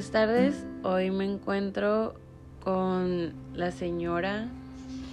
Buenas 0.00 0.12
tardes, 0.12 0.64
hoy 0.82 1.10
me 1.10 1.26
encuentro 1.26 2.14
con 2.64 3.34
la 3.52 3.70
señora, 3.70 4.48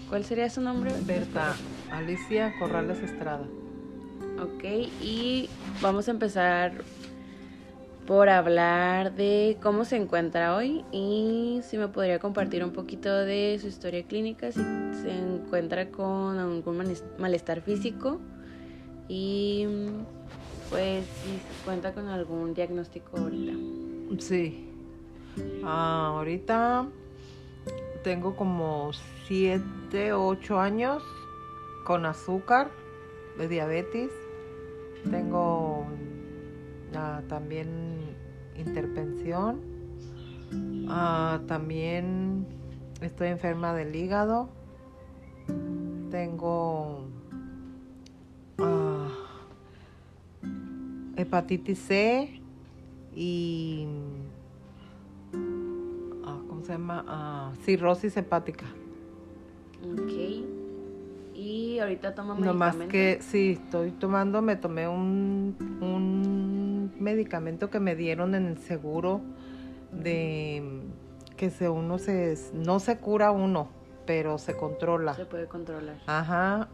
¿cuál 0.07 0.23
sería 0.23 0.49
su 0.49 0.61
nombre? 0.61 0.93
Berta 1.05 1.57
Alicia 1.91 2.57
Corrales 2.57 3.03
Estrada. 3.03 3.45
Ok, 4.41 4.63
y 5.01 5.49
vamos 5.81 6.07
a 6.07 6.11
empezar 6.11 6.71
por 8.07 8.29
hablar 8.29 9.13
de 9.13 9.57
cómo 9.61 9.83
se 9.83 9.97
encuentra 9.97 10.55
hoy 10.55 10.85
y 10.93 11.59
si 11.63 11.77
me 11.77 11.89
podría 11.89 12.19
compartir 12.19 12.63
un 12.63 12.71
poquito 12.71 13.13
de 13.13 13.57
su 13.59 13.67
historia 13.67 14.03
clínica, 14.03 14.53
si 14.53 14.61
se 15.01 15.11
encuentra 15.11 15.89
con 15.89 16.39
algún 16.39 16.95
malestar 17.19 17.59
físico 17.59 18.21
y 19.09 19.65
pues 20.69 21.03
si 21.03 21.65
cuenta 21.65 21.93
con 21.93 22.07
algún 22.07 22.53
diagnóstico 22.53 23.17
ahorita. 23.17 23.51
Sí. 24.19 24.66
Ah, 25.63 26.13
ahorita 26.13 26.87
tengo 28.03 28.35
como 28.35 28.91
7, 29.27 30.13
8 30.13 30.59
años 30.59 31.03
con 31.85 32.05
azúcar, 32.05 32.71
de 33.37 33.47
diabetes. 33.47 34.11
Tengo 35.09 35.85
ah, 36.95 37.21
también 37.27 37.99
intervención. 38.55 39.61
Ah, 40.89 41.41
también 41.47 42.47
estoy 43.01 43.27
enferma 43.27 43.73
del 43.73 43.95
hígado. 43.95 44.49
Tengo 46.09 47.07
hepatitis 51.17 51.79
C 51.79 52.41
y 53.15 53.87
¿cómo 56.57 56.65
se 56.65 56.71
llama? 56.71 57.05
Ah, 57.07 57.51
cirrosis 57.63 58.17
hepática. 58.17 58.65
Ok. 59.83 60.11
Y 61.35 61.77
ahorita 61.77 62.09
medicamento. 62.09 62.45
No 62.45 62.53
más 62.55 62.75
que 62.89 63.19
sí, 63.21 63.59
estoy 63.63 63.91
tomando, 63.91 64.41
me 64.41 64.55
tomé 64.55 64.87
un, 64.87 65.55
un 65.81 66.91
medicamento 66.99 67.69
que 67.69 67.79
me 67.79 67.95
dieron 67.95 68.33
en 68.33 68.47
el 68.47 68.57
seguro 68.57 69.21
de 69.91 70.81
que 71.35 71.51
se 71.51 71.69
uno 71.69 71.99
se 71.99 72.35
no 72.53 72.79
se 72.79 72.97
cura 72.97 73.29
uno, 73.29 73.69
pero 74.07 74.39
se 74.39 74.57
controla. 74.57 75.13
Se 75.13 75.27
puede 75.27 75.45
controlar. 75.45 75.97
Ajá, 76.07 76.69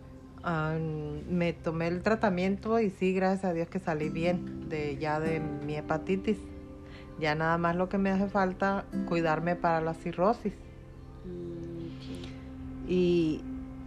me 1.29 1.51
tomé 1.51 1.87
el 1.87 2.01
tratamiento 2.03 2.79
y 2.79 2.89
sí, 2.89 3.13
gracias 3.13 3.43
a 3.43 3.53
Dios 3.53 3.67
que 3.67 3.79
salí 3.79 4.07
bien 4.07 4.69
de 4.69 4.95
ya 4.95 5.19
de 5.19 5.41
mi 5.41 5.75
hepatitis. 5.75 6.37
Ya 7.19 7.35
nada 7.35 7.57
más 7.57 7.75
lo 7.75 7.89
que 7.89 7.97
me 7.97 8.09
hace 8.09 8.27
falta 8.27 8.85
cuidarme 9.07 9.55
para 9.55 9.81
la 9.81 9.93
cirrosis. 9.93 10.53
Mm, 11.25 12.89
y, 12.89 13.41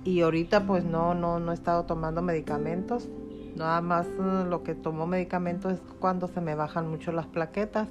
y 0.05 0.21
ahorita 0.21 0.67
pues 0.67 0.85
no, 0.85 1.15
no, 1.15 1.39
no 1.41 1.53
he 1.53 1.55
estado 1.55 1.85
tomando 1.85 2.23
medicamentos. 2.23 3.09
Nada 3.57 3.81
más 3.81 4.07
uh, 4.19 4.45
lo 4.47 4.63
que 4.63 4.75
tomo 4.75 5.07
medicamentos 5.07 5.73
es 5.73 5.81
cuando 5.99 6.29
se 6.29 6.41
me 6.41 6.55
bajan 6.55 6.89
mucho 6.89 7.13
las 7.13 7.27
plaquetas. 7.27 7.89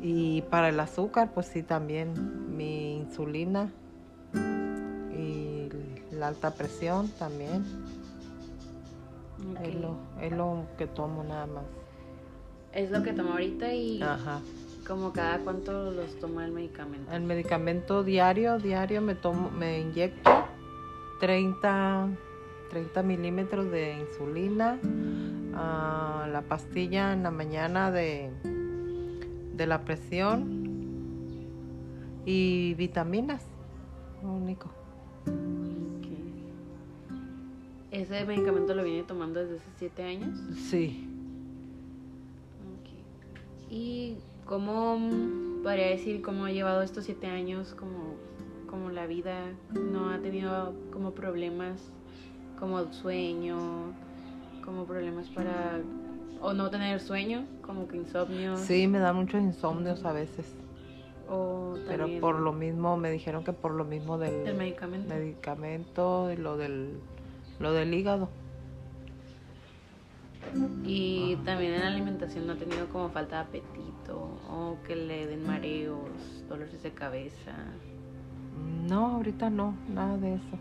Y 0.00 0.42
para 0.42 0.68
el 0.68 0.80
azúcar, 0.80 1.30
pues 1.32 1.46
sí, 1.46 1.62
también 1.62 2.56
mi 2.56 2.96
insulina 2.96 3.70
la 6.22 6.28
alta 6.28 6.52
presión 6.52 7.08
también. 7.18 7.64
Es, 9.60 9.74
lo, 9.74 9.96
es 10.20 10.30
lo 10.30 10.66
que 10.78 10.86
tomo 10.86 11.24
nada 11.24 11.46
más. 11.46 11.64
Es 12.72 12.90
lo 12.90 13.02
que 13.02 13.12
tomo 13.12 13.32
ahorita 13.32 13.72
y 13.74 14.00
como 14.86 15.12
cada 15.12 15.38
cuánto 15.38 15.90
los 15.90 16.18
toma 16.18 16.44
el 16.44 16.52
medicamento. 16.52 17.12
El 17.12 17.22
medicamento 17.22 18.02
diario, 18.02 18.58
diario 18.58 19.00
me 19.02 19.14
tomo, 19.14 19.50
me 19.50 19.80
inyecto 19.80 20.30
30, 21.20 22.08
30 22.70 23.02
milímetros 23.02 23.70
de 23.70 23.98
insulina, 24.00 24.78
ah, 25.54 26.26
la 26.32 26.42
pastilla 26.42 27.12
en 27.12 27.22
la 27.22 27.30
mañana 27.30 27.90
de, 27.90 28.30
de 29.54 29.66
la 29.66 29.84
presión 29.84 30.62
y 32.24 32.74
vitaminas, 32.74 33.44
lo 34.22 34.32
único. 34.32 34.70
¿Ese 37.90 38.24
medicamento 38.24 38.74
lo 38.74 38.82
viene 38.82 39.02
tomando 39.02 39.40
desde 39.40 39.56
hace 39.56 39.70
siete 39.76 40.02
años? 40.02 40.38
Sí. 40.70 41.11
¿Y 43.72 44.18
cómo 44.44 44.98
podría 45.62 45.86
decir 45.86 46.20
cómo 46.20 46.44
ha 46.44 46.52
llevado 46.52 46.82
estos 46.82 47.06
siete 47.06 47.26
años 47.26 47.74
como, 47.74 48.16
como 48.68 48.90
la 48.90 49.06
vida? 49.06 49.46
¿No 49.70 50.10
ha 50.10 50.18
tenido 50.18 50.74
como 50.92 51.12
problemas 51.12 51.90
como 52.60 52.92
sueño, 52.92 53.56
como 54.62 54.84
problemas 54.84 55.30
para... 55.30 55.80
o 56.42 56.52
no 56.52 56.68
tener 56.68 57.00
sueño, 57.00 57.46
como 57.62 57.88
que 57.88 57.96
insomnio? 57.96 58.58
Sí, 58.58 58.86
me 58.86 58.98
da 58.98 59.14
muchos 59.14 59.40
insomnios 59.40 60.04
a 60.04 60.12
veces. 60.12 60.54
O 61.30 61.74
Pero 61.88 62.06
por 62.20 62.38
lo 62.40 62.52
mismo, 62.52 62.98
me 62.98 63.10
dijeron 63.10 63.42
que 63.42 63.54
por 63.54 63.72
lo 63.72 63.86
mismo 63.86 64.18
del, 64.18 64.44
del 64.44 64.54
medicamento. 64.54 65.14
medicamento 65.14 66.30
y 66.30 66.36
lo 66.36 66.58
del 66.58 67.00
lo 67.58 67.72
del 67.72 67.94
hígado. 67.94 68.28
Y 70.84 71.36
también 71.44 71.74
en 71.74 71.80
la 71.80 71.86
alimentación 71.88 72.46
no 72.46 72.54
ha 72.54 72.56
tenido 72.56 72.86
como 72.88 73.08
falta 73.08 73.36
de 73.36 73.42
apetito 73.42 74.18
o 74.50 74.76
que 74.86 74.96
le 74.96 75.26
den 75.26 75.46
mareos, 75.46 76.10
dolores 76.48 76.82
de 76.82 76.90
cabeza. 76.90 77.52
No, 78.88 79.16
ahorita 79.16 79.50
no, 79.50 79.74
nada 79.88 80.16
de 80.18 80.34
eso. 80.34 80.58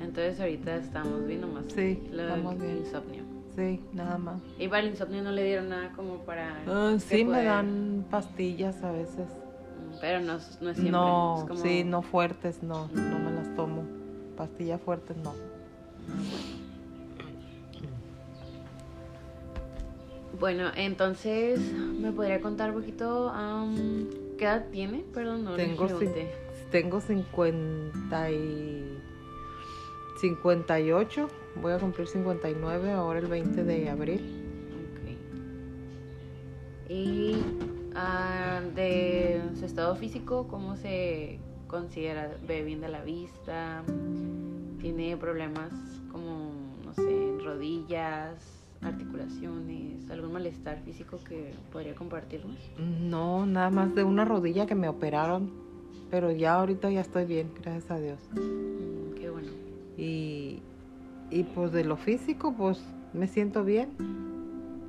Entonces 0.00 0.40
ahorita 0.40 0.76
estamos 0.76 1.26
viendo 1.26 1.46
más 1.46 1.64
sí, 1.74 2.02
lo 2.12 2.26
del 2.26 2.78
insomnio. 2.78 3.22
Sí, 3.56 3.80
nada 3.92 4.16
más. 4.18 4.40
¿Y 4.58 4.68
para 4.68 4.82
el 4.82 4.90
insomnio 4.90 5.22
no 5.22 5.32
le 5.32 5.44
dieron 5.44 5.68
nada 5.68 5.90
como 5.92 6.18
para...? 6.18 6.56
Ah, 6.66 6.96
sí, 6.98 7.24
me 7.24 7.42
dan 7.42 8.04
pastillas 8.10 8.82
a 8.82 8.92
veces. 8.92 9.26
Pero 10.00 10.20
no, 10.20 10.34
no 10.34 10.70
es 10.70 10.76
siempre. 10.76 10.90
No, 10.90 11.48
sí, 11.56 11.84
no 11.84 12.02
fuertes, 12.02 12.62
no, 12.62 12.88
no 12.88 13.18
me 13.18 13.32
las 13.32 13.54
tomo. 13.56 13.82
Pastillas 14.36 14.80
fuertes, 14.80 15.16
no. 15.16 15.34
Bueno, 20.40 20.70
entonces, 20.74 21.60
¿me 21.60 22.12
podría 22.12 22.40
contar 22.40 22.70
un 22.70 22.80
poquito 22.80 23.30
qué 24.38 24.44
edad 24.44 24.68
tiene? 24.72 25.04
Perdón, 25.12 25.44
no 25.44 25.54
tengo, 25.54 25.86
tengo 26.70 27.00
50 27.02 28.30
y 28.30 28.98
58, 30.18 31.28
voy 31.60 31.72
a 31.74 31.78
cumplir 31.78 32.08
59 32.08 32.90
ahora 32.90 33.18
el 33.18 33.26
20 33.26 33.64
de 33.64 33.90
abril. 33.90 34.46
¿Y 36.88 37.36
ah, 37.94 38.62
de 38.74 39.42
su 39.58 39.66
estado 39.66 39.94
físico, 39.94 40.48
cómo 40.48 40.74
se 40.76 41.38
considera? 41.66 42.34
¿Ve 42.48 42.62
bien 42.62 42.80
de 42.80 42.88
la 42.88 43.02
vista? 43.02 43.84
¿Tiene 44.80 45.18
problemas 45.18 45.70
como, 46.10 46.52
no 46.82 46.94
sé, 46.94 47.44
rodillas, 47.44 48.59
articulaciones, 48.82 50.10
algún 50.10 50.32
malestar 50.32 50.80
físico 50.80 51.18
que 51.28 51.52
podría 51.72 51.94
compartirnos? 51.94 52.56
No, 52.78 53.46
nada 53.46 53.70
más 53.70 53.94
de 53.94 54.04
una 54.04 54.24
rodilla 54.24 54.66
que 54.66 54.74
me 54.74 54.88
operaron, 54.88 55.50
pero 56.10 56.30
ya 56.30 56.54
ahorita 56.54 56.90
ya 56.90 57.00
estoy 57.00 57.24
bien, 57.24 57.50
gracias 57.62 57.90
a 57.90 57.98
Dios. 57.98 58.18
Mm, 58.32 59.14
qué 59.14 59.30
bueno. 59.30 59.50
Y, 59.96 60.62
y 61.30 61.42
pues 61.54 61.72
de 61.72 61.84
lo 61.84 61.96
físico, 61.96 62.54
pues 62.56 62.82
me 63.12 63.26
siento 63.26 63.64
bien, 63.64 63.90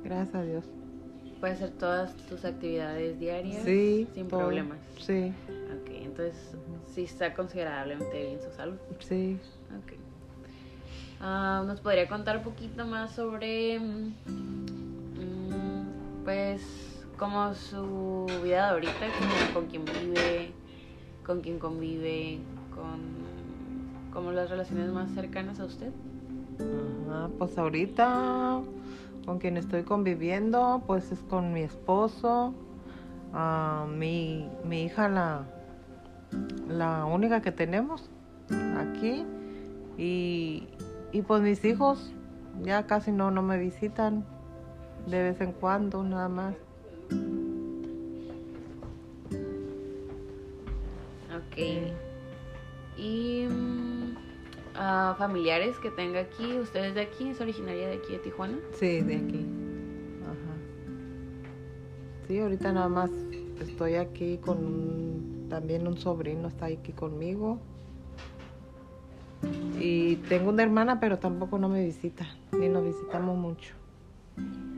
gracias 0.04 0.34
a 0.34 0.42
Dios. 0.42 0.64
¿Puedes 1.40 1.56
hacer 1.56 1.70
todas 1.76 2.14
tus 2.28 2.44
actividades 2.44 3.18
diarias 3.18 3.64
sí, 3.64 4.06
sin 4.14 4.28
problemas? 4.28 4.78
Sí. 4.98 5.32
Ok, 5.48 5.90
entonces 5.90 6.54
sí 6.94 7.02
está 7.02 7.34
considerablemente 7.34 8.22
bien 8.22 8.40
su 8.40 8.50
salud. 8.52 8.76
Sí. 9.00 9.38
Ah, 11.24 11.62
¿Nos 11.64 11.80
podría 11.80 12.08
contar 12.08 12.38
un 12.38 12.42
poquito 12.42 12.84
más 12.84 13.12
sobre, 13.12 13.78
mm, 13.78 14.12
pues, 16.24 17.06
como 17.16 17.54
su 17.54 18.26
vida 18.42 18.66
de 18.66 18.72
ahorita, 18.72 19.06
con 19.54 19.66
quién 19.66 19.84
vive, 19.84 20.50
con 21.24 21.40
quién 21.40 21.60
convive, 21.60 22.40
con 22.74 23.22
como 24.12 24.32
las 24.32 24.50
relaciones 24.50 24.90
más 24.90 25.12
cercanas 25.12 25.60
a 25.60 25.64
usted? 25.64 25.92
pues 27.38 27.56
ahorita 27.58 28.60
con 29.26 29.38
quien 29.38 29.56
estoy 29.56 29.82
conviviendo, 29.84 30.82
pues 30.86 31.12
es 31.12 31.20
con 31.20 31.52
mi 31.52 31.60
esposo, 31.60 32.52
ah, 33.32 33.86
mi, 33.88 34.48
mi 34.64 34.84
hija 34.84 35.08
la, 35.08 35.44
la 36.68 37.04
única 37.04 37.42
que 37.42 37.52
tenemos 37.52 38.10
aquí 38.76 39.24
y, 39.98 40.66
y 41.12 41.22
pues 41.22 41.42
mis 41.42 41.64
hijos 41.64 42.12
ya 42.62 42.86
casi 42.86 43.12
no, 43.12 43.30
no 43.30 43.42
me 43.42 43.58
visitan, 43.58 44.24
de 45.06 45.22
vez 45.22 45.40
en 45.40 45.52
cuando 45.52 46.02
nada 46.02 46.28
más. 46.28 46.54
Ok. 51.36 51.58
¿Y 52.96 53.46
uh, 53.46 55.14
familiares 55.18 55.78
que 55.78 55.90
tenga 55.90 56.20
aquí? 56.20 56.58
¿Usted 56.58 56.84
es 56.86 56.94
de 56.94 57.02
aquí? 57.02 57.28
¿Es 57.28 57.40
originaria 57.40 57.88
de 57.88 57.94
aquí, 57.96 58.12
de 58.12 58.18
Tijuana? 58.20 58.58
Sí, 58.72 59.00
de 59.00 59.16
aquí. 59.16 59.46
Ajá. 60.22 60.56
Sí, 62.26 62.38
ahorita 62.38 62.72
nada 62.72 62.88
más 62.88 63.10
estoy 63.60 63.96
aquí 63.96 64.38
con 64.38 64.58
un, 64.58 65.46
también 65.50 65.86
un 65.86 65.98
sobrino, 65.98 66.48
está 66.48 66.66
aquí 66.66 66.92
conmigo. 66.92 67.60
Y 69.80 70.16
tengo 70.28 70.50
una 70.50 70.62
hermana, 70.62 71.00
pero 71.00 71.18
tampoco 71.18 71.58
no 71.58 71.68
me 71.68 71.84
visita, 71.84 72.26
ni 72.58 72.68
nos 72.68 72.84
visitamos 72.84 73.36
mucho. 73.36 73.74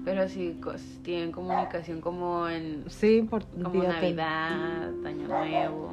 Pero 0.05 0.29
sí 0.29 0.61
tienen 1.03 1.33
comunicación 1.33 2.01
como 2.01 2.49
en 2.49 2.85
Sí, 2.89 3.27
por 3.29 3.45
como 3.47 3.83
Navidad, 3.83 4.89
Año 5.05 5.29
Nuevo. 5.29 5.91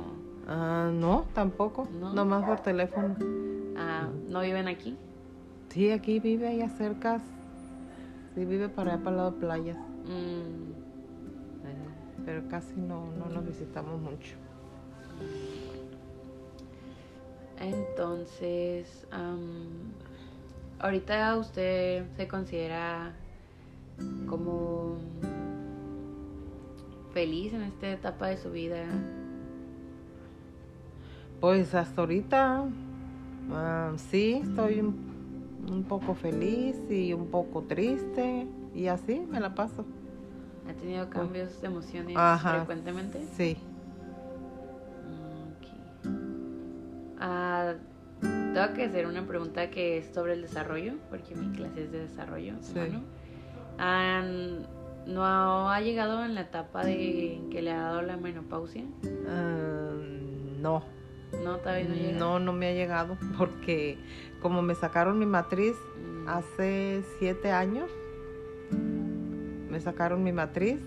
Ah, 0.48 0.90
no, 0.94 1.26
tampoco. 1.34 1.88
¿No? 2.00 2.14
Nomás 2.14 2.46
por 2.46 2.60
teléfono. 2.60 3.16
Ah, 3.78 4.10
¿No 4.28 4.42
viven 4.42 4.68
aquí? 4.68 4.98
Sí, 5.70 5.92
aquí 5.92 6.20
vive 6.20 6.48
allá 6.50 6.68
cerca. 6.70 7.22
Sí, 8.36 8.46
vive 8.46 8.68
para 8.70 8.94
allá 8.94 9.04
para 9.04 9.12
el 9.12 9.18
lado 9.18 9.32
de 9.32 9.38
playas. 9.40 9.78
Mm, 10.06 10.72
Pero 12.26 12.48
casi 12.50 12.76
no, 12.80 13.06
no 13.18 13.28
nos 13.28 13.46
visitamos 13.46 14.00
mucho. 14.02 14.36
Entonces, 17.62 19.06
am, 19.12 19.94
ahorita 20.80 21.38
usted 21.38 22.06
se 22.18 22.28
considera 22.28 23.14
como 24.28 24.98
feliz 27.14 27.54
en 27.54 27.62
esta 27.62 27.92
etapa 27.92 28.28
de 28.28 28.38
su 28.38 28.52
vida. 28.52 28.86
Pues 31.40 31.76
hasta 31.76 32.02
ahorita 32.02 32.66
ah, 33.52 33.94
sí, 33.98 34.42
estoy 34.44 34.80
un, 34.80 34.96
un 35.70 35.84
poco 35.84 36.16
feliz 36.16 36.76
y 36.90 37.14
un 37.14 37.28
poco 37.28 37.64
triste 37.64 38.48
y 38.74 38.88
así 38.88 39.22
me 39.30 39.40
la 39.40 39.54
paso. 39.54 39.86
¿Ha 40.68 40.74
tenido 40.74 41.10
cambios 41.10 41.62
de 41.62 41.68
emociones 41.68 42.18
Ajá. 42.18 42.58
frecuentemente? 42.58 43.24
Sí. 43.36 43.58
Ah, 47.22 47.76
tengo 48.20 48.74
que 48.76 48.86
hacer 48.86 49.06
una 49.08 49.26
pregunta 49.26 49.70
que 49.70 50.00
es 50.00 50.08
sobre 50.14 50.34
el 50.34 50.42
desarrollo, 50.42 50.94
porque 51.10 51.36
mi 51.36 51.56
clase 51.56 51.84
es 51.86 51.92
de 51.92 52.00
desarrollo 52.00 52.56
Sí. 52.62 52.74
humano. 52.74 53.04
¿No 55.08 55.70
ha 55.72 55.82
llegado 55.82 56.24
en 56.26 56.36
la 56.36 56.42
etapa 56.42 56.86
de 56.86 57.42
que 57.50 57.62
le 57.62 57.72
ha 57.72 57.82
dado 57.82 58.02
la 58.04 58.18
menopausia? 58.18 58.84
Ah, 59.28 59.94
no, 60.60 60.84
No, 61.44 61.58
todavía 61.58 61.88
no 61.88 61.96
llega. 61.96 62.20
no, 62.20 62.40
no 62.40 62.54
me 62.54 62.68
ha 62.68 62.74
llegado 62.74 63.18
porque 63.38 63.98
como 64.42 64.62
me 64.62 64.76
sacaron 64.76 65.18
mi 65.18 65.26
matriz 65.26 65.76
Mm, 65.98 66.28
hace 66.30 67.04
siete 67.18 67.52
años, 67.52 67.90
me 69.70 69.80
sacaron 69.80 70.24
mi 70.24 70.32
matriz 70.34 70.80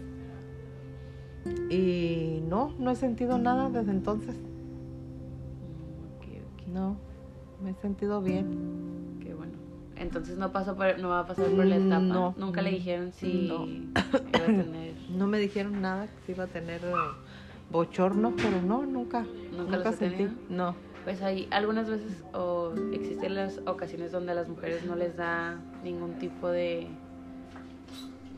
y 1.71 2.41
no, 2.47 2.73
no 2.79 2.91
he 2.93 2.97
sentido 2.97 3.39
nada 3.39 3.69
desde 3.71 3.91
entonces. 3.91 4.37
No, 6.75 6.97
me 7.63 7.71
he 7.71 7.75
sentido 7.75 8.21
bien. 8.21 9.19
qué 9.23 9.33
bueno. 9.33 9.53
Entonces 9.97 10.37
no 10.37 10.51
pasó 10.51 10.75
por- 10.75 10.99
no 10.99 11.09
va 11.11 11.21
a 11.21 11.27
pasar 11.27 11.47
por 11.47 11.65
la 11.65 11.77
etapa. 11.77 12.01
Mm, 12.01 12.09
no. 12.09 12.35
Nunca 12.37 12.63
le 12.63 12.71
dijeron 12.73 13.13
si 13.13 13.47
no. 13.49 13.65
iba 13.67 14.01
a 14.03 14.47
tener. 14.47 14.95
No 15.15 15.29
me 15.29 15.39
dijeron 15.39 15.81
nada 15.81 16.09
que 16.09 16.27
se 16.27 16.33
iba 16.33 16.45
a 16.45 16.47
tener 16.49 16.81
eh, 16.85 16.93
bochornos, 17.71 18.33
pero 18.37 18.61
no, 18.63 18.85
nunca. 18.85 19.25
¿Nunca 19.57 19.77
los 19.77 19.87
ha 19.87 19.93
sentí. 19.93 20.27
No. 20.49 20.75
Pues 21.05 21.23
hay 21.23 21.47
algunas 21.53 21.89
veces 21.89 22.25
o 22.33 22.73
existen 22.93 23.37
las 23.37 23.61
ocasiones 23.67 24.11
donde 24.11 24.33
a 24.33 24.35
las 24.35 24.49
mujeres 24.49 24.85
no 24.85 24.97
les 24.97 25.17
da 25.17 25.61
ningún 25.85 26.15
tipo 26.15 26.49
de, 26.49 26.89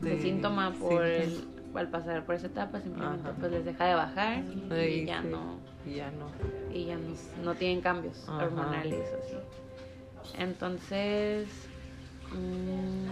de, 0.01 0.09
De 0.11 0.21
síntoma 0.21 0.71
por 0.73 1.03
el, 1.03 1.47
al 1.73 1.87
pasar 1.89 2.25
por 2.25 2.35
esa 2.35 2.47
etapa, 2.47 2.81
simplemente 2.81 3.27
Ajá. 3.29 3.37
pues 3.39 3.51
les 3.51 3.65
deja 3.65 3.85
de 3.85 3.95
bajar 3.95 4.43
y, 4.43 5.05
ya 5.05 5.21
sí. 5.23 5.29
no 5.31 5.55
Y 5.89 5.95
ya 5.95 6.11
no. 6.11 6.27
y 6.73 6.85
ya 6.85 6.95
no, 6.97 7.13
no 7.43 7.55
tienen 7.55 7.81
cambios 7.81 8.27
Ajá. 8.27 8.45
hormonales 8.45 9.05
así. 9.23 9.35
Entonces 10.37 11.47
mm, 12.31 13.09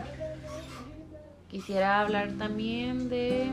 quisiera 1.49 2.01
hablar 2.01 2.33
también 2.37 3.07
de 3.09 3.49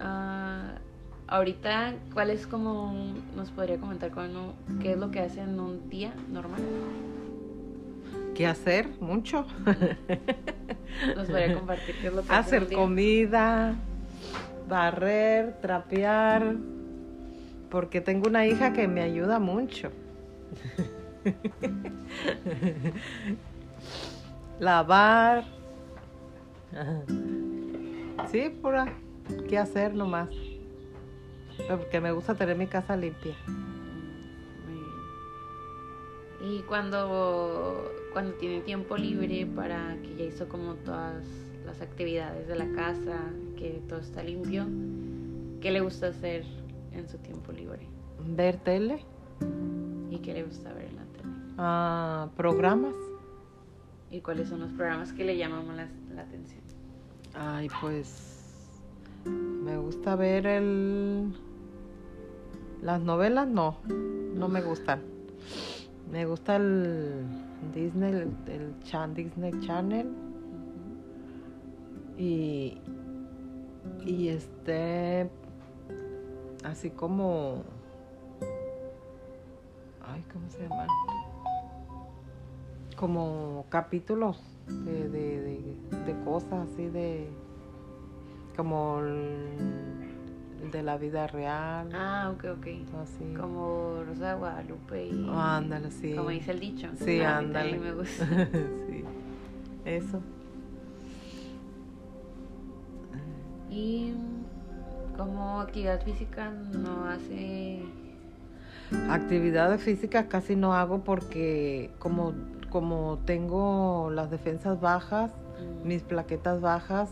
ah, 0.00 0.74
ahorita 1.26 1.94
cuál 2.12 2.30
es 2.30 2.46
como 2.46 2.90
un- 2.92 3.22
nos 3.36 3.50
podría 3.50 3.78
comentar 3.78 4.10
cómo- 4.10 4.54
qué 4.80 4.92
es 4.92 4.98
lo 4.98 5.10
que 5.10 5.20
hace 5.20 5.40
en 5.40 5.58
un 5.58 5.88
día 5.90 6.14
normal. 6.30 6.60
¿Qué 8.34 8.46
hacer? 8.46 8.88
Mucho. 9.00 9.46
Nos 11.16 11.26
podría 11.28 11.54
compartir 11.54 11.94
qué 12.00 12.08
es 12.08 12.12
lo 12.12 12.22
que 12.22 12.32
Hacer 12.32 12.62
un 12.64 12.68
día. 12.68 12.78
comida, 12.78 13.74
barrer, 14.68 15.60
trapear. 15.60 16.54
Porque 17.70 18.00
tengo 18.00 18.28
una 18.28 18.46
hija 18.46 18.72
que 18.72 18.86
me 18.86 19.02
ayuda 19.02 19.38
mucho. 19.38 19.90
Lavar. 24.60 25.44
Sí, 28.30 28.50
pura. 28.62 28.86
¿Qué 29.48 29.58
hacer 29.58 29.94
nomás? 29.94 30.28
Porque 31.68 32.00
me 32.00 32.12
gusta 32.12 32.34
tener 32.34 32.56
mi 32.56 32.66
casa 32.66 32.96
limpia. 32.96 33.34
Y 36.46 36.60
cuando, 36.62 37.90
cuando 38.12 38.34
tiene 38.34 38.60
tiempo 38.60 38.98
libre 38.98 39.46
para 39.46 39.96
que 40.02 40.14
ya 40.14 40.24
hizo 40.24 40.46
como 40.46 40.74
todas 40.74 41.24
las 41.64 41.80
actividades 41.80 42.46
de 42.46 42.54
la 42.54 42.70
casa, 42.72 43.18
que 43.56 43.82
todo 43.88 44.00
está 44.00 44.22
limpio, 44.22 44.66
¿qué 45.60 45.70
le 45.70 45.80
gusta 45.80 46.08
hacer 46.08 46.44
en 46.92 47.08
su 47.08 47.18
tiempo 47.18 47.52
libre? 47.52 47.86
Ver 48.26 48.56
tele, 48.58 49.04
¿Y 50.10 50.18
qué 50.18 50.32
le 50.34 50.44
gusta 50.44 50.72
ver 50.72 50.84
en 50.86 50.96
la 50.96 51.04
tele? 51.04 51.32
ah, 51.58 52.28
programas. 52.36 52.94
¿Y 54.10 54.20
cuáles 54.20 54.48
son 54.48 54.60
los 54.60 54.70
programas 54.72 55.12
que 55.12 55.24
le 55.24 55.36
llaman 55.36 55.76
la, 55.76 55.88
la 56.14 56.22
atención? 56.22 56.62
Ay, 57.34 57.68
pues 57.80 58.70
me 59.24 59.76
gusta 59.78 60.14
ver 60.14 60.46
el 60.46 61.32
las 62.82 63.00
novelas 63.00 63.48
no, 63.48 63.78
no 63.88 64.46
me 64.48 64.60
gustan. 64.62 65.00
Me 66.12 66.26
gusta 66.26 66.56
el 66.56 67.24
Disney, 67.74 68.12
el, 68.12 68.28
el 68.52 68.78
chan, 68.84 69.14
Disney 69.14 69.52
Channel 69.60 70.06
y 72.18 72.78
y 74.04 74.28
este 74.28 75.30
así 76.64 76.90
como 76.90 77.62
ay, 80.06 80.24
¿cómo 80.32 80.50
se 80.50 80.62
llaman? 80.62 80.88
Como 82.96 83.66
capítulos 83.70 84.40
de, 84.66 85.08
de, 85.08 85.40
de, 85.40 85.76
de 86.06 86.24
cosas 86.24 86.68
así 86.70 86.88
de 86.88 87.28
como 88.56 89.00
el, 89.00 90.70
de 90.70 90.82
la 90.82 90.96
vida 90.96 91.26
real 91.26 91.90
Ah, 91.92 92.32
ok, 92.34 92.44
ok. 92.58 92.66
así 93.02 93.34
Como 93.34 94.02
Rosa 94.06 94.30
de 94.30 94.38
Guadalupe 94.38 95.06
y... 95.06 95.28
Ándale 95.28 95.90
sí 95.90 96.14
Como 96.14 96.30
dice 96.30 96.52
el 96.52 96.60
dicho. 96.60 96.88
Sí, 96.96 97.20
ándale. 97.20 97.78
me 97.78 97.92
gusta. 97.92 98.26
sí 98.88 99.04
eso 99.84 100.20
Y 103.70 104.14
como 105.16 105.60
actividad 105.60 106.02
física 106.02 106.50
no 106.50 107.06
hace... 107.06 107.82
actividades 109.08 109.82
físicas 109.82 110.26
casi 110.28 110.56
no 110.56 110.74
hago 110.74 111.04
porque 111.04 111.90
como 111.98 112.34
como 112.74 113.20
tengo 113.24 114.10
las 114.12 114.32
defensas 114.32 114.80
bajas 114.80 115.30
mm, 115.30 115.86
mis 115.86 116.02
plaquetas 116.02 116.60
bajas 116.60 117.08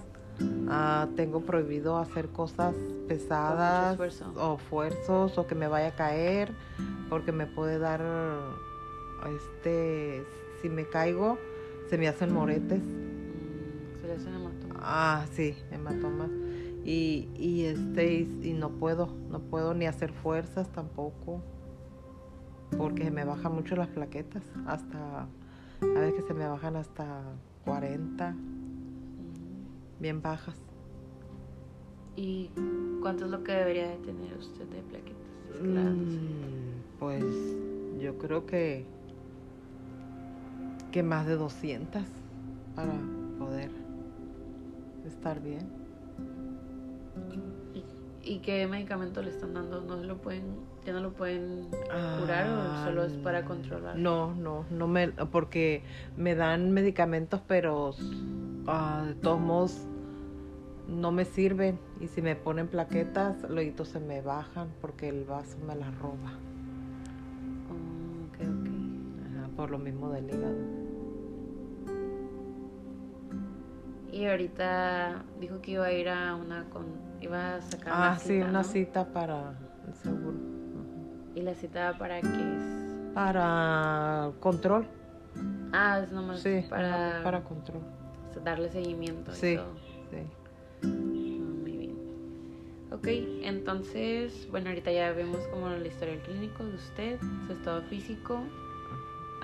ah, 0.69 1.07
tengo 1.15 1.43
prohibido 1.43 1.99
hacer 1.99 2.27
cosas 2.31 2.75
pesadas 3.07 3.93
esfuerzo. 3.93 4.33
o 4.37 4.57
esfuerzos 4.57 5.39
o 5.39 5.47
que 5.47 5.55
me 5.55 5.69
vaya 5.69 5.89
a 5.89 5.95
caer 5.95 6.51
porque 7.09 7.31
me 7.31 7.47
puede 7.47 7.79
dar 7.79 8.03
este 9.37 10.25
si 10.61 10.69
me 10.69 10.85
caigo 10.85 11.39
se 11.89 11.97
me 11.97 12.09
hacen 12.09 12.33
moretes 12.33 12.81
mm, 12.83 14.01
se 14.01 14.07
le 14.09 14.15
hace 14.15 14.29
una 14.29 14.39
hematoma. 14.39 14.62
Ah 14.83 15.25
sí 15.33 15.55
hematomas 15.71 16.31
y, 16.85 17.29
y 17.37 17.65
este 17.65 18.15
y, 18.15 18.41
y 18.43 18.53
no 18.55 18.71
puedo 18.71 19.09
no 19.31 19.39
puedo 19.41 19.73
ni 19.75 19.87
hacer 19.87 20.12
fuerzas 20.12 20.69
tampoco 20.73 21.41
porque 22.77 23.11
me 23.11 23.25
bajan 23.25 23.55
mucho 23.55 23.77
las 23.77 23.89
plaquetas 23.89 24.43
hasta 24.67 25.23
a 25.83 26.01
veces 26.01 26.15
que 26.15 26.23
se 26.29 26.35
me 26.35 26.47
bajan 26.47 26.77
hasta 26.77 27.23
40 27.65 28.33
Mm. 28.33 30.01
bien 30.03 30.21
bajas. 30.23 30.57
¿Y 32.17 32.51
cuánto 33.01 33.25
es 33.27 33.31
lo 33.31 33.43
que 33.45 33.53
debería 33.53 33.89
de 33.89 33.97
tener 33.99 34.37
usted 34.37 34.67
de 34.67 34.83
plaquetas? 34.83 35.62
Mm, 35.62 36.99
pues 36.99 37.25
yo 38.01 38.19
creo 38.19 38.45
que 38.47 38.85
que 40.91 41.03
más 41.03 41.27
de 41.27 41.37
200 41.37 42.03
para 42.75 42.93
poder 43.39 43.71
estar 45.05 45.41
bien. 45.41 45.83
¿Y 48.25 48.39
qué 48.39 48.67
medicamento 48.69 49.21
le 49.21 49.31
están 49.31 49.55
dando? 49.55 49.81
¿No 49.81 49.99
se 49.99 50.05
lo 50.05 50.19
pueden, 50.19 50.45
ya 50.85 50.93
no 50.93 51.01
lo 51.01 51.13
pueden 51.13 51.67
curar 52.21 52.47
Ah, 52.47 52.83
o 52.83 52.85
solo 52.85 53.05
es 53.05 53.13
para 53.15 53.45
controlar? 53.45 53.97
No, 53.97 54.35
no, 54.35 54.65
no 54.71 54.87
me, 54.87 55.09
porque 55.09 55.83
me 56.17 56.37
dan 56.37 56.71
medicamentos, 56.71 57.41
pero 57.49 57.95
ah, 58.69 59.05
de 59.09 59.15
todos 59.17 59.41
modos 59.41 59.87
no 60.89 61.11
me 61.11 61.25
sirven. 61.25 61.81
Y 62.01 62.07
si 62.07 62.23
me 62.23 62.37
ponen 62.37 62.69
plaquetas, 62.69 63.43
luego 63.51 63.85
se 63.85 63.99
me 63.99 64.21
bajan 64.23 64.69
porque 64.81 65.09
el 65.09 65.25
vaso 65.25 65.59
me 65.67 65.75
las 65.75 65.93
roba. 65.99 66.33
Oh, 67.71 68.27
ok, 68.29 68.37
ok. 68.41 68.69
Ajá, 69.27 69.49
por 69.57 69.71
lo 69.71 69.79
mismo 69.79 70.11
del 70.11 70.31
hígado. 70.31 70.82
Y 74.12 74.26
ahorita 74.26 75.25
dijo 75.40 75.61
que 75.62 75.73
iba 75.73 75.87
a 75.87 75.92
ir 75.92 76.09
a 76.09 76.37
una 76.37 76.64
con... 76.71 76.85
Iba 77.21 77.57
a 77.57 77.62
sacar 77.62 77.92
Ah, 77.95 77.99
una 78.11 78.19
sí, 78.19 78.28
cita, 78.28 78.45
una 78.49 78.52
¿no? 78.59 78.64
cita 78.64 79.04
para 79.12 79.54
el 79.88 79.95
seguro. 79.95 80.37
¿Y 81.35 81.40
la 81.40 81.54
cita 81.54 81.97
para 81.99 82.21
qué 82.21 82.26
es? 82.28 83.12
Para 83.14 84.31
control. 84.40 84.87
Ah, 85.73 86.00
es 86.04 86.12
nomás 86.12 86.40
Sí, 86.40 86.62
para, 86.69 87.21
para, 87.25 87.42
control. 87.42 87.81
darle 88.45 88.71
seguimiento 88.71 89.33
Sí. 89.33 89.52
y 89.52 89.57
todo. 89.57 89.75
Sí. 90.11 90.19
Ah, 90.83 90.87
Muy 90.87 91.76
bien. 91.78 91.97
Ok, 92.92 93.07
entonces, 93.45 94.47
bueno, 94.50 94.69
ahorita 94.69 94.92
ya 94.92 95.12
vemos 95.12 95.38
como 95.49 95.71
la 95.71 95.87
historia 95.87 96.14
del 96.14 96.23
clínico 96.23 96.64
de 96.64 96.75
usted, 96.75 97.19
su 97.47 97.52
estado 97.54 97.81
físico. 97.83 98.42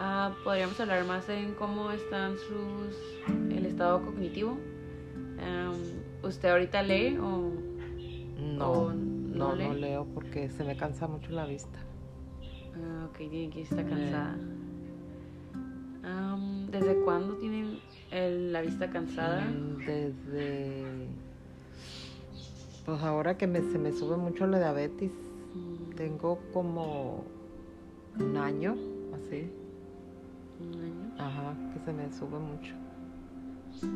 Ah, 0.00 0.32
Podríamos 0.44 0.78
hablar 0.80 1.04
más 1.04 1.28
en 1.28 1.54
cómo 1.54 1.90
están 1.90 2.38
sus... 2.38 2.96
el 3.50 3.66
estado 3.66 4.02
cognitivo. 4.04 4.58
Am, 5.40 5.74
¿Usted 6.22 6.50
ahorita 6.50 6.82
lee 6.82 7.16
o...? 7.20 7.52
No, 8.56 8.70
¿O 8.70 8.92
no, 8.92 9.48
no 9.50 9.54
lee? 9.56 9.64
no 9.68 9.74
leo 9.74 10.06
porque 10.14 10.48
se 10.50 10.62
me 10.64 10.76
cansa 10.76 11.06
mucho 11.08 11.32
la 11.32 11.46
vista. 11.46 11.78
Ah, 12.76 13.08
ok, 13.10 13.16
tiene 13.16 13.50
que 13.50 13.62
estar 13.62 13.86
cansada. 13.88 14.36
¿Desde 16.70 16.94
cuándo 17.02 17.34
tiene 17.36 17.66
el- 18.12 18.52
la 18.52 18.60
vista 18.60 18.88
cansada? 18.90 19.40
Mm, 19.40 19.84
Desde. 19.84 21.08
Pues 22.86 23.02
ahora 23.02 23.36
que 23.36 23.46
me, 23.46 23.60
se 23.62 23.78
me 23.78 23.92
sube 23.92 24.16
mucho 24.16 24.46
la 24.46 24.58
diabetes, 24.58 25.12
Mm, 25.54 25.94
tengo 25.96 26.38
como 26.52 27.24
un 28.20 28.36
año, 28.36 28.76
así. 29.14 29.50
¿Un 30.60 30.80
año? 30.80 31.14
Ajá, 31.18 31.54
que 31.72 31.80
se 31.80 31.92
me 31.92 32.12
sube 32.12 32.38
mucho. 32.38 32.74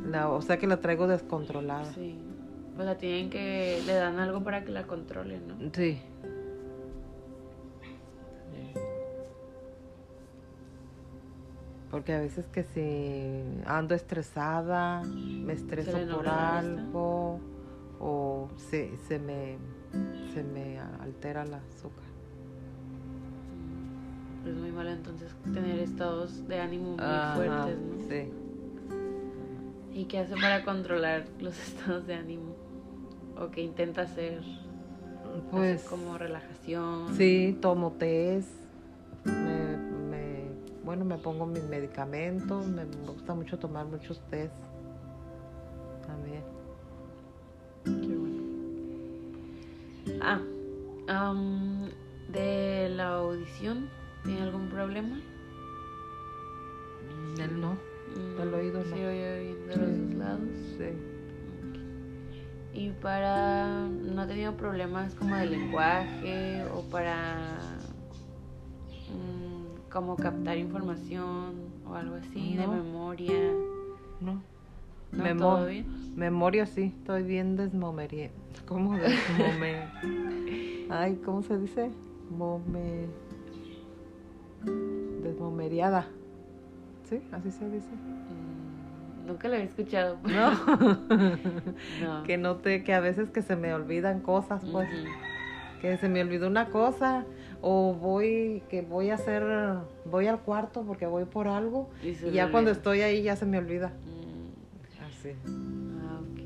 La, 0.09 0.31
o 0.31 0.41
sea 0.43 0.59
que 0.59 0.67
la 0.67 0.81
traigo 0.81 1.07
descontrolada. 1.07 1.93
Sí. 1.93 2.19
Pues 2.75 2.87
la 2.87 2.97
tienen 2.97 3.31
que... 3.31 3.83
Le 3.87 3.95
dan 3.95 4.19
algo 4.19 4.43
para 4.43 4.65
que 4.65 4.73
la 4.73 4.87
controlen, 4.87 5.49
¿no? 5.49 5.57
Sí. 5.75 6.01
Porque 11.91 12.15
a 12.15 12.21
veces 12.21 12.47
que 12.49 12.63
si 12.63 13.63
ando 13.67 13.95
estresada, 13.95 15.03
me 15.03 15.53
estreso 15.53 15.99
por 16.11 16.27
algo 16.27 17.39
o 18.01 18.49
se, 18.57 18.97
se 19.07 19.19
me 19.19 19.59
se 20.33 20.43
me 20.43 20.79
altera 20.79 21.43
el 21.43 21.55
azúcar. 21.55 22.12
Es 24.47 24.55
muy 24.55 24.73
malo 24.73 24.91
entonces 24.91 25.33
tener 25.55 25.79
estados 25.79 26.47
de 26.49 26.59
ánimo 26.61 26.93
muy 26.97 27.01
Ajá, 27.01 27.35
fuertes, 27.37 27.79
¿no? 27.79 28.09
Sí. 28.09 28.33
¿Y 29.95 30.05
qué 30.07 30.19
hace 30.21 30.37
para 30.37 30.65
controlar 30.65 31.27
los 31.41 31.59
estados 31.69 32.07
de 32.07 32.15
ánimo? 32.15 32.55
¿O 33.39 33.51
qué 33.51 33.61
intenta 33.63 34.03
hacer? 34.03 34.43
Pues 35.51 35.81
¿Hace 35.81 35.89
como 35.91 36.19
relajación? 36.19 37.15
sí, 37.17 37.57
tomo 37.61 37.93
test. 37.93 38.51
Me, 39.25 39.77
me- 40.11 40.51
bueno, 40.85 41.05
me 41.05 41.17
pongo 41.19 41.47
mis 41.47 41.63
medicamentos. 41.65 42.67
Me, 42.67 42.85
gusta 43.07 43.35
mucho 43.35 43.59
tomar 43.59 43.87
muchos 43.87 44.21
test. 44.29 44.55
También. 46.07 46.43
Qué 47.85 48.17
bueno. 48.17 48.43
Ah, 50.21 50.41
am, 51.09 51.89
de 52.29 52.89
la 52.91 53.15
audición, 53.17 53.89
¿tiene 54.25 54.43
algún 54.43 54.69
problema? 54.69 55.17
Mm, 57.09 57.41
Él 57.41 57.61
no. 57.61 57.79
Mm, 58.15 58.37
Del 58.37 58.55
oído, 58.55 58.79
no. 58.85 58.97
Sí, 58.97 59.03
oye 59.03 59.41
bien 59.41 59.67
de 59.67 59.77
los 59.77 59.99
dos 59.99 60.15
lados. 60.15 60.49
Sí. 60.79 60.85
Y 62.75 62.91
para. 62.91 63.87
¿No 63.89 64.23
ha 64.23 64.27
tenido 64.27 64.55
problemas 64.57 65.15
como 65.15 65.37
de 65.37 65.47
lenguaje 65.47 66.65
o 66.75 66.81
para. 66.91 67.59
mm, 69.09 69.91
como 69.91 70.17
captar 70.17 70.57
información 70.57 71.55
o 71.87 71.95
algo 71.95 72.15
así, 72.17 72.57
de 72.57 72.67
memoria? 72.67 73.53
No. 74.21 74.41
¿No? 75.13 75.23
Memo- 75.25 75.41
¿Todo 75.57 75.67
bien? 75.67 75.87
Memoria 76.17 76.65
sí, 76.67 76.95
estoy 76.99 77.23
bien 77.25 77.57
desmomerie. 77.57 78.31
¿Cómo 78.67 78.97
desmome? 78.97 79.83
Ay, 80.89 81.17
¿cómo 81.25 81.43
se 81.43 81.59
dice? 81.59 81.91
Mome... 82.31 83.07
Desmomeriada. 85.23 86.07
¿Sí? 87.09 87.21
Así 87.33 87.51
se 87.51 87.69
dice. 87.69 87.89
Mm, 87.89 89.27
nunca 89.27 89.49
lo 89.49 89.55
había 89.55 89.67
escuchado. 89.67 90.19
No. 90.25 90.51
no. 92.03 92.23
que 92.25 92.37
note 92.39 92.85
que 92.85 92.95
a 92.95 93.01
veces 93.01 93.31
que 93.31 93.43
se 93.43 93.57
me 93.57 93.75
olvidan 93.75 94.21
cosas, 94.21 94.65
pues. 94.71 94.89
Que 95.81 95.97
se 95.97 96.09
me 96.09 96.23
olvidó 96.23 96.47
una 96.47 96.67
cosa. 96.71 97.25
O 97.61 97.95
voy, 97.95 98.63
que 98.69 98.83
voy 98.83 99.11
a 99.11 99.15
hacer, 99.15 99.45
voy 100.05 100.27
al 100.27 100.41
cuarto 100.41 100.83
porque 100.83 101.07
voy 101.07 101.25
por 101.27 101.47
algo. 101.47 101.91
Y 102.03 102.31
ya 102.31 102.51
cuando 102.51 102.73
estoy 102.73 103.03
ahí 103.03 103.23
ya 103.23 103.37
se 103.37 103.47
me 103.47 103.59
olvida. 103.59 103.89
Mm, 103.89 105.05
Así. 105.05 105.31
ah, 105.47 106.21
ok. 106.21 106.41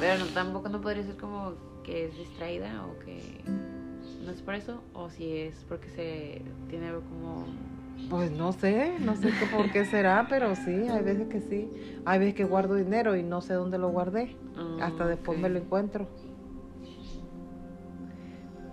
Pero 0.00 0.18
no, 0.18 0.26
tampoco 0.32 0.68
no 0.70 0.80
podría 0.80 1.02
ser 1.04 1.16
como 1.16 1.52
que 1.84 2.06
es 2.06 2.16
distraída 2.16 2.86
o 2.86 2.98
que 3.04 3.20
no 4.24 4.30
es 4.30 4.40
por 4.42 4.54
eso, 4.54 4.80
o 4.94 5.10
si 5.10 5.36
es 5.36 5.64
porque 5.68 5.88
se 5.90 6.42
tiene 6.68 6.88
algo 6.88 7.02
como. 7.02 7.46
Pues 8.10 8.30
no 8.32 8.52
sé, 8.52 8.94
no 9.00 9.14
sé 9.16 9.28
qué, 9.30 9.46
por 9.54 9.70
qué 9.70 9.84
será, 9.84 10.26
pero 10.28 10.54
sí, 10.56 10.70
hay 10.88 11.02
veces 11.02 11.28
que 11.28 11.40
sí. 11.40 11.70
Hay 12.04 12.18
veces 12.18 12.34
que 12.34 12.44
guardo 12.44 12.74
dinero 12.74 13.16
y 13.16 13.22
no 13.22 13.40
sé 13.40 13.54
dónde 13.54 13.78
lo 13.78 13.90
guardé. 13.90 14.34
Ah, 14.56 14.86
Hasta 14.86 15.06
después 15.06 15.38
me 15.38 15.48
lo 15.48 15.58
encuentro. 15.58 16.08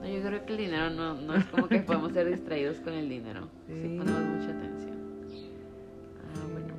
No, 0.01 0.07
yo 0.07 0.21
creo 0.21 0.45
que 0.45 0.51
el 0.53 0.57
dinero 0.57 0.89
no, 0.89 1.13
no 1.15 1.35
es 1.35 1.45
como 1.45 1.67
que 1.67 1.79
podemos 1.79 2.13
ser 2.13 2.27
distraídos 2.29 2.77
con 2.79 2.93
el 2.93 3.09
dinero. 3.09 3.47
Si 3.67 3.73
Sí. 3.73 3.95
ponemos 3.97 4.21
mucha 4.21 4.49
atención. 4.51 4.97
Ah, 6.23 6.47
bueno. 6.51 6.73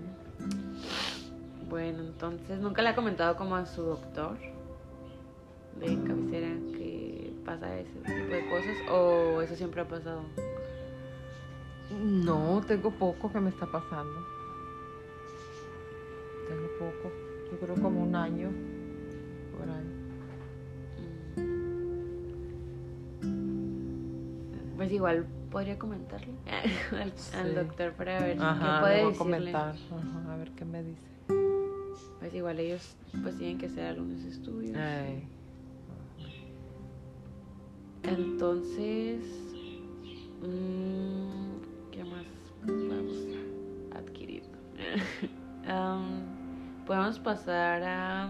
Bueno, 1.69 1.99
entonces, 2.01 2.59
¿nunca 2.61 2.83
le 2.83 2.89
ha 2.89 2.95
comentado 2.97 3.37
como 3.37 3.55
a 3.57 3.67
su 3.67 3.83
doctor 3.83 4.37
de 5.79 5.87
cabecera 6.07 6.49
que 6.77 6.90
pasa 7.41 7.79
ese 7.79 7.91
tipo 8.01 8.33
de 8.35 8.49
cosas? 8.49 8.77
¿O 8.91 9.41
eso 9.43 9.55
siempre 9.57 9.81
ha 9.81 9.89
pasado? 9.89 10.23
No, 12.03 12.63
tengo 12.67 12.91
poco 12.93 13.33
que 13.33 13.41
me 13.41 13.51
está 13.51 13.67
pasando. 13.67 14.21
Tengo 16.49 16.69
poco. 16.79 17.11
Yo 17.51 17.59
creo 17.59 17.75
como 17.83 18.03
un 18.03 18.15
año. 18.15 18.51
Por 19.59 19.69
ahí. 19.69 19.85
Mm. 23.29 24.77
Pues 24.77 24.93
igual 24.93 25.27
podría 25.51 25.79
comentarle 25.79 26.33
al, 26.93 27.01
al 27.03 27.13
Sí. 27.17 27.55
doctor 27.55 27.93
para 27.95 28.21
ver 28.21 28.39
Ajá, 28.41 28.77
qué 28.77 28.81
puede 28.81 28.97
decirle. 28.97 29.19
comentar. 29.19 29.75
Ajá, 29.75 30.33
a 30.33 30.37
ver 30.37 30.51
qué 30.53 30.65
me 30.65 30.83
dice. 30.85 31.07
Pues 32.21 32.35
igual 32.35 32.61
ellos 32.61 32.97
pues 33.23 33.37
tienen 33.39 33.59
que 33.59 33.67
hacer 33.67 33.87
algunos 33.87 34.23
estudios. 34.25 34.77
Ay. 34.77 35.27
Entonces, 38.03 39.55
mm, 40.43 41.91
¿qué 41.91 42.05
más 42.05 42.27
vamos 42.67 43.17
a 43.95 43.99
adquirir? 43.99 44.43
Podemos 46.87 47.19
pasar 47.21 47.83
a, 47.85 48.25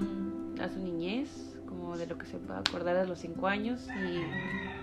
a 0.60 0.68
su 0.68 0.80
niñez, 0.80 1.56
como 1.66 1.96
de 1.96 2.06
lo 2.06 2.18
que 2.18 2.26
se 2.26 2.38
puede 2.38 2.58
acordar 2.58 2.96
de 2.96 3.06
los 3.06 3.20
cinco 3.20 3.46
años 3.46 3.88
y 3.96 4.20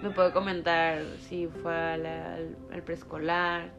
me 0.01 0.09
puede 0.09 0.31
comentar 0.31 1.03
si 1.19 1.47
fue 1.47 1.75
a 1.75 1.97
la- 1.97 2.35
al, 2.35 2.57
al 2.71 2.81
preescolar, 2.83 3.71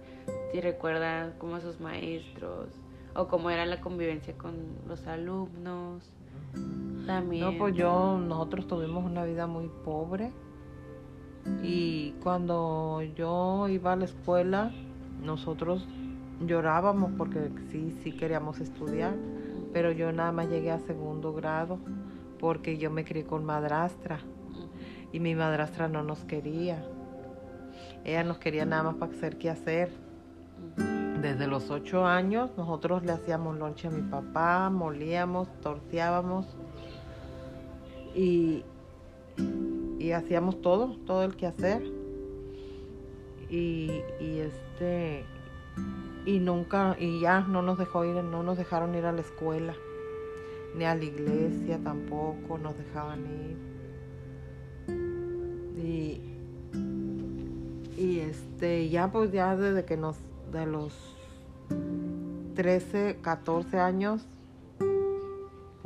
si 0.53 0.61
recuerda 0.61 1.35
como 1.39 1.57
a 1.57 1.61
sus 1.61 1.81
maestros 1.81 2.69
o 3.17 3.27
cómo 3.27 3.51
era 3.51 3.67
la 3.67 3.81
convivencia 3.81 4.37
con 4.39 4.55
los 4.87 5.07
alumnos. 5.09 6.13
También. 7.07 7.53
No, 7.55 7.59
pues 7.59 7.75
yo, 7.75 8.19
nosotros 8.19 8.69
tuvimos 8.69 9.05
una 9.05 9.25
vida 9.25 9.49
muy 9.49 9.69
pobre. 9.85 10.31
Y 11.63 12.13
cuando 12.23 13.03
yo 13.17 13.69
iba 13.69 13.93
a 13.93 13.97
la 13.97 14.05
escuela, 14.05 14.73
nosotros 15.23 15.87
llorábamos 16.41 17.13
porque 17.17 17.51
sí, 17.71 17.95
sí 18.03 18.13
queríamos 18.13 18.61
estudiar. 18.61 19.15
Pero 19.73 19.93
yo 19.93 20.13
nada 20.13 20.33
más 20.33 20.49
llegué 20.49 20.71
a 20.71 20.79
segundo 20.81 21.33
grado 21.35 21.79
porque 22.39 22.79
yo 22.79 22.91
me 22.91 23.05
crié 23.05 23.25
con 23.25 23.45
madrastra. 23.45 24.21
Y 25.13 25.21
mi 25.21 25.35
madrastra 25.35 25.89
no 25.89 26.03
nos 26.03 26.25
quería. 26.25 26.85
Ella 28.05 28.25
nos 28.25 28.39
quería 28.39 28.65
nada 28.65 28.85
más 28.85 28.95
para 28.97 29.13
hacer 29.13 29.39
qué 29.39 29.51
hacer. 29.51 29.91
Desde 31.21 31.47
los 31.49 31.71
ocho 31.71 32.07
años 32.07 32.51
nosotros 32.57 33.05
le 33.05 33.13
hacíamos 33.13 33.59
lonche 33.59 33.89
a 33.89 33.91
mi 33.91 34.03
papá, 34.03 34.71
molíamos, 34.71 35.49
torteábamos 35.61 36.47
y, 38.15 38.65
y 39.99 40.13
hacíamos 40.13 40.61
todo, 40.63 40.97
todo 41.07 41.25
el 41.25 41.37
quehacer. 41.37 41.83
Y, 43.51 44.03
y 44.21 44.41
este 44.41 45.25
y 46.27 46.41
nunca 46.41 46.97
y 46.99 47.21
ya 47.21 47.41
no 47.41 47.63
nos 47.63 47.79
dejó 47.79 48.05
ir, 48.05 48.17
no 48.17 48.43
nos 48.43 48.59
dejaron 48.59 48.95
ir 48.95 49.07
a 49.07 49.13
la 49.13 49.23
escuela, 49.23 49.75
ni 50.77 50.85
a 50.85 50.95
la 50.95 51.05
iglesia 51.05 51.79
tampoco 51.83 52.59
nos 52.59 52.77
dejaban 52.77 53.21
ir. 53.27 53.57
Y, 55.83 56.21
y 57.97 58.21
este 58.21 58.91
ya 58.91 59.11
pues 59.11 59.33
ya 59.33 59.57
desde 59.57 59.87
que 59.87 59.97
nos 59.97 60.17
de 60.53 60.67
los 60.67 60.93
13, 62.55 63.19
14 63.23 63.79
años 63.79 64.27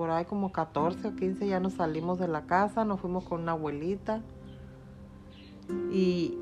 por 0.03 0.11
ahí 0.11 0.25
como 0.25 0.51
14 0.51 1.07
o 1.07 1.15
15 1.15 1.47
ya 1.47 1.61
nos 1.61 1.75
salimos 1.75 2.19
de 2.19 2.27
la 2.27 2.43
casa, 2.43 2.85
nos 2.85 2.99
fuimos 2.99 3.23
con 3.23 3.43
una 3.43 3.53
abuelita. 3.53 4.21
Y 5.93 6.37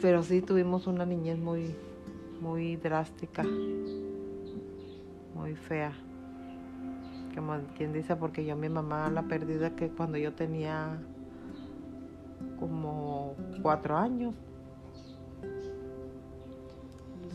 pero 0.00 0.22
sí 0.22 0.40
tuvimos 0.40 0.86
una 0.86 1.04
niñez 1.04 1.38
muy 1.38 1.76
muy 2.40 2.76
drástica, 2.76 3.44
muy 5.34 5.54
fea. 5.56 5.92
Como 7.34 7.58
quien 7.76 7.92
dice, 7.92 8.16
porque 8.16 8.46
yo 8.46 8.56
mi 8.56 8.70
mamá 8.70 9.10
la 9.10 9.20
perdí 9.24 9.56
de 9.56 9.74
que 9.74 9.90
cuando 9.90 10.16
yo 10.16 10.32
tenía 10.32 10.96
como 12.58 13.36
cuatro 13.60 13.94
años. 13.94 14.32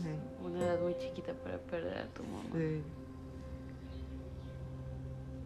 Sí. 0.02 0.10
Una 0.44 0.58
edad 0.58 0.80
muy 0.80 0.96
chiquita 0.98 1.34
para 1.34 1.58
perder 1.58 1.98
a 1.98 2.06
tu 2.08 2.24
mamá. 2.24 2.50
Sí. 2.52 2.82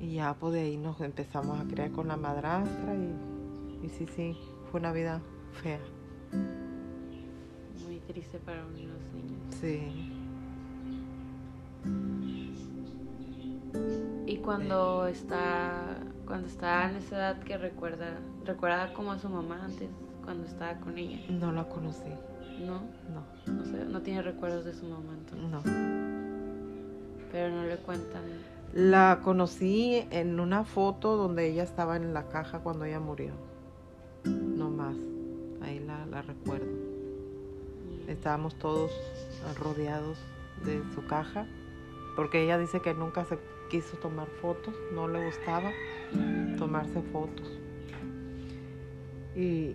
Y 0.03 0.15
ya 0.15 0.35
pues 0.35 0.53
de 0.55 0.63
ahí 0.63 0.77
nos 0.77 1.01
empezamos 1.01 1.61
a 1.61 1.65
criar 1.65 1.93
con 1.93 2.09
la 2.09 2.17
madrastra 2.17 2.93
y, 2.93 3.87
y 3.87 3.89
sí, 3.89 4.05
sí, 4.17 4.37
fue 4.69 4.81
una 4.81 4.93
vida 4.93 5.23
fea. 5.63 5.79
Muy 7.87 8.01
triste 8.01 8.39
para 8.41 8.65
los 8.65 8.73
niños. 8.73 8.99
Sí. 9.61 10.13
Y 14.27 14.37
cuando 14.39 15.07
está 15.07 15.99
cuando 16.27 16.49
está 16.49 16.91
en 16.91 16.97
esa 16.97 17.17
edad 17.17 17.39
que 17.45 17.57
recuerda, 17.57 18.19
recuerda 18.45 18.93
como 18.95 19.13
a 19.13 19.21
su 19.21 19.29
mamá 19.29 19.67
antes 19.67 19.89
cuando 20.25 20.49
estaba 20.49 20.81
con 20.81 20.99
ella. 20.99 21.21
No 21.31 21.53
la 21.53 21.69
conocí. 21.69 22.11
¿No? 22.59 22.81
No. 23.13 23.53
No, 23.53 23.65
sé, 23.67 23.85
no 23.85 24.03
tiene 24.03 24.23
recuerdos 24.23 24.65
de 24.65 24.75
su 24.75 24.85
mamá 24.85 25.13
entonces. 25.17 25.49
No. 25.49 25.63
Pero 27.31 27.55
no 27.55 27.63
le 27.63 27.77
cuentan. 27.77 28.52
La 28.73 29.21
conocí 29.23 30.03
en 30.11 30.41
una 30.41 30.65
foto 30.65 31.19
donde 31.19 31.47
ella 31.47 31.63
estaba 31.63 31.97
en 31.97 32.15
la 32.15 32.29
caja 32.29 32.61
cuando 32.61 32.87
ella 32.87 33.01
murió. 33.01 33.35
No 34.25 34.71
más. 34.71 34.97
Ahí 35.61 35.79
la, 35.81 36.07
la 36.07 36.23
recuerdo. 36.23 36.73
Estábamos 38.09 38.55
todos 38.55 38.91
rodeados 39.59 40.17
de 40.65 40.83
su 40.95 41.05
caja, 41.07 41.47
porque 42.17 42.45
ella 42.45 42.57
dice 42.57 42.81
que 42.81 42.95
nunca 42.95 43.27
se 43.27 43.39
quiso 43.71 43.97
tomar 43.99 44.27
fotos, 44.41 44.75
no 44.95 45.07
le 45.07 45.25
gustaba 45.27 45.71
tomarse 46.59 47.03
fotos. 47.13 47.59
Y, 49.37 49.73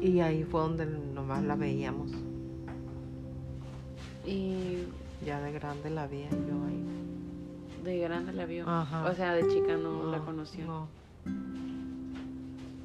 y 0.00 0.20
ahí 0.20 0.44
fue 0.44 0.60
donde 0.60 0.86
nomás 0.86 1.42
la 1.42 1.56
veíamos. 1.56 2.12
Y 4.24 4.84
ya 5.24 5.40
de 5.40 5.52
grande 5.52 5.90
la 5.90 6.06
vi 6.06 6.22
yo 6.22 6.64
ahí. 6.64 6.95
De 7.86 7.98
grande 7.98 8.32
la 8.32 8.46
vio. 8.46 8.66
O 8.66 9.14
sea, 9.14 9.32
de 9.32 9.46
chica 9.46 9.76
no, 9.76 10.10
la 10.10 10.18
conoció. 10.18 10.66
No. 10.66 10.88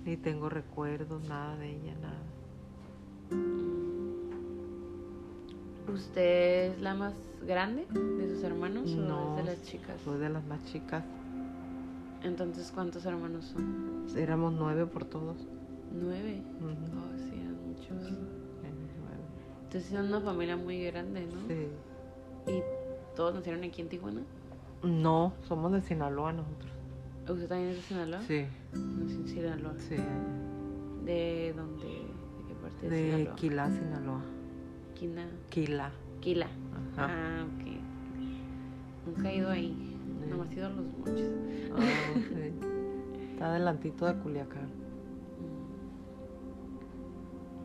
Ni 0.06 0.16
tengo 0.16 0.48
recuerdos, 0.48 1.28
nada 1.28 1.58
de 1.58 1.70
ella, 1.72 1.96
nada. 2.00 2.22
¿Usted 5.92 6.74
es 6.74 6.82
la 6.82 6.94
más 6.94 7.16
grande 7.48 7.88
de 7.90 8.30
sus 8.30 8.44
hermanos 8.44 8.92
no, 8.92 9.34
o 9.34 9.40
es 9.40 9.44
de 9.44 9.52
las 9.52 9.64
chicas? 9.64 10.00
Soy 10.06 10.20
de 10.20 10.30
las 10.30 10.46
más 10.46 10.64
chicas. 10.66 11.04
Entonces, 12.22 12.72
¿cuántos 12.72 13.04
hermanos 13.04 13.46
son? 13.46 14.06
Éramos 14.16 14.54
nueve 14.54 14.86
por 14.86 15.06
todos. 15.06 15.36
¿Nueve? 16.00 16.44
Oh, 16.62 17.18
sí, 17.18 17.40
eran 17.40 17.58
muchos. 17.68 18.14
Entonces 19.64 19.90
son 19.90 20.06
una 20.06 20.22
familia 20.22 20.58
muy 20.58 20.86
grande, 20.86 21.26
¿no? 21.26 21.48
Sí. 21.48 21.68
¿Y 22.52 22.62
todos 23.16 23.34
nacieron 23.34 23.64
aquí 23.64 23.82
en 23.82 23.90
Tijuana? 23.90 24.22
No, 24.84 25.34
somos 25.48 25.72
de 25.72 25.82
Sinaloa 25.82 26.34
nosotros. 26.34 26.72
¿Usted 27.30 27.48
también 27.48 27.70
es 27.70 27.76
de 27.78 27.82
Sinaloa? 27.84 28.22
Sí. 28.22 28.46
Nació 28.74 29.20
en 29.20 29.28
Sinaloa. 29.28 29.74
Sí. 29.78 29.96
¿De 31.06 31.54
dónde? 31.56 31.86
¿De 31.86 32.48
qué 32.48 32.56
parte 32.62 32.90
de, 32.90 32.96
de 32.96 33.12
Sinaloa? 33.12 33.36
Quilá, 33.36 33.70
Sinaloa. 33.70 34.22
Quina. 34.96 35.26
Quila. 35.50 35.92
Quila. 36.20 36.48
Ah, 36.98 37.46
ok. 37.46 37.68
Nunca 39.06 39.32
he 39.32 39.38
ido 39.38 39.50
ahí. 39.50 39.98
Sí. 40.24 40.30
Nomás 40.30 40.52
he 40.52 40.56
ido 40.56 40.66
a 40.66 40.70
los 40.70 40.86
mochos. 40.86 41.30
Oh, 41.74 41.80
sí. 42.16 42.54
Está 43.34 43.46
adelantito 43.52 44.06
de 44.06 44.16
Culiacán. 44.16 44.70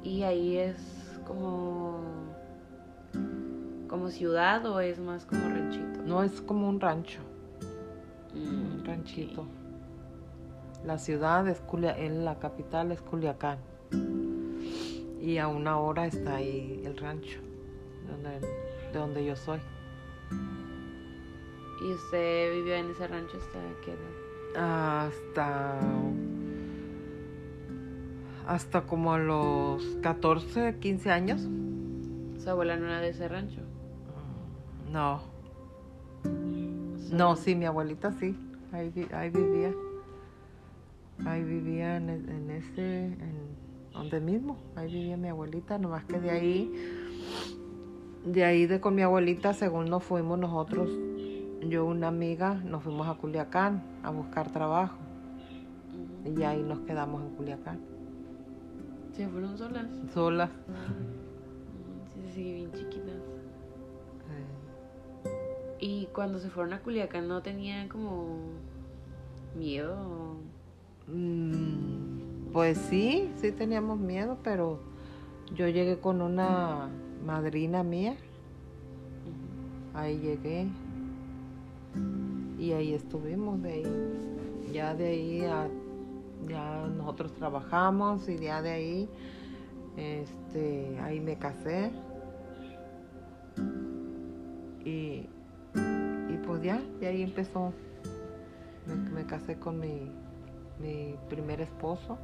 ¿Y 0.03 0.23
ahí 0.23 0.59
es 0.59 1.21
como 1.27 2.01
como 3.89 4.11
ciudad 4.11 4.65
o 4.67 4.81
es 4.81 4.99
más 4.99 5.25
como 5.27 5.49
ranchito? 5.49 6.03
No, 6.05 6.23
es 6.23 6.41
como 6.41 6.69
un 6.69 6.81
rancho. 6.81 7.21
Mm, 8.35 8.79
un 8.79 8.85
ranchito. 8.85 9.43
Okay. 9.43 9.67
La 10.87 10.99
ciudad 10.99 11.49
es 11.49 11.61
Culiacán, 11.61 12.25
la 12.25 12.39
capital 12.39 12.93
es 12.93 13.03
Culiacán. 13.03 13.59
Y 15.21 15.39
a 15.39 15.49
una 15.49 15.79
hora 15.79 16.07
está 16.07 16.37
ahí 16.37 16.83
el 16.85 16.97
rancho, 16.97 17.41
donde, 18.09 18.39
de 18.93 18.99
donde 18.99 19.25
yo 19.25 19.35
soy. 19.35 19.59
¿Y 21.83 21.93
usted 21.93 22.55
vivió 22.55 22.75
en 22.75 22.91
ese 22.91 23.07
rancho 23.09 23.37
hasta 23.37 23.59
qué 23.85 23.93
edad? 23.93 25.07
Hasta. 25.07 25.81
Hasta 28.47 28.83
como 28.83 29.13
a 29.13 29.19
los 29.19 29.83
14, 30.03 30.79
15 30.79 31.11
años. 31.11 31.49
¿Su 32.39 32.49
abuela 32.49 32.77
no 32.77 32.87
era 32.87 33.01
de 33.01 33.09
ese 33.09 33.27
rancho? 33.27 33.66
No. 34.97 35.21
No, 37.13 37.37
sí, 37.37 37.55
mi 37.55 37.67
abuelita 37.67 38.13
sí. 38.13 38.35
Ahí, 38.73 38.91
ahí 39.13 39.29
vivía. 39.29 39.75
Ahí 41.27 41.45
vivía 41.45 41.99
en, 41.99 42.09
en 42.09 42.51
ese. 42.51 43.05
En, 43.05 43.57
donde 43.93 44.21
mismo, 44.21 44.57
ahí 44.75 44.91
vivía 44.91 45.19
mi 45.19 45.29
abuelita, 45.29 45.77
nomás 45.77 46.05
que 46.05 46.19
de 46.19 46.31
ahí, 46.31 46.73
de 48.25 48.45
ahí 48.45 48.65
de 48.65 48.81
con 48.81 48.95
mi 48.95 49.03
abuelita, 49.03 49.53
según 49.53 49.91
nos 49.91 50.03
fuimos 50.03 50.39
nosotros, 50.39 50.91
yo 51.69 51.85
una 51.85 52.09
amiga, 52.09 52.55
nos 52.55 52.83
fuimos 52.83 53.07
a 53.07 53.15
Culiacán 53.17 53.83
a 54.03 54.11
buscar 54.11 54.51
trabajo. 54.51 54.97
Y 56.25 56.43
ahí 56.43 56.63
nos 56.63 56.81
quedamos 56.81 57.23
en 57.23 57.37
Culiacán. 57.37 57.81
¿Se 59.13 59.29
fueron 59.29 59.59
solas? 59.59 59.87
Solas. 60.15 60.51
Sí, 62.15 62.21
sí, 62.35 62.53
bien 62.55 62.73
chiquitas. 62.73 63.16
Y 65.89 66.09
cuando 66.13 66.41
se 66.41 66.51
fueron 66.51 66.73
a 66.73 66.81
Culiacán, 66.81 67.29
¿no 67.29 67.43
tenían 67.43 67.89
como 67.89 68.39
miedo? 69.57 70.35
Mm. 71.07 72.51
Pues 72.53 72.77
sí, 72.77 73.31
sí 73.37 73.53
teníamos 73.53 74.01
miedo, 74.01 74.37
pero 74.43 74.81
yo 75.55 75.69
llegué 75.69 76.01
con 76.01 76.23
una 76.23 76.89
madrina 77.25 77.85
mía. 77.85 78.17
Ahí 79.95 80.19
llegué. 80.19 80.67
Y 82.59 82.73
ahí 82.73 82.93
estuvimos, 82.93 83.63
de 83.63 83.73
ahí. 83.73 84.73
Ya 84.73 84.93
de 84.93 85.07
ahí 85.07 85.45
a, 85.45 85.69
ya 86.49 86.85
nosotros 86.97 87.33
trabajamos 87.35 88.29
y 88.29 88.39
ya 88.39 88.61
de 88.61 88.71
ahí 88.71 89.09
este 89.97 90.99
ahí 90.99 91.21
me 91.21 91.39
casé. 91.39 91.93
Y, 94.85 95.29
y 96.29 96.37
pues 96.47 96.63
ya, 96.63 96.81
de 97.01 97.07
ahí 97.07 97.23
empezó. 97.23 97.73
Me, 99.15 99.27
casé 99.27 99.59
con 99.59 99.81
mi 99.81 100.13
mi 100.79 101.17
primer 101.29 101.61
esposo. 101.61 102.19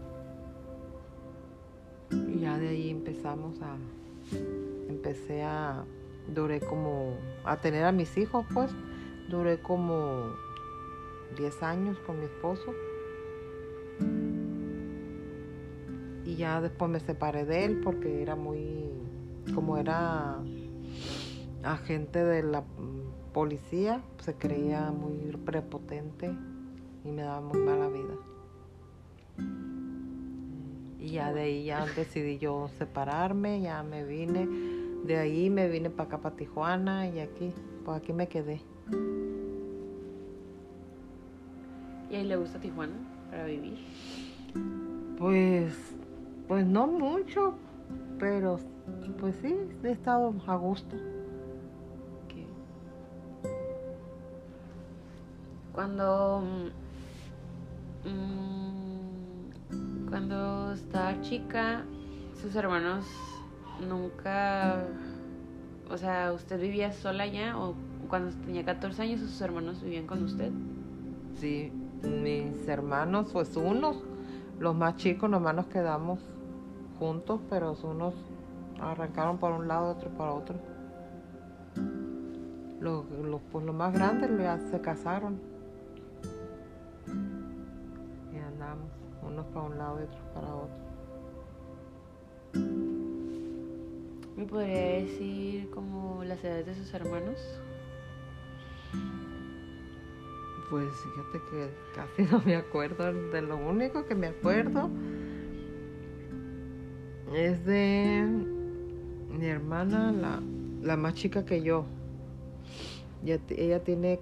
Y 2.10 2.40
ya 2.40 2.58
de 2.58 2.68
ahí 2.68 2.90
empezamos 2.90 3.60
a, 3.62 3.76
empecé 4.88 5.42
a, 5.42 5.84
duré 6.28 6.60
como, 6.60 7.16
a 7.44 7.56
tener 7.58 7.84
a 7.84 7.92
mis 7.92 8.16
hijos, 8.18 8.44
pues, 8.52 8.70
duré 9.30 9.60
como 9.60 10.34
10 11.36 11.62
años 11.62 11.98
con 12.06 12.18
mi 12.18 12.26
esposo. 12.26 12.74
Y 16.26 16.36
ya 16.36 16.60
después 16.60 16.90
me 16.90 17.00
separé 17.00 17.46
de 17.46 17.64
él 17.64 17.80
porque 17.82 18.22
era 18.22 18.36
muy, 18.36 18.90
como 19.54 19.78
era 19.78 20.38
agente 21.62 22.22
de 22.22 22.42
la 22.42 22.64
policía, 23.32 24.02
se 24.20 24.34
creía 24.34 24.90
muy 24.90 25.36
prepotente 25.44 26.32
y 27.04 27.10
me 27.10 27.22
daba 27.22 27.40
muy 27.40 27.58
mala 27.60 27.88
vida. 27.88 28.14
Y 31.00 31.12
ya 31.12 31.32
de 31.32 31.40
ahí 31.42 31.64
ya 31.64 31.84
decidí 31.96 32.38
yo 32.38 32.68
separarme, 32.78 33.60
ya 33.60 33.82
me 33.82 34.04
vine. 34.04 34.46
De 35.04 35.18
ahí 35.18 35.50
me 35.50 35.68
vine 35.68 35.90
para 35.90 36.08
acá, 36.08 36.18
para 36.18 36.36
Tijuana, 36.36 37.08
y 37.08 37.18
aquí, 37.18 37.52
pues 37.84 37.98
aquí 37.98 38.12
me 38.12 38.28
quedé. 38.28 38.60
¿Y 42.08 42.14
ahí 42.14 42.24
le 42.24 42.36
gusta 42.36 42.60
Tijuana 42.60 42.92
para 43.30 43.46
vivir? 43.46 43.78
Pues, 45.18 45.74
pues 46.46 46.66
no 46.66 46.86
mucho, 46.86 47.54
pero 48.18 48.60
pues 49.18 49.34
sí, 49.42 49.56
he 49.82 49.90
estado 49.90 50.34
a 50.46 50.56
gusto. 50.56 50.96
Cuando 55.72 56.42
mm, 58.04 60.08
cuando 60.08 60.72
estaba 60.72 61.20
chica, 61.22 61.84
sus 62.40 62.54
hermanos 62.54 63.06
nunca, 63.88 64.84
o 65.90 65.96
sea, 65.96 66.32
¿usted 66.32 66.60
vivía 66.60 66.92
sola 66.92 67.26
ya 67.26 67.58
o 67.58 67.74
cuando 68.08 68.36
tenía 68.44 68.64
14 68.64 69.02
años 69.02 69.20
sus 69.20 69.40
hermanos 69.40 69.82
vivían 69.82 70.06
con 70.06 70.22
usted? 70.22 70.52
Sí, 71.36 71.72
mis 72.02 72.68
hermanos, 72.68 73.30
pues 73.32 73.56
unos, 73.56 73.96
los 74.60 74.74
más 74.74 74.96
chicos, 74.96 75.30
nomás 75.30 75.54
nos 75.54 75.66
quedamos 75.68 76.20
juntos, 76.98 77.40
pero 77.48 77.74
unos 77.82 78.14
arrancaron 78.80 79.38
por 79.38 79.52
un 79.52 79.66
lado, 79.66 79.92
otro 79.92 80.10
por 80.10 80.28
otro. 80.28 80.56
Los, 82.80 83.08
los, 83.10 83.40
pues 83.50 83.64
los 83.64 83.74
más 83.74 83.94
grandes 83.94 84.30
ya 84.38 84.58
se 84.58 84.80
casaron. 84.80 85.51
Para 89.52 89.66
un 89.66 89.78
lado 89.78 90.00
y 90.00 90.04
otros 90.04 90.22
para 90.34 90.54
otro. 90.54 90.76
¿Me 94.36 94.44
podría 94.46 94.78
decir 95.04 95.70
como 95.70 96.24
las 96.24 96.42
edades 96.42 96.66
de 96.66 96.74
sus 96.74 96.92
hermanos? 96.94 97.36
Pues 100.70 100.88
fíjate 100.96 101.38
que 101.50 101.70
casi 101.94 102.22
no 102.32 102.40
me 102.44 102.56
acuerdo. 102.56 103.12
De 103.30 103.42
lo 103.42 103.56
único 103.56 104.06
que 104.06 104.14
me 104.14 104.28
acuerdo 104.28 104.88
es 107.34 107.64
de 107.64 108.26
mi 109.30 109.46
hermana, 109.46 110.12
la, 110.12 110.40
la 110.82 110.96
más 110.96 111.14
chica 111.14 111.44
que 111.44 111.62
yo. 111.62 111.84
T- 113.24 113.64
ella 113.64 113.82
tiene 113.84 114.18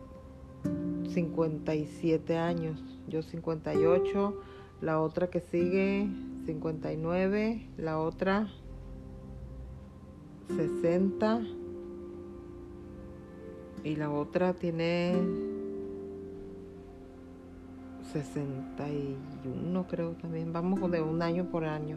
57 1.09 2.37
años, 2.37 2.81
yo 3.09 3.23
58, 3.23 4.41
la 4.81 5.01
otra 5.01 5.29
que 5.29 5.41
sigue 5.41 6.09
59, 6.47 7.67
la 7.77 7.99
otra 7.99 8.49
60 10.57 11.43
y 13.85 13.97
la 13.97 14.11
otra 14.11 14.53
tiene 14.55 15.15
61 18.13 19.87
creo 19.89 20.13
también. 20.13 20.53
Vamos 20.53 20.91
de 20.91 21.01
un 21.01 21.23
año 21.23 21.45
por 21.47 21.65
año. 21.65 21.97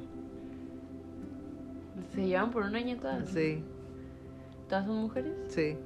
¿Se 2.13 2.26
llevan 2.28 2.52
por 2.52 2.63
un 2.63 2.76
año 2.76 2.98
todas? 2.98 3.28
Sí, 3.30 3.63
¿Todas 4.69 4.86
son 4.86 4.98
mujeres? 4.98 5.34
sí. 5.48 5.78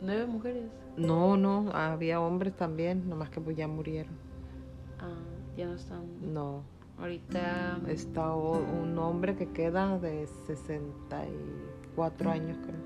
¿Nueve 0.00 0.26
mujeres? 0.26 0.62
No, 0.96 1.36
no, 1.36 1.70
había 1.72 2.20
hombres 2.20 2.54
también, 2.54 3.08
nomás 3.08 3.30
que 3.30 3.40
pues 3.40 3.56
ya 3.56 3.66
murieron. 3.66 4.12
Ah, 5.00 5.18
ya 5.58 5.66
no 5.66 5.74
están. 5.74 6.32
No, 6.32 6.62
Ahorita. 6.98 7.78
está 7.88 8.32
un 8.34 8.96
hombre 8.98 9.34
que 9.36 9.48
queda 9.50 9.98
de 9.98 10.26
64 10.46 12.30
años 12.30 12.56
creo. 12.64 12.78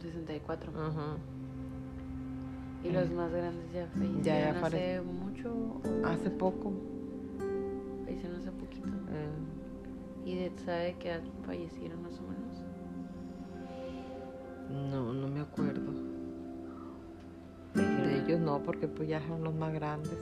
64. 0.00 0.72
Ajá. 0.78 1.16
¿Y 2.84 2.90
los 2.90 3.10
más 3.10 3.30
grandes 3.32 3.72
ya 3.72 3.86
fallecieron 3.88 4.22
Ya, 4.22 4.52
ya 4.52 4.66
hace 4.66 5.00
mucho? 5.02 5.80
Hace 6.04 6.30
poco. 6.30 6.72
Fallecieron 8.04 8.36
hace 8.40 8.50
poquito. 8.52 8.88
eh, 9.10 9.28
¿Y 10.24 10.34
de, 10.36 10.52
sabe 10.64 10.96
edad 11.02 11.22
fallecieron 11.44 12.02
más 12.02 12.18
o 12.18 12.22
menos? 12.22 12.64
no, 14.90 15.12
no 15.12 15.28
me 15.28 15.40
acuerdo. 15.40 15.92
De 17.74 18.18
ellos 18.24 18.40
no, 18.40 18.62
porque 18.62 18.86
pues 18.88 19.08
ya 19.08 19.20
son 19.26 19.42
los 19.44 19.54
más 19.54 19.72
grandes. 19.72 20.18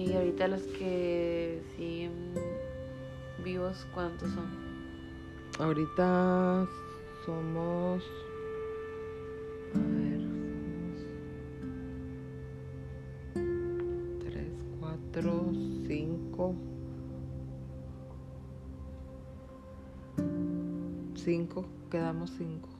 Y 0.00 0.14
ahorita 0.14 0.48
los 0.48 0.62
que 0.62 1.62
siguen 1.76 2.32
vivos, 3.44 3.86
¿cuántos 3.92 4.30
son? 4.30 4.46
Ahorita 5.58 6.66
somos. 7.26 8.02
A 9.74 9.78
ver. 9.78 10.20
somos 13.34 14.20
Tres, 14.20 14.52
cuatro, 14.80 15.52
cinco. 15.86 16.54
Cinco, 21.14 21.66
quedamos 21.90 22.30
cinco. 22.38 22.70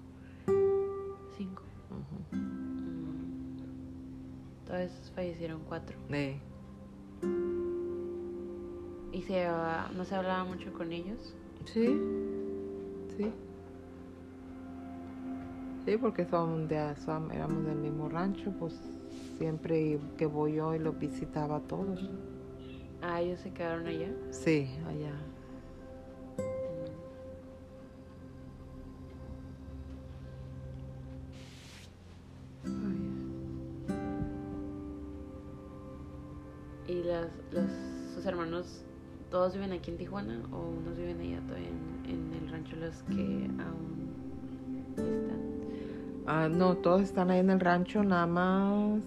Cinco. 1.37 1.63
Ujú. 1.91 2.37
Mm. 2.37 3.59
Entonces 4.63 5.13
fallecieron 5.15 5.61
cuatro. 5.69 5.99
Eh, 6.09 6.41
¿Y 9.13 9.23
se 9.23 9.33
llevaba- 9.35 9.91
no 9.95 10.05
se 10.05 10.15
hablaba 10.15 10.45
mucho 10.45 10.73
con 10.73 10.93
ellos? 10.93 11.35
Sí, 11.65 11.99
sí. 13.17 13.33
Sí, 15.85 15.97
porque 15.97 16.25
son 16.27 16.69
de, 16.69 16.95
son- 16.97 17.31
éramos 17.33 17.65
del 17.65 17.77
mismo 17.79 18.09
rancho, 18.09 18.53
pues 18.59 18.75
siempre 19.39 19.99
que 20.17 20.27
voy 20.27 20.55
yo 20.55 20.75
y 20.75 20.79
los 20.79 20.99
visitaba 20.99 21.57
a 21.57 21.61
todos. 21.61 22.09
Ah, 23.03 23.21
ellos 23.21 23.41
se 23.41 23.51
quedaron 23.53 23.87
allá. 23.87 24.11
Sí, 24.31 24.71
allá. 24.87 25.15
Todos 39.41 39.55
viven 39.55 39.73
aquí 39.73 39.91
en 39.91 39.97
Tijuana 39.97 40.39
o 40.53 40.59
unos 40.59 40.99
viven 40.99 41.19
allá 41.19 41.41
todavía 41.47 41.69
en, 41.69 42.11
en 42.11 42.43
el 42.43 42.51
rancho 42.51 42.77
los 42.77 42.95
que 43.05 43.51
aún 43.59 44.11
están? 44.99 45.41
Ah, 46.27 46.47
no, 46.51 46.77
todos 46.77 47.01
están 47.01 47.31
ahí 47.31 47.39
en 47.39 47.49
el 47.49 47.59
rancho, 47.59 48.05
nada 48.05 48.27
más. 48.27 49.03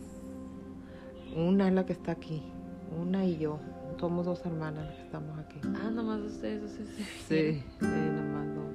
Una 1.36 1.68
es 1.68 1.74
la 1.76 1.86
que 1.86 1.94
está 1.94 2.14
aquí, 2.14 2.42
una 3.00 3.24
y 3.24 3.38
yo. 3.38 3.60
Somos 4.00 4.26
dos 4.26 4.44
hermanas 4.44 4.88
las 4.88 4.96
que 4.96 5.04
estamos 5.04 5.38
aquí. 5.38 5.60
Ah, 5.66 5.92
nomás 5.92 6.22
ustedes 6.22 6.72
se 6.72 6.84
Sí, 6.84 7.64
sí, 7.80 7.86
nada 7.86 8.24
más 8.24 8.56
dos. 8.56 8.74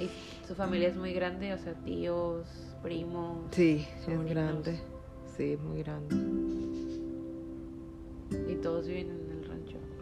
¿Y 0.00 0.48
su 0.48 0.56
familia 0.56 0.88
es 0.88 0.96
muy 0.96 1.12
grande? 1.12 1.54
O 1.54 1.58
sea, 1.58 1.74
tíos, 1.74 2.44
primos. 2.82 3.38
Sí, 3.52 3.86
es 3.98 4.04
sobrinos. 4.04 4.30
grande. 4.30 4.80
Sí, 5.36 5.56
muy 5.62 5.78
grande. 5.84 6.16
Y 8.50 8.56
todos 8.56 8.88
viven 8.88 9.10
en. 9.10 9.21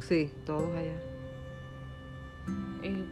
Sí, 0.01 0.31
todos 0.47 0.75
allá. 0.75 0.99
¿Y 2.83 3.05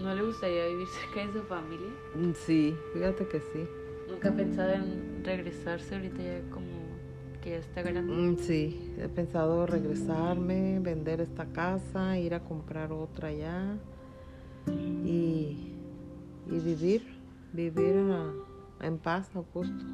no 0.00 0.14
le 0.14 0.22
gustaría 0.22 0.66
vivir 0.66 0.88
cerca 0.88 1.26
de 1.26 1.32
su 1.32 1.46
familia? 1.46 1.90
Mm, 2.14 2.32
Sí, 2.34 2.76
fíjate 2.92 3.26
que 3.26 3.40
sí. 3.40 3.66
¿Nunca 4.08 4.28
ha 4.28 4.36
pensado 4.36 4.72
en 4.72 5.24
regresarse 5.24 5.94
ahorita 5.96 6.22
ya 6.22 6.40
como 6.50 6.66
que 7.42 7.50
ya 7.50 7.56
está 7.58 7.82
grande? 7.82 8.12
Mm, 8.12 8.36
Sí, 8.38 8.94
he 8.98 9.08
pensado 9.08 9.66
regresarme, 9.66 10.78
vender 10.80 11.20
esta 11.20 11.46
casa, 11.46 12.18
ir 12.18 12.34
a 12.34 12.40
comprar 12.40 12.92
otra 12.92 13.28
allá 13.28 13.78
y, 15.04 15.72
y 16.50 16.58
vivir 16.58 17.02
vivir 17.52 17.96
a- 18.10 18.32
en 18.84 18.98
paz, 18.98 19.34
a 19.34 19.38
gusto. 19.38 19.84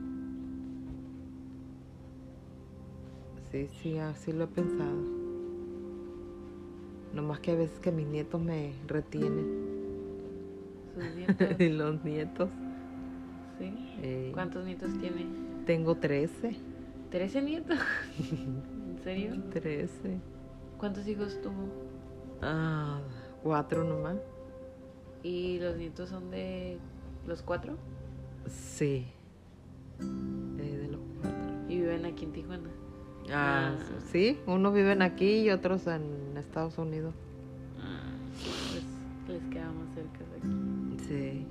Sí, 3.51 3.69
sí, 3.81 3.99
así 3.99 4.33
lo 4.33 4.45
he 4.45 4.47
pensado. 4.49 5.22
Nomás 7.15 7.41
que 7.41 7.51
a 7.53 7.55
veces 7.55 7.79
que 7.81 7.93
mis 7.93 8.07
nietos 8.07 8.41
me 8.41 8.73
retienen. 8.87 9.71
Sus 10.95 11.05
nietos. 11.17 11.61
y 11.61 11.69
los 11.69 12.05
nietos. 12.05 12.49
¿Sí? 13.59 13.73
eh, 14.03 14.31
¿Cuántos 14.35 14.65
nietos 14.65 14.91
tiene? 14.99 15.27
Tengo 15.67 15.95
13. 15.97 16.57
¿13 17.13 17.45
nietos? 17.45 17.79
¿En 18.31 18.99
serio? 19.05 19.43
13. 19.53 20.19
¿Cuántos 20.79 21.07
hijos 21.07 21.41
tuvo? 21.43 21.69
Ah, 22.41 23.01
cuatro 23.43 23.85
nomás. 23.85 24.17
¿Y 25.23 25.61
los 25.61 25.77
nietos 25.77 26.09
son 26.09 26.31
de 26.31 26.79
los 27.27 27.43
cuatro? 27.43 27.77
Sí. 28.49 29.07
Eh, 30.01 30.77
de 30.79 30.89
los 30.89 31.01
cuatro. 31.21 31.55
¿Y 31.69 31.77
viven 31.77 32.05
aquí 32.07 32.25
en 32.25 32.33
Tijuana? 32.33 32.71
Ah, 33.31 33.73
Ah. 33.75 33.79
sí, 34.11 34.39
unos 34.47 34.75
viven 34.75 35.01
aquí 35.03 35.41
y 35.43 35.51
otros 35.51 35.87
en 35.87 36.37
Estados 36.37 36.77
Unidos. 36.79 37.15
Ah, 37.81 38.11
pues 38.35 38.85
les 39.41 39.43
queda 39.51 39.71
más 39.73 39.95
cerca 39.95 40.19
de 40.19 40.37
aquí. 40.39 41.05
Sí. 41.09 41.47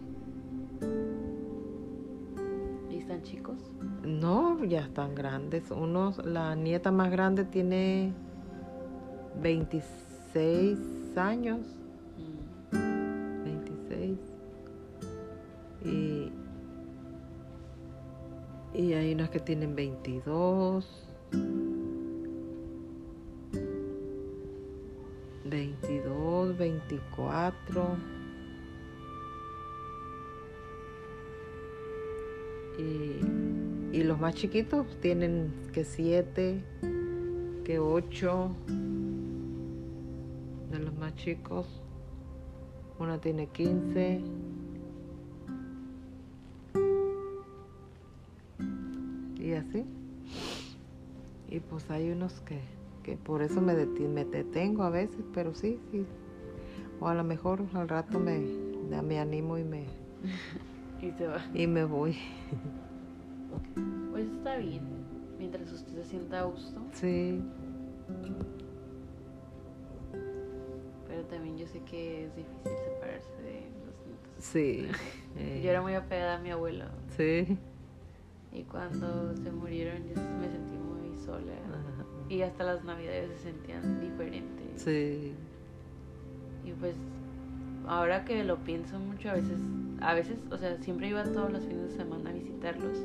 ¿Y 2.89 2.97
están 2.97 3.21
chicos? 3.23 3.57
No, 4.03 4.63
ya 4.65 4.81
están 4.81 5.15
grandes. 5.15 5.71
Unos, 5.71 6.23
la 6.25 6.55
nieta 6.55 6.91
más 6.91 7.09
grande 7.11 7.45
tiene 7.45 8.13
26 9.41 10.77
años. 11.17 11.61
Mm. 12.71 13.43
26. 13.45 14.17
Y, 15.85 16.31
y 18.77 18.93
hay 18.93 19.13
unas 19.13 19.29
que 19.29 19.39
tienen 19.39 19.75
22. 19.75 21.07
22, 25.51 26.57
24. 26.57 27.97
Y, 32.77 33.97
y 33.97 34.03
los 34.03 34.19
más 34.19 34.33
chiquitos 34.35 34.87
tienen 35.01 35.51
que 35.73 35.83
7, 35.83 36.63
que 37.65 37.79
8. 37.79 38.55
De 40.71 40.79
los 40.79 40.95
más 40.97 41.13
chicos. 41.15 41.81
Una 42.97 43.19
tiene 43.19 43.47
15. 43.47 44.21
Y 49.37 49.53
así. 49.53 49.85
Y 51.51 51.59
pues 51.59 51.89
hay 51.91 52.09
unos 52.11 52.39
que, 52.41 52.59
que 53.03 53.17
por 53.17 53.41
eso 53.43 53.61
me, 53.61 53.73
me 53.85 54.25
detengo 54.25 54.83
a 54.83 54.89
veces, 54.89 55.23
pero 55.33 55.53
sí, 55.53 55.79
sí. 55.91 56.05
O 56.99 57.07
a 57.07 57.13
lo 57.13 57.23
mejor 57.23 57.61
al 57.73 57.87
rato 57.89 58.19
me, 58.19 58.39
me 59.03 59.19
animo 59.19 59.57
y 59.57 59.63
me, 59.63 59.85
Y 61.01 61.11
se 61.11 61.27
va. 61.27 61.37
y 61.53 61.67
me 61.67 61.83
voy. 61.83 62.17
Pues 64.11 64.25
está 64.29 64.57
bien. 64.57 64.81
Mientras 65.37 65.71
usted 65.71 65.93
se 65.93 66.03
sienta 66.05 66.39
a 66.41 66.43
gusto. 66.43 66.79
Sí, 66.93 67.41
Pero 71.07 71.23
también 71.25 71.57
yo 71.57 71.67
sé 71.67 71.79
que 71.81 72.25
es 72.25 72.35
difícil 72.35 72.71
separarse 72.85 73.33
de 73.41 73.61
los 73.85 74.05
nietos. 74.05 74.31
sí. 74.39 74.87
eh, 75.37 75.61
Yo 75.63 75.69
era 75.71 75.81
muy 75.81 75.93
apegada 75.95 76.35
a 76.37 76.39
mi 76.39 76.51
abuelo. 76.51 76.85
Sí. 77.17 77.57
Y 78.53 78.63
cuando 78.63 79.35
se 79.37 79.51
murieron 79.51 80.03
yo 80.03 80.15
me 80.39 80.49
sentí 80.49 80.77
sola. 81.31 81.53
Ajá. 81.69 82.05
Y 82.29 82.41
hasta 82.41 82.63
las 82.63 82.83
navidades 82.83 83.29
se 83.37 83.43
sentían 83.51 83.99
diferentes. 84.01 84.81
Sí. 84.81 85.33
Y 86.65 86.71
pues 86.73 86.95
ahora 87.87 88.23
que 88.25 88.43
lo 88.43 88.57
pienso 88.57 88.99
mucho, 88.99 89.29
a 89.29 89.33
veces, 89.33 89.59
a 90.01 90.13
veces, 90.13 90.37
o 90.51 90.57
sea, 90.57 90.77
siempre 90.77 91.09
iba 91.09 91.23
todos 91.23 91.51
los 91.51 91.63
fines 91.65 91.91
de 91.91 91.97
semana 91.97 92.29
a 92.29 92.33
visitarlos. 92.33 92.97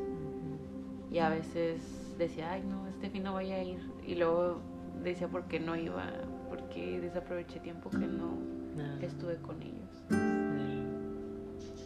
Y 1.10 1.18
a 1.18 1.28
veces 1.30 1.80
decía, 2.18 2.52
ay 2.52 2.62
no, 2.68 2.86
este 2.88 3.10
fin 3.10 3.22
no 3.22 3.32
voy 3.32 3.50
a 3.50 3.62
ir. 3.64 3.78
Y 4.06 4.14
luego 4.16 4.58
decía 5.02 5.28
por 5.28 5.44
qué 5.44 5.60
no 5.60 5.76
iba, 5.76 6.04
porque 6.48 7.00
desaproveché 7.00 7.60
tiempo 7.60 7.90
que 7.90 7.98
no 8.06 8.56
Ah, 8.78 8.98
estuve 9.00 9.36
con 9.36 9.60
ellos. 9.62 9.88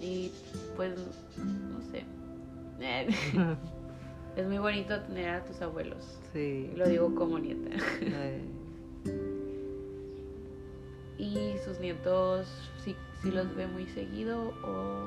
sí. 0.01 0.05
Y 0.05 0.33
pues, 0.77 0.95
no 1.39 1.81
sé. 1.83 2.05
es 4.41 4.47
muy 4.49 4.59
bonito 4.59 4.99
tener 5.03 5.29
a 5.31 5.45
tus 5.45 5.61
abuelos. 5.63 6.19
Sí. 6.33 6.71
Lo 6.77 6.89
digo 6.89 7.15
como 7.15 7.39
nieta. 7.39 7.71
¿Y 11.19 11.55
sus 11.65 11.79
nietos 11.81 12.47
sí, 12.85 12.97
sí 13.23 13.31
los 13.31 13.55
ve 13.55 13.67
muy 13.67 13.87
seguido 13.89 14.53
o 14.65 15.05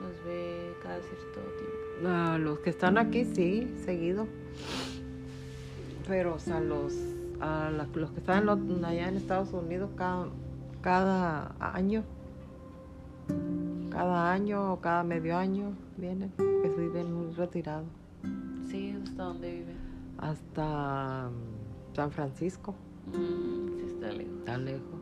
los 0.00 0.24
ve 0.26 0.74
cada 0.82 1.00
cierto 1.00 1.40
tiempo? 1.56 2.08
ah, 2.08 2.36
los 2.38 2.58
que 2.58 2.70
están 2.70 2.98
aquí, 2.98 3.24
sí, 3.24 3.72
seguido. 3.84 4.26
Pero, 6.06 6.34
o 6.34 6.38
sea, 6.38 6.60
los, 6.60 6.94
a 7.40 7.70
la- 7.70 7.88
los 7.94 8.10
que 8.10 8.18
están 8.20 8.48
allá 8.84 9.08
en 9.08 9.16
Estados 9.16 9.52
Unidos 9.52 9.90
cada, 9.96 10.26
cada 10.82 11.54
año, 11.60 12.04
cada 13.90 14.32
año 14.32 14.72
o 14.74 14.80
cada 14.80 15.02
medio 15.04 15.36
año 15.36 15.72
vienen, 15.96 16.32
que 16.36 16.68
se 16.68 16.76
viven 16.80 17.12
muy 17.14 17.32
retirados. 17.34 17.86
Sí, 18.70 18.94
¿hasta 19.04 19.22
dónde 19.24 19.50
vive? 19.52 19.72
Hasta 20.18 21.28
mm, 21.30 21.94
San 21.96 22.10
Francisco, 22.10 22.74
Mm, 23.06 23.78
sí, 23.78 23.84
está 23.88 24.12
lejos. 24.12 24.44
tan 24.44 24.64
lejos. 24.64 25.00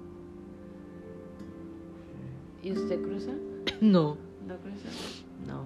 ¿Y 2.63 2.73
usted 2.73 3.03
cruza? 3.03 3.33
No, 3.81 4.17
¿No 4.47 4.57
cruza? 4.59 4.89
no. 5.47 5.65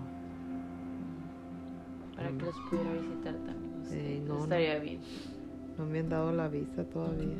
Para 2.17 2.29
que 2.31 2.45
los 2.45 2.55
pudiera 2.71 2.93
visitar 2.93 3.35
también. 3.35 3.81
usted. 3.83 3.97
Eh, 3.99 4.23
no, 4.27 4.35
no. 4.35 4.43
Estaría 4.45 4.79
bien. 4.79 5.01
No 5.79 5.87
me 5.87 5.99
han 6.01 6.09
dado 6.09 6.33
la 6.33 6.49
visa 6.49 6.85
todavía. 6.85 7.38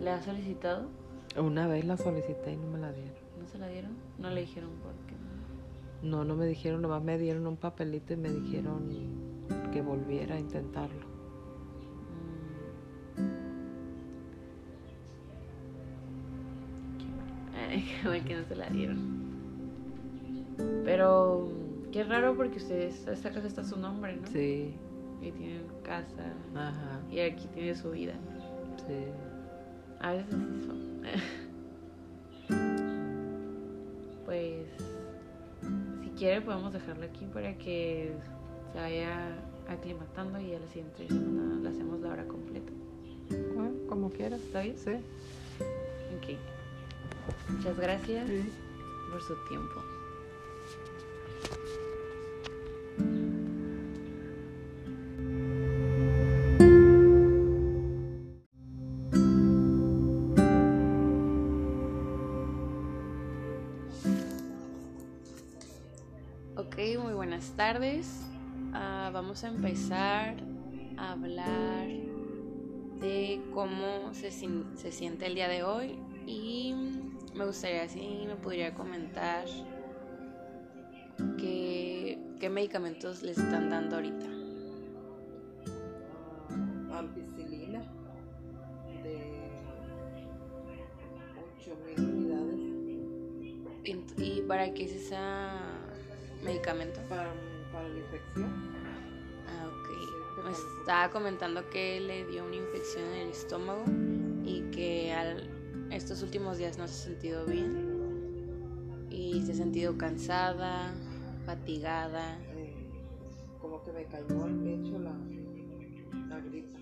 ¿Le 0.00 0.10
ha 0.10 0.20
solicitado? 0.22 0.88
Una 1.40 1.66
vez 1.66 1.84
la 1.86 1.96
solicité 1.96 2.52
y 2.52 2.56
no 2.56 2.66
me 2.66 2.78
la 2.78 2.92
dieron. 2.92 3.14
¿No 3.40 3.46
se 3.48 3.58
la 3.58 3.68
dieron? 3.68 3.92
No 4.18 4.28
le 4.30 4.42
dijeron 4.42 4.70
por. 4.82 4.92
No, 6.02 6.24
no 6.24 6.36
me 6.36 6.46
dijeron, 6.46 6.82
nomás 6.82 7.02
me 7.02 7.16
dieron 7.18 7.46
un 7.46 7.56
papelito 7.56 8.12
y 8.12 8.16
me 8.16 8.28
dijeron 8.30 8.82
que 9.72 9.80
volviera 9.82 10.34
a 10.34 10.40
intentarlo. 10.40 11.06
Qué 17.70 18.08
mal 18.08 18.24
que 18.24 18.36
no 18.36 18.44
se 18.44 18.56
la 18.56 18.68
dieron. 18.68 19.22
Pero 20.84 21.48
qué 21.92 22.04
raro 22.04 22.36
porque 22.36 22.58
ustedes, 22.58 23.06
esta 23.06 23.30
casa 23.30 23.46
está 23.46 23.64
su 23.64 23.78
nombre, 23.78 24.16
¿no? 24.16 24.26
Sí, 24.28 24.74
Y 25.20 25.30
tienen 25.32 25.62
casa. 25.82 26.32
ajá, 26.54 27.00
Y 27.10 27.20
aquí 27.20 27.46
tiene 27.54 27.74
su 27.74 27.90
vida. 27.90 28.14
sí. 28.86 29.04
A 30.00 30.12
veces 30.14 30.34
así 30.34 30.66
son. 30.66 31.02
pues, 34.24 34.66
quiere 36.16 36.40
podemos 36.40 36.72
dejarlo 36.72 37.04
aquí 37.04 37.26
para 37.26 37.56
que 37.58 38.12
se 38.72 38.78
vaya 38.78 39.38
aclimatando 39.68 40.40
y 40.40 40.54
a 40.54 40.58
la 40.58 40.66
siguiente 40.68 41.06
semana 41.08 41.60
le 41.60 41.68
hacemos 41.68 42.00
la 42.00 42.10
hora 42.10 42.26
completa. 42.26 42.72
Bueno, 43.54 43.72
como 43.88 44.10
quieras. 44.10 44.40
¿Está 44.40 44.62
bien? 44.62 44.76
Sí. 44.76 44.90
Ok. 46.16 46.38
Muchas 47.50 47.76
gracias 47.76 48.28
por 49.10 49.22
su 49.22 49.34
tiempo. 49.48 49.82
Buenas 67.52 67.56
tardes. 67.56 68.26
Ah, 68.72 69.10
vamos 69.12 69.44
a 69.44 69.48
empezar 69.48 70.36
a 70.96 71.12
hablar 71.12 71.88
de 73.00 73.42
cómo 73.52 74.14
se, 74.14 74.30
se 74.30 74.92
siente 74.92 75.26
el 75.26 75.34
día 75.34 75.48
de 75.48 75.62
hoy 75.62 75.98
y 76.26 76.74
me 77.34 77.44
gustaría 77.44 77.88
si 77.88 78.24
me 78.26 78.36
podría 78.36 78.74
comentar 78.74 79.44
qué, 81.38 82.18
qué 82.40 82.48
medicamentos 82.48 83.22
les 83.22 83.38
están 83.38 83.70
dando 83.70 83.96
ahorita. 83.96 84.26
ampicilina 86.92 87.82
de 89.02 89.40
8000 91.58 92.00
unidades 92.00 92.72
¿Y 94.18 94.42
para 94.42 94.72
qué 94.72 94.84
es 94.84 94.92
ese 94.92 95.16
medicamento? 96.44 97.00
Para 97.08 97.21
estaba 101.02 101.18
comentando 101.18 101.68
que 101.68 101.98
le 101.98 102.24
dio 102.26 102.44
una 102.44 102.54
infección 102.54 103.04
en 103.06 103.22
el 103.22 103.28
estómago 103.30 103.82
y 104.44 104.70
que 104.70 105.12
al, 105.12 105.50
estos 105.90 106.22
últimos 106.22 106.58
días 106.58 106.78
no 106.78 106.86
se 106.86 106.94
ha 106.94 107.04
sentido 107.06 107.44
bien 107.44 109.08
y 109.10 109.42
se 109.42 109.50
ha 109.50 109.54
sentido 109.56 109.98
cansada, 109.98 110.94
fatigada. 111.44 112.38
eh, 112.54 112.88
como 113.60 113.82
que 113.82 113.90
me 113.90 114.04
cayó 114.06 114.44
al 114.44 114.54
pecho 114.60 114.96
la, 115.00 115.12
la 116.28 116.38
gripa. 116.40 116.78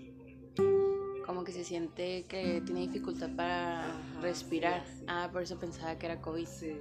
Como 1.25 1.43
que 1.43 1.51
se 1.51 1.63
siente 1.63 2.25
que 2.27 2.61
tiene 2.63 2.81
dificultad 2.81 3.35
para 3.35 3.85
Ajá, 3.89 4.21
respirar. 4.21 4.85
sí, 4.85 4.97
sí. 4.99 5.05
Ah, 5.07 5.29
por 5.33 5.41
eso 5.41 5.57
pensaba 5.57 5.97
que 5.97 6.05
era 6.05 6.21
COVID. 6.21 6.45
Sí. 6.45 6.77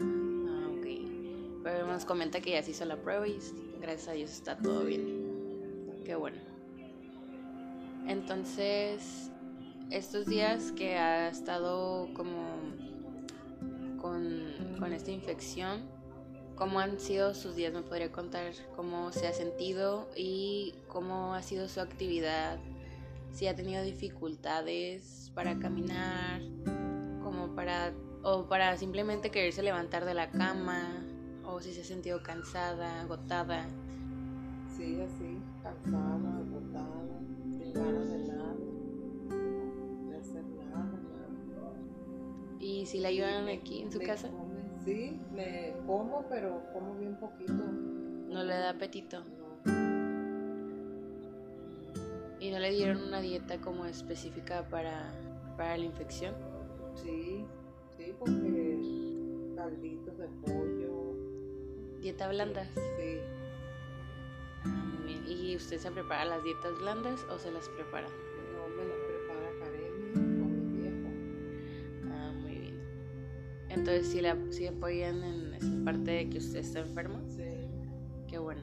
Ah, 0.00 0.68
ok. 0.72 1.62
Pero 1.64 1.86
nos 1.86 2.06
comenta 2.06 2.40
que 2.40 2.52
ya 2.52 2.62
se 2.62 2.70
hizo 2.70 2.86
la 2.86 2.96
prueba 2.96 3.28
y 3.28 3.38
gracias 3.78 4.08
a 4.08 4.12
Dios 4.12 4.30
está 4.30 4.56
todo 4.56 4.86
bien. 4.86 5.28
Qué 6.06 6.14
bueno. 6.14 6.47
Entonces, 8.08 9.30
estos 9.90 10.26
días 10.26 10.72
que 10.72 10.96
ha 10.96 11.28
estado 11.28 12.08
como 12.14 12.42
con, 14.00 14.76
con 14.78 14.92
esta 14.94 15.10
infección, 15.10 15.82
¿cómo 16.56 16.80
han 16.80 16.98
sido 16.98 17.34
sus 17.34 17.54
días? 17.54 17.72
¿Me 17.72 17.82
podría 17.82 18.10
contar 18.10 18.52
cómo 18.74 19.12
se 19.12 19.28
ha 19.28 19.32
sentido 19.34 20.08
y 20.16 20.74
cómo 20.88 21.34
ha 21.34 21.42
sido 21.42 21.68
su 21.68 21.80
actividad? 21.80 22.58
Si 23.30 23.46
ha 23.46 23.54
tenido 23.54 23.82
dificultades 23.82 25.30
para 25.34 25.58
caminar, 25.58 26.40
como 27.22 27.54
para 27.54 27.92
o 28.22 28.46
para 28.48 28.76
simplemente 28.78 29.30
quererse 29.30 29.62
levantar 29.62 30.04
de 30.06 30.14
la 30.14 30.30
cama, 30.30 31.04
o 31.44 31.60
si 31.60 31.72
se 31.72 31.82
ha 31.82 31.84
sentido 31.84 32.22
cansada, 32.22 33.02
agotada. 33.02 33.66
Sí, 34.76 34.98
así, 35.00 35.38
cansada, 35.62 36.27
ganas 37.78 38.08
de 38.10 38.18
nada, 38.28 38.54
de 40.10 40.16
hacer 40.16 40.44
nada, 40.44 40.84
nada. 40.84 41.72
Y 42.60 42.86
si 42.86 43.00
la 43.00 43.08
ayudan 43.08 43.48
aquí 43.48 43.82
en 43.82 43.92
su 43.92 44.00
casa, 44.00 44.28
come, 44.30 44.60
sí, 44.84 45.20
me 45.32 45.74
como, 45.86 46.24
pero 46.28 46.62
como 46.72 46.94
bien 46.96 47.16
poquito. 47.18 47.52
no 47.52 48.42
le 48.44 48.52
da 48.54 48.70
apetito. 48.70 49.20
No, 49.20 49.48
Y 52.40 52.50
no 52.52 52.58
le 52.60 52.70
dieron 52.70 53.02
una 53.02 53.20
dieta 53.20 53.60
como 53.60 53.84
específica 53.86 54.68
para, 54.68 55.12
para 55.56 55.76
la 55.76 55.84
infección. 55.84 56.34
sí, 56.94 57.44
sí, 57.96 58.14
porque 58.18 58.78
calditos 59.56 60.16
de 60.18 60.28
pollo. 60.44 61.16
Dieta 62.00 62.28
blanda. 62.28 62.64
Sí, 62.74 63.18
bien. 65.08 65.24
¿Y 65.26 65.56
usted 65.56 65.78
se 65.78 65.90
prepara 65.90 66.24
las 66.24 66.44
dietas 66.44 66.78
blandas 66.78 67.24
o 67.30 67.38
se 67.38 67.50
las 67.50 67.68
prepara? 67.70 68.06
no 68.08 68.68
me 68.76 68.84
las 68.84 68.98
prepara 68.98 69.50
Karen 69.60 70.12
con 70.12 70.72
mi 70.72 70.82
viejo. 70.82 72.12
Ah, 72.12 72.32
muy 72.32 72.58
bien. 72.58 72.80
Entonces 73.68 74.06
sí, 74.08 74.20
la, 74.20 74.36
sí 74.50 74.66
apoyan 74.66 75.22
en 75.22 75.54
esa 75.54 75.84
parte 75.84 76.10
de 76.10 76.30
que 76.30 76.38
usted 76.38 76.60
está 76.60 76.80
enfermo. 76.80 77.20
Sí. 77.28 77.42
Qué 78.28 78.38
bueno. 78.38 78.62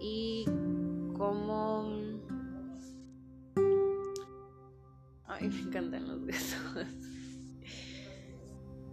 ¿Y 0.00 0.44
cómo... 1.16 1.90
Ay, 5.26 5.48
me 5.48 5.60
encantan 5.60 6.08
los 6.08 6.24
besos. 6.24 6.86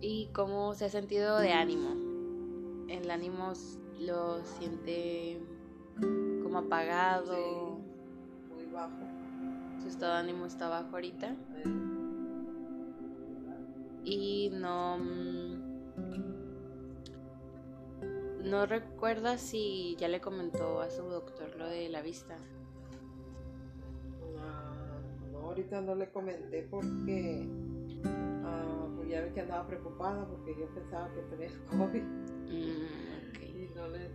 ¿Y 0.01 0.27
cómo 0.33 0.73
se 0.73 0.85
ha 0.85 0.89
sentido 0.89 1.39
de 1.39 1.53
ánimo? 1.53 1.95
¿El 2.89 3.09
ánimo 3.09 3.53
lo 3.99 4.43
siente 4.43 5.39
como 5.99 6.57
apagado? 6.59 7.35
Sí, 7.35 8.53
muy 8.53 8.65
bajo. 8.71 8.97
¿Su 9.81 9.87
estado 9.87 10.13
de 10.13 10.19
ánimo 10.19 10.45
está 10.45 10.69
bajo 10.69 10.89
ahorita? 10.93 11.35
Y 14.03 14.49
no... 14.53 14.97
mm, 14.97 15.73
No 18.43 18.65
recuerda 18.65 19.37
si 19.37 19.95
ya 19.97 20.07
le 20.09 20.19
comentó 20.19 20.81
a 20.81 20.89
su 20.89 21.03
doctor 21.03 21.55
lo 21.57 21.65
de 21.67 21.87
la 21.89 22.01
vista. 22.01 22.37
Ah, 24.37 24.99
no, 25.31 25.39
ahorita 25.39 25.79
no 25.81 25.95
le 25.95 26.11
comenté 26.11 26.67
porque 26.69 27.47
ah, 28.43 28.85
pues 28.97 29.09
ya 29.09 29.21
ve 29.21 29.31
que 29.33 29.41
andaba 29.41 29.65
preocupada 29.65 30.27
porque 30.27 30.55
yo 30.59 30.67
pensaba 30.75 31.09
que 31.13 31.21
tenía 31.21 31.49
COVID 31.77 32.03
Mm, 32.53 33.41
y 33.41 33.71
no 33.73 33.87
le 33.87 34.09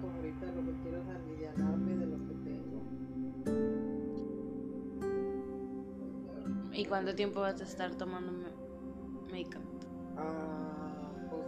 pues 0.00 0.14
ahorita 0.14 0.46
lo 0.52 0.64
que 0.64 0.72
quiero 0.82 0.98
es 1.02 1.08
aliviarme 1.08 1.96
de 1.96 2.06
lo 2.06 2.16
que 2.26 2.34
tengo. 2.44 2.82
¿Y 6.72 6.84
cuánto 6.84 7.14
tiempo 7.14 7.40
vas 7.40 7.60
a 7.60 7.64
estar 7.64 7.94
tomando 7.96 8.32
medicamento? 9.30 9.86
Ah, 10.16 11.12
pues 11.30 11.46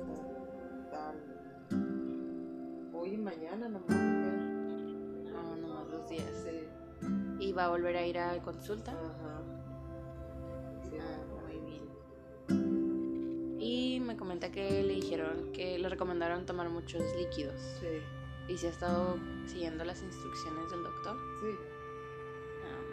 el- 1.71 2.95
hoy 2.95 3.11
y 3.15 3.19
mañana 3.19 3.69
nomás. 3.69 3.89
No, 5.33 5.57
nomás 5.57 5.91
dos 5.91 6.09
días. 6.09 6.31
Sí, 6.45 6.69
¿Y 7.41 7.53
va 7.53 7.67
a 7.67 7.69
volver 7.69 7.97
a 7.97 8.07
ir 8.07 8.19
a 8.19 8.41
consulta? 8.43 8.93
ajá. 8.93 9.43
Sí, 10.91 10.97
Ah, 10.99 11.25
muy 11.45 11.61
bien. 11.61 11.85
Y 13.61 14.01
me 14.01 14.17
comenta 14.17 14.51
que 14.51 14.83
le 14.83 14.95
dijeron 14.95 15.53
que 15.53 15.79
le 15.79 15.89
recomendaron 15.91 16.47
tomar 16.47 16.71
muchos 16.71 17.03
líquidos. 17.17 17.61
sí, 17.81 17.87
¿Y 18.49 18.57
si 18.57 18.67
ha 18.67 18.71
estado 18.71 19.19
siguiendo 19.47 19.85
las 19.85 20.03
instrucciones 20.03 20.71
del 20.71 20.83
doctor? 20.83 21.17
sí. 21.43 21.51
Ah. 22.65 22.85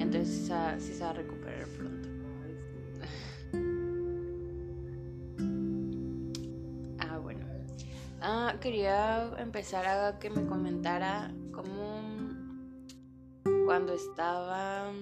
Entonces 0.00 0.28
sí 0.28 0.46
se 0.46 0.52
va- 0.54 0.80
sí 0.80 0.92
se 0.94 1.04
va 1.04 1.10
a 1.10 1.14
recuperar 1.14 1.66
pronto. 1.68 2.08
Ah, 6.98 7.18
bueno. 7.18 7.46
Ah, 8.20 8.54
quería 8.60 9.32
empezar 9.38 9.86
a 9.86 10.18
que 10.18 10.30
me 10.30 10.46
comentara 10.46 11.32
cómo 11.52 12.00
cuando 13.66 13.92
estaba 13.94 14.92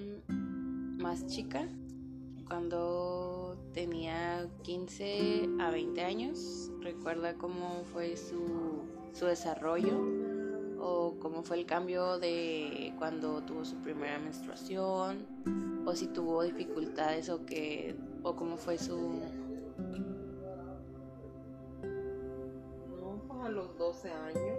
más 0.97 1.25
chica, 1.27 1.67
cuando 2.47 3.57
tenía 3.73 4.49
15 4.63 5.47
a 5.59 5.69
20 5.71 6.01
años, 6.03 6.71
recuerda 6.81 7.35
cómo 7.37 7.83
fue 7.85 8.17
su, 8.17 8.83
su 9.13 9.25
desarrollo 9.25 9.97
o 10.79 11.15
cómo 11.19 11.43
fue 11.43 11.59
el 11.59 11.65
cambio 11.65 12.17
de 12.19 12.93
cuando 12.97 13.41
tuvo 13.43 13.65
su 13.65 13.75
primera 13.77 14.17
menstruación 14.19 15.25
o 15.85 15.95
si 15.95 16.07
tuvo 16.07 16.43
dificultades 16.43 17.29
o 17.29 17.45
que 17.45 17.95
o 18.23 18.35
cómo 18.35 18.57
fue 18.57 18.77
su 18.77 19.21
No, 22.99 23.21
pues 23.27 23.45
a 23.45 23.49
los 23.49 23.77
12 23.77 24.11
años. 24.11 24.57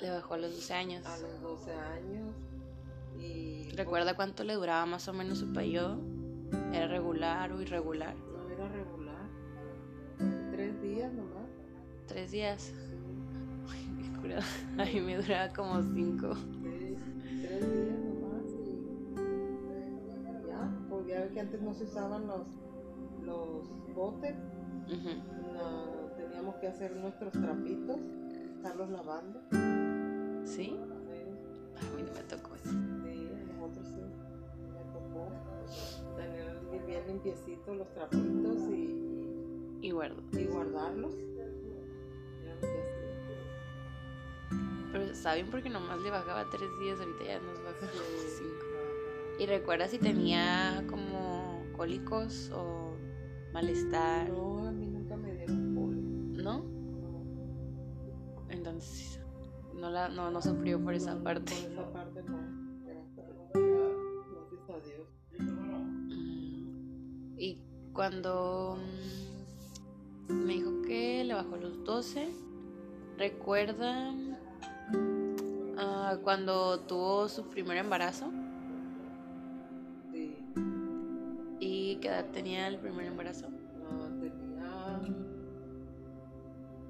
le 0.00 0.10
bajó 0.10 0.34
a 0.34 0.38
los 0.38 0.52
12 0.54 0.74
años. 0.74 1.06
a 1.06 1.18
los 1.18 1.40
12 1.42 1.72
años 1.72 2.34
y 3.18 3.70
¿Recuerda 3.74 4.14
cuánto 4.16 4.44
le 4.44 4.54
duraba 4.54 4.86
más 4.86 5.08
o 5.08 5.12
menos 5.12 5.38
su 5.38 5.52
periodo? 5.52 5.98
¿Era 6.72 6.86
regular 6.88 7.52
o 7.52 7.60
irregular? 7.60 8.14
pues, 8.14 8.48
no 8.48 8.54
era 8.54 8.68
regular 8.68 9.28
tres 10.50 10.80
días 10.82 11.12
nomás 11.12 11.46
¿Tres 12.06 12.30
días? 12.30 12.72
Curado. 14.28 14.46
A 14.78 14.84
mí 14.84 15.00
me 15.00 15.16
duraba 15.16 15.48
como 15.52 15.82
cinco. 15.82 16.28
tres 16.62 17.60
días 17.72 17.98
nomás 17.98 18.44
y 18.66 20.46
ya 20.46 20.70
pues 20.88 21.06
ya 21.06 21.20
ve 21.20 21.28
que 21.32 21.40
antes 21.40 21.60
no 21.62 21.74
se 21.74 21.84
usaban 21.84 22.26
los 22.26 22.46
los 23.24 23.68
botes 23.94 24.34
no, 24.86 26.10
teníamos 26.16 26.54
que 26.56 26.66
hacer 26.68 26.96
nuestros 26.96 27.32
trapitos 27.32 27.98
estarlos 28.56 28.90
lavando 28.90 29.40
¿Sí? 30.44 30.64
sí, 30.64 30.76
A 31.76 31.96
mí 31.96 32.02
no 32.02 32.12
me 32.14 32.22
tocó 32.22 32.54
eso. 32.54 32.70
sí, 32.70 33.28
a 33.34 33.52
nosotros 33.60 33.86
sí 33.88 34.00
me 34.72 34.82
tocó 34.92 35.28
tener 36.16 36.86
bien 36.86 37.06
limpiecitos 37.06 37.76
los 37.76 37.92
trapitos 37.92 38.56
y 38.70 39.78
Y 39.82 39.90
guardo. 39.90 40.22
y 40.32 40.44
guardarlos. 40.46 41.12
Está 45.12 45.34
bien 45.34 45.48
porque 45.50 45.68
nomás 45.68 46.00
le 46.00 46.10
bajaba 46.10 46.48
tres 46.50 46.68
días, 46.80 46.98
ahorita 47.00 47.24
ya 47.24 47.40
nos 47.40 47.62
baja 47.62 47.86
cinco. 48.36 48.66
¿Y 49.38 49.46
recuerda 49.46 49.86
si 49.86 49.98
tenía 49.98 50.84
como 50.88 51.62
cólicos 51.76 52.50
o 52.52 52.96
malestar? 53.52 54.28
No, 54.28 54.66
a 54.66 54.72
mí 54.72 54.86
nunca 54.86 55.16
me 55.16 55.34
dieron 55.34 55.74
poli. 55.74 56.42
¿No? 56.42 56.64
No, 56.64 57.24
Entonces 58.48 59.20
no, 59.74 59.90
la, 59.90 60.08
no, 60.08 60.30
no 60.30 60.42
sufrió 60.42 60.82
por 60.82 60.94
esa 60.94 61.14
no, 61.14 61.22
parte. 61.22 61.52
Por 61.54 61.72
esa 61.72 61.92
parte 61.92 62.22
no. 62.24 62.38
Gracias 62.84 63.18
a 63.18 63.60
Dios. 63.60 63.92
Gracias 64.32 64.70
a 64.70 64.80
Dios. 64.80 65.08
Mm. 65.38 67.34
¿Y 67.38 67.62
cuando 67.92 68.76
mm, 70.28 70.32
me 70.34 70.54
dijo 70.54 70.82
que 70.82 71.22
le 71.22 71.34
bajó 71.34 71.56
los 71.56 71.84
12, 71.84 72.28
recuerda 73.18 74.12
ah, 75.78 76.18
cuando 76.22 76.80
tuvo 76.80 77.28
su 77.28 77.48
primer 77.48 77.78
embarazo. 77.78 78.26
Sí. 80.12 80.36
¿Y 81.60 81.96
qué 81.96 82.08
edad 82.08 82.26
tenía 82.32 82.68
el 82.68 82.78
primer 82.78 83.06
embarazo? 83.06 83.48
No, 83.48 84.08
tenía. 84.20 85.00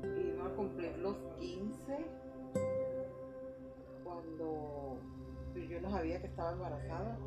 Iba 0.02 0.46
a 0.46 0.54
cumplir 0.54 0.98
los 0.98 1.16
15 1.38 2.06
cuando 4.04 4.98
yo 5.68 5.80
no 5.80 5.90
sabía 5.90 6.20
que 6.20 6.26
estaba 6.26 6.52
embarazada. 6.52 7.18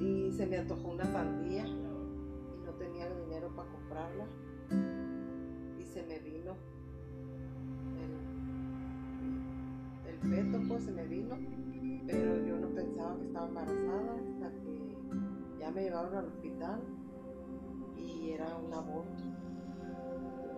Y 0.00 0.32
se 0.32 0.46
me 0.46 0.58
antojó 0.58 0.88
una 0.88 1.04
sandía 1.04 1.66
y 1.66 2.58
no 2.64 2.72
tenía 2.78 3.06
el 3.06 3.24
dinero 3.24 3.54
para 3.54 3.70
comprarla. 3.70 4.26
Y 5.78 5.84
se 5.84 6.02
me 6.02 6.18
vino 6.18 6.56
el, 10.22 10.32
el 10.32 10.44
feto, 10.44 10.64
pues 10.68 10.84
se 10.84 10.92
me 10.92 11.06
vino. 11.06 11.38
Pero 12.06 12.46
yo 12.46 12.56
no 12.58 12.68
pensaba 12.68 13.18
que 13.18 13.26
estaba 13.26 13.48
embarazada 13.48 14.14
hasta 14.14 14.50
que 14.60 14.96
ya 15.58 15.70
me 15.70 15.82
llevaron 15.82 16.14
al 16.14 16.26
hospital 16.26 16.80
y 17.96 18.30
era 18.30 18.56
un 18.56 18.72
aborto. 18.72 19.24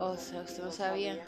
O 0.00 0.16
sea, 0.16 0.42
usted 0.42 0.64
no 0.64 0.70
sabía. 0.70 1.24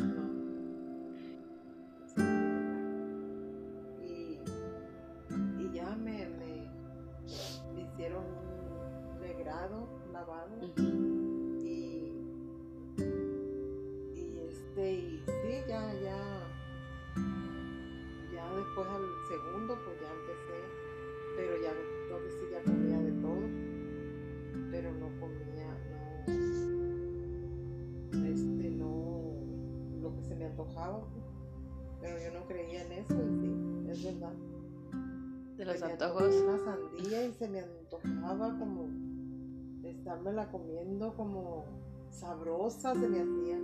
Estármela 40.10 40.50
comiendo 40.50 41.14
como 41.14 41.64
sabrosa 42.10 42.94
se 42.94 43.08
me 43.08 43.20
hacía. 43.20 43.58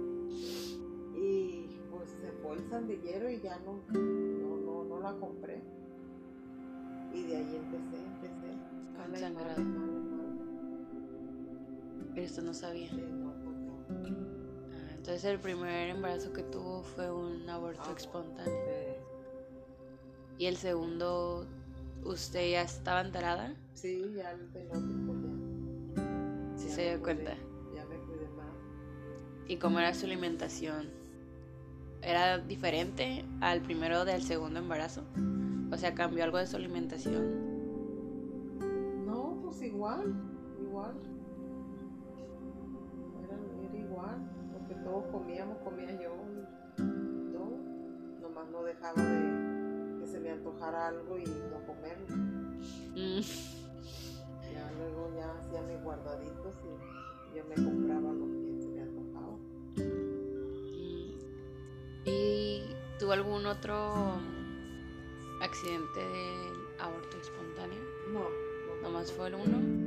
Y 1.21 1.81
pues 1.91 2.09
se 2.11 2.31
fue 2.41 2.55
el 2.55 2.71
sandillero 2.71 3.29
y 3.31 3.41
ya 3.41 3.59
no, 3.61 3.81
no, 3.93 4.57
no, 4.57 4.85
no 4.85 5.01
la 5.01 5.13
compré. 5.19 5.61
Y 7.13 7.23
de 7.25 7.37
ahí 7.37 7.57
empecé, 7.57 8.05
empecé. 8.05 9.21
Sangrado. 9.21 9.63
Pero 12.15 12.27
usted 12.27 12.43
no 12.45 12.55
sabía. 12.55 12.91
Sí, 12.91 12.97
no, 13.11 13.35
no. 13.35 13.73
Ah, 13.91 14.91
Entonces 14.91 15.25
el 15.25 15.41
primer 15.41 15.91
embarazo 15.91 16.33
que 16.33 16.43
tuvo 16.45 16.83
fue 16.85 17.11
un 17.11 17.49
aborto 17.51 17.83
Ah. 17.87 17.95
espontáneo. 17.97 18.55
Y 20.39 20.47
el 20.47 20.57
segundo, 20.57 21.47
¿usted 22.05 22.53
ya 22.53 22.63
estaba 22.63 23.01
enterada? 23.01 23.53
sí, 23.73 24.13
ya 24.15 24.35
pues 24.53 24.69
ya. 24.69 24.79
Sí 26.57 26.69
se 26.71 26.91
dio 26.91 27.03
cuenta. 27.03 27.35
Ya 27.75 27.85
me 27.85 27.97
cuidé 27.99 28.29
más. 28.31 28.47
¿Y 29.47 29.57
cómo 29.59 29.79
era 29.79 29.95
su 29.95 30.07
alimentación? 30.07 30.91
¿Era 32.03 32.39
diferente 32.39 33.25
al 33.41 33.61
primero 33.63 34.05
del 34.05 34.23
segundo 34.23 34.59
embarazo? 34.61 35.03
O 35.71 35.77
sea, 35.77 35.95
¿cambió 35.95 36.25
algo 36.25 36.39
de 36.39 36.47
su 36.47 36.57
alimentación? 36.57 37.47
No, 39.05 39.39
pues 39.43 39.61
igual, 39.63 40.15
igual. 40.61 40.95
Era, 43.25 43.37
era 43.69 43.77
igual, 43.77 44.17
porque 44.53 44.75
todos 44.83 45.05
comíamos, 45.11 45.59
comía 45.59 45.91
yo 46.01 46.15
y 46.79 47.33
todo. 47.33 47.59
Nomás 48.21 48.49
no 48.51 48.63
dejaba 48.63 49.03
de 49.03 49.99
que 50.01 50.07
se 50.07 50.21
me 50.21 50.31
antojara 50.31 50.89
algo 50.89 51.19
y 51.19 51.25
no 51.25 51.67
comerlo. 51.67 52.17
Mm, 52.95 53.21
Ya 54.53 54.71
luego 54.79 55.11
ya 55.17 55.33
hacía 55.39 55.63
mis 55.63 55.83
guardaditos 55.83 56.55
y 56.65 57.37
yo 57.37 57.45
me 57.45 57.55
compraba 57.55 58.13
lo 58.13 58.27
que 58.27 58.61
se 58.61 58.69
me 58.69 58.83
antojaba. 58.83 59.37
¿Y 62.05 62.63
tuvo 62.99 63.13
algún 63.13 63.47
otro 63.47 64.21
accidente 65.43 66.01
del 66.01 66.81
aborto 66.81 67.17
espontáneo? 67.21 67.81
No, 68.13 68.21
no. 68.21 68.83
Nomás 68.83 69.13
fue 69.13 69.29
el 69.29 69.35
uno. 69.35 69.59
no. 69.59 69.87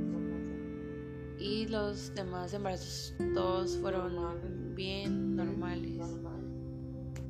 Y 1.40 1.68
los 1.68 2.14
demás 2.16 2.54
embarazos, 2.54 3.14
todos 3.34 3.78
fueron 3.78 4.16
Normales. 4.16 4.76
bien 4.76 5.36
normales. 5.38 5.92
Normal. 5.92 6.42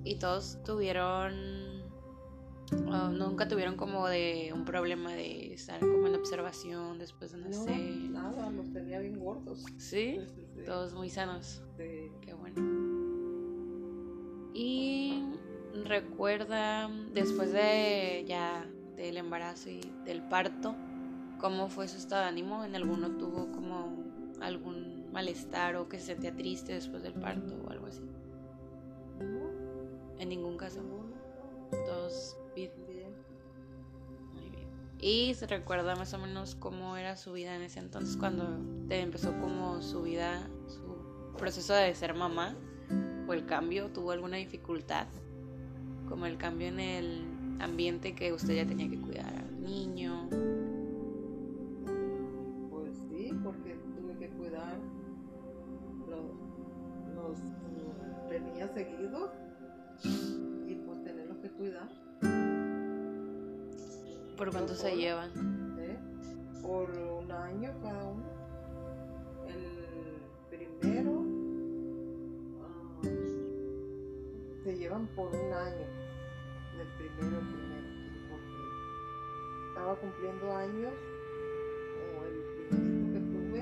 Y 0.03 0.15
todos 0.15 0.57
tuvieron. 0.63 1.58
Ah, 2.91 3.11
nunca 3.13 3.47
tuvieron 3.47 3.75
como 3.75 4.07
de 4.07 4.51
un 4.53 4.65
problema 4.65 5.13
de 5.13 5.53
estar 5.53 5.79
como 5.79 6.07
en 6.07 6.15
observación 6.15 6.97
después 6.99 7.31
de 7.31 7.37
No, 7.39 7.45
nacer. 7.49 7.79
nada, 8.11 8.49
los 8.51 8.71
tenía 8.71 8.99
bien 8.99 9.19
gordos. 9.19 9.65
¿Sí? 9.77 10.19
Sí. 10.35 10.47
Todos 10.65 10.93
muy 10.93 11.09
sanos. 11.09 11.61
Sí. 11.77 12.11
Qué 12.21 12.33
bueno. 12.33 12.61
Y 14.53 15.23
recuerda 15.85 16.89
después 17.13 17.51
de 17.53 18.25
ya 18.27 18.65
del 18.95 19.17
embarazo 19.17 19.69
y 19.69 19.81
del 20.05 20.21
parto, 20.23 20.75
¿cómo 21.39 21.69
fue 21.69 21.87
su 21.87 21.97
estado 21.97 22.23
de 22.23 22.27
ánimo? 22.29 22.63
¿En 22.65 22.75
alguno 22.75 23.11
tuvo 23.17 23.51
como 23.51 24.03
algún 24.41 25.09
malestar 25.11 25.75
o 25.77 25.87
que 25.87 25.99
se 25.99 26.07
sentía 26.07 26.35
triste 26.35 26.73
después 26.73 27.03
del 27.03 27.13
parto 27.13 27.55
o 27.65 27.69
algo 27.69 27.85
así? 27.87 28.01
No, 29.19 30.19
En 30.19 30.29
ningún 30.29 30.57
caso. 30.57 30.81
no, 30.81 31.09
Todos 31.85 32.35
bien. 32.55 32.71
bien. 32.87 33.13
Muy 34.33 34.49
bien. 34.49 34.67
Y 34.99 35.33
se 35.35 35.47
recuerda 35.47 35.95
más 35.95 36.13
o 36.13 36.17
menos 36.17 36.55
cómo 36.55 36.97
era 36.97 37.15
su 37.15 37.33
vida 37.33 37.55
en 37.55 37.61
ese 37.61 37.79
entonces 37.79 38.17
cuando 38.17 38.59
te 38.87 38.99
empezó 38.99 39.37
como 39.39 39.81
su 39.81 40.03
vida, 40.03 40.49
su 40.67 41.35
proceso 41.37 41.73
de 41.73 41.93
ser 41.95 42.13
mamá 42.13 42.55
o 43.27 43.33
el 43.33 43.45
cambio, 43.45 43.89
tuvo 43.91 44.11
alguna 44.11 44.37
dificultad, 44.37 45.07
como 46.07 46.25
el 46.25 46.37
cambio 46.37 46.67
en 46.67 46.79
el 46.79 47.25
ambiente 47.59 48.15
que 48.15 48.33
usted 48.33 48.55
ya 48.55 48.65
tenía 48.65 48.89
que 48.89 48.99
cuidar 48.99 49.33
al 49.33 49.61
niño. 49.61 50.27
Pues 52.69 52.97
sí, 53.09 53.31
porque 53.43 53.79
tuve 53.95 54.17
que 54.17 54.29
cuidar 54.29 54.77
los, 56.07 56.31
los 57.15 58.29
tenía 58.29 58.67
seguidos 58.69 59.31
y 60.03 60.75
pues 60.75 61.03
tenerlos 61.03 61.37
que 61.37 61.49
cuidar. 61.51 62.08
¿Por 64.39 64.51
cuánto 64.51 64.73
se 64.73 64.95
llevan? 64.95 65.31
¿eh? 65.79 65.97
Por 66.61 66.89
un 66.91 67.29
año 67.29 67.73
cada 67.83 68.05
uno. 68.05 68.23
El 69.45 70.57
primero 70.57 71.25
ah, 72.63 73.01
se 74.63 74.77
llevan 74.77 75.07
por 75.07 75.35
un 75.35 75.53
año. 75.53 75.85
Del 76.77 76.87
primero 76.97 77.37
al 77.37 77.47
primero. 77.49 77.87
Porque 78.29 79.67
estaba 79.67 79.95
cumpliendo 79.97 80.55
años 80.55 80.93
o 81.99 82.23
el 82.23 82.69
primerito 82.69 83.11
que 83.11 83.19
tuve 83.19 83.61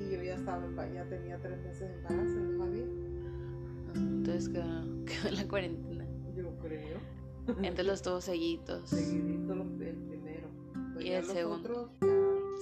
y 0.00 0.12
yo 0.12 0.22
ya 0.22 0.36
estaba 0.36 0.88
ya 0.94 1.04
tenía 1.10 1.38
tres 1.42 1.62
meses 1.62 1.90
de 1.90 1.94
embarazo 1.94 2.40
no. 2.40 2.64
Ah, 2.64 3.92
Entonces 3.96 4.48
quedó, 4.48 5.04
quedó 5.04 5.30
la 5.36 5.46
cuarentena. 5.46 6.06
Yo 6.34 6.56
creo. 6.62 7.25
Entre 7.62 7.84
los 7.84 8.02
todos 8.02 8.24
seguidos. 8.24 8.88
Seguidito 8.90 9.52
el 9.54 9.96
primero. 10.08 10.48
Pues 10.94 11.04
Y 11.04 11.10
el 11.10 11.24
segundo. 11.24 11.56
otros 11.58 11.90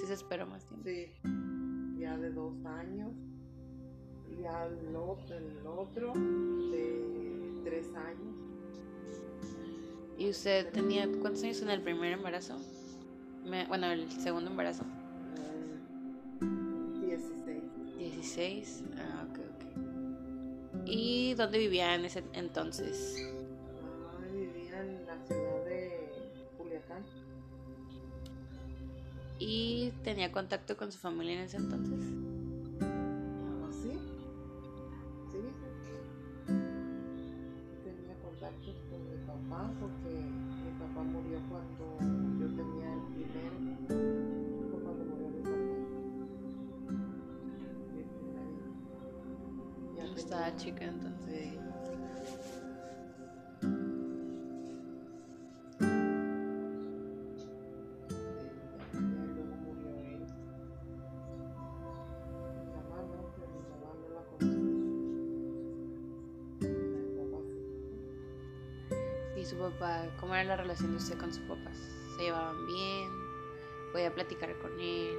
Sí 0.00 0.06
se 0.06 0.14
esperó 0.14 0.46
más 0.46 0.64
tiempo. 0.66 0.84
Sí, 0.88 1.98
ya 1.98 2.16
de 2.18 2.30
dos 2.30 2.54
años. 2.66 3.12
Ya 4.42 4.66
el 4.66 4.94
otro, 4.96 5.36
el 5.36 5.66
otro 5.66 6.12
de 6.14 7.60
tres 7.64 7.86
años. 7.94 8.34
¿Y 10.18 10.28
usted 10.30 10.70
tenía 10.72 11.08
cuántos 11.20 11.42
años 11.44 11.62
en 11.62 11.70
el 11.70 11.80
primer 11.82 12.12
embarazo? 12.12 12.56
Me- 13.44 13.66
bueno, 13.66 13.86
el 13.86 14.10
segundo 14.10 14.50
embarazo. 14.50 14.84
eh, 16.42 17.06
16. 17.06 17.62
16. 17.98 18.84
Ah, 18.98 19.26
ok, 19.30 19.38
ok. 19.38 20.86
¿Y 20.86 21.34
dónde 21.34 21.58
vivía 21.58 21.94
en 21.94 22.04
ese 22.04 22.22
entonces? 22.32 23.16
¿Y 29.38 29.90
tenía 30.02 30.32
contacto 30.32 30.76
con 30.76 30.92
su 30.92 30.98
familia 30.98 31.34
en 31.34 31.40
ese 31.40 31.56
entonces? 31.56 32.23
¿Cómo 70.24 70.36
era 70.36 70.44
la 70.44 70.56
relación 70.56 70.92
de 70.92 70.96
usted 70.96 71.18
con 71.18 71.34
sus 71.34 71.42
papás? 71.42 71.76
¿Se 72.16 72.22
llevaban 72.22 72.66
bien? 72.66 73.10
¿Podía 73.92 74.14
platicar 74.14 74.56
con 74.56 74.72
él? 74.80 75.18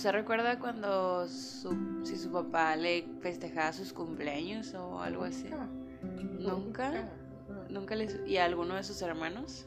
¿Usted 0.00 0.12
recuerda 0.12 0.58
cuando 0.58 1.28
su, 1.28 2.00
si 2.04 2.16
su 2.16 2.32
papá 2.32 2.74
le 2.74 3.04
festejaba 3.20 3.70
sus 3.74 3.92
cumpleaños 3.92 4.72
o 4.72 5.02
algo 5.02 5.24
así? 5.24 5.50
Nunca. 5.50 6.38
¿Nunca? 6.38 6.90
Nunca. 6.90 7.68
¿Nunca 7.68 7.94
les... 7.96 8.18
¿Y 8.26 8.38
a 8.38 8.46
alguno 8.46 8.76
de 8.76 8.82
sus 8.82 9.02
hermanos? 9.02 9.66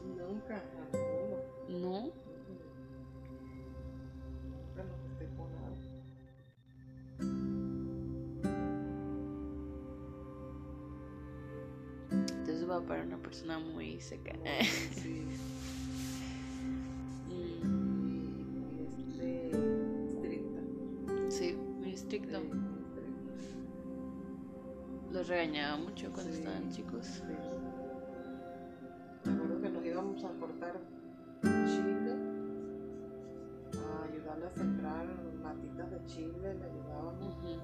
Mucho 25.94 26.10
cuando 26.12 26.32
Sí. 26.32 26.38
estaban 26.40 26.70
chicos. 26.70 27.06
Sí. 27.06 27.22
Me 29.24 29.32
acuerdo 29.32 29.60
que 29.62 29.70
nos 29.70 29.84
íbamos 29.86 30.24
a 30.24 30.28
cortar 30.40 30.80
chile, 31.42 32.12
a 33.78 34.04
ayudarle 34.12 34.46
a 34.46 34.50
sembrar 34.50 35.06
matitas 35.40 35.90
de 35.92 36.04
chile, 36.06 36.54
le 36.54 36.64
ayudábamos 36.64 37.34
Ujú. 37.36 37.60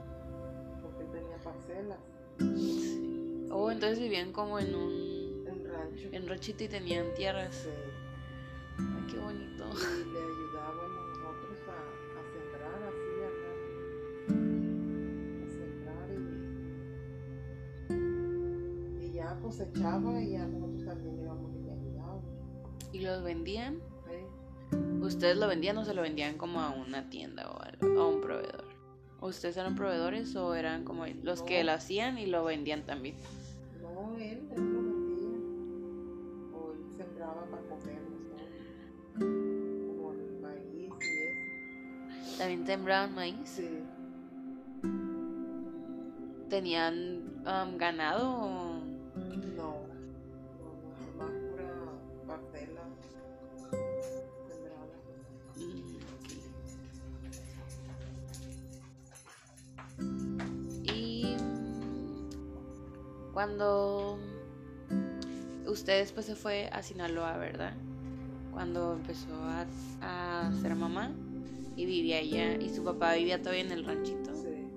porque 0.82 1.02
él 1.02 1.10
tenía 1.10 1.38
parcelas 1.38 1.98
Sí. 2.38 3.48
Oh, 3.50 3.70
entonces 3.70 3.98
vivían 3.98 4.32
como 4.32 4.58
en 4.60 4.74
un... 4.76 5.44
en 5.48 5.64
rancho. 5.68 6.08
En 6.12 6.28
Rochito 6.28 6.62
y 6.64 6.68
tenían 6.68 7.12
tierras. 7.14 7.52
Sí. 7.54 7.68
Ay, 8.78 9.06
qué 9.12 9.18
bonito. 9.18 9.64
Cosechaba 19.50 20.22
y 20.22 20.30
ya 20.30 20.46
nosotros 20.46 20.84
también 20.84 21.18
íbamos 21.18 21.52
y 21.56 21.62
le 21.64 21.72
ayudábamos. 21.72 22.24
¿Y 22.92 23.00
los 23.00 23.22
vendían? 23.24 23.80
Sí. 24.06 24.76
¿Ustedes 25.02 25.36
lo 25.38 25.48
vendían 25.48 25.76
o 25.78 25.84
se 25.84 25.92
lo 25.92 26.02
vendían 26.02 26.38
como 26.38 26.60
a 26.60 26.70
una 26.70 27.10
tienda 27.10 27.50
o 27.50 27.60
a 27.60 28.06
un 28.06 28.20
proveedor? 28.20 28.64
¿Ustedes 29.20 29.56
eran 29.56 29.74
proveedores 29.74 30.36
o 30.36 30.54
eran 30.54 30.84
como 30.84 31.04
los 31.24 31.42
que 31.42 31.58
No. 31.58 31.66
lo 31.66 31.72
hacían 31.72 32.16
y 32.18 32.26
lo 32.26 32.44
vendían 32.44 32.86
también? 32.86 33.16
No, 33.82 34.16
él, 34.16 34.48
él 34.52 34.72
lo 34.72 34.82
vendía. 34.82 35.38
O 36.54 36.72
él 36.72 36.96
sembraba 36.96 37.44
para 37.50 37.62
comer 37.62 38.00
nosotros. 38.08 38.48
Como 39.18 40.12
el 40.12 40.40
maíz 40.40 40.94
y 41.00 42.24
eso. 42.24 42.38
¿También 42.38 42.66
sembraban 42.66 43.14
maíz? 43.16 43.36
Sí. 43.44 43.68
¿Tenían 46.48 47.42
um, 47.46 47.76
ganado 47.78 48.30
o...? 48.30 48.69
Cuando 63.40 64.18
usted 65.66 66.00
después 66.00 66.26
se 66.26 66.34
fue 66.34 66.68
a 66.74 66.82
Sinaloa, 66.82 67.38
¿verdad? 67.38 67.72
Cuando 68.52 68.92
empezó 68.92 69.32
a, 69.32 69.64
a 70.02 70.52
ser 70.60 70.74
mamá 70.74 71.10
y 71.74 71.86
vivía 71.86 72.18
allá 72.18 72.56
y 72.56 72.68
su 72.68 72.84
papá 72.84 73.14
vivía 73.14 73.40
todavía 73.40 73.62
en 73.62 73.72
el 73.72 73.86
ranchito. 73.86 74.34
Sí. 74.34 74.68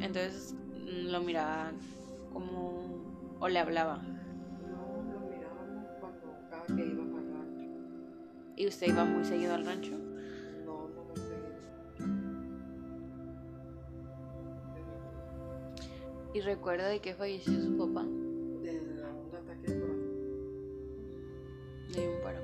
Entonces 0.00 0.54
mm, 0.54 1.12
lo 1.12 1.22
miraba 1.22 1.72
como 2.30 3.38
o 3.40 3.48
le 3.48 3.58
hablaba. 3.58 3.96
No, 3.96 5.02
lo 5.10 5.20
mirábamos 5.30 5.86
cuando 5.98 6.36
cada 6.50 6.66
que 6.66 6.86
iba 6.86 7.04
para 7.04 7.22
rancho. 7.22 7.72
Y 8.56 8.66
usted 8.66 8.88
iba 8.88 9.06
muy 9.06 9.24
seguido 9.24 9.54
al 9.54 9.64
rancho. 9.64 10.03
Recuerda 16.44 16.88
de 16.88 17.00
que 17.00 17.14
falleció 17.14 17.52
su 17.60 17.76
papá. 17.76 18.02
De 18.02 18.80
un 18.80 19.34
ataque 19.34 19.66
de 19.66 19.80
corazón. 19.80 20.04
Dio 21.88 22.10
un 22.10 22.22
paro. 22.22 22.40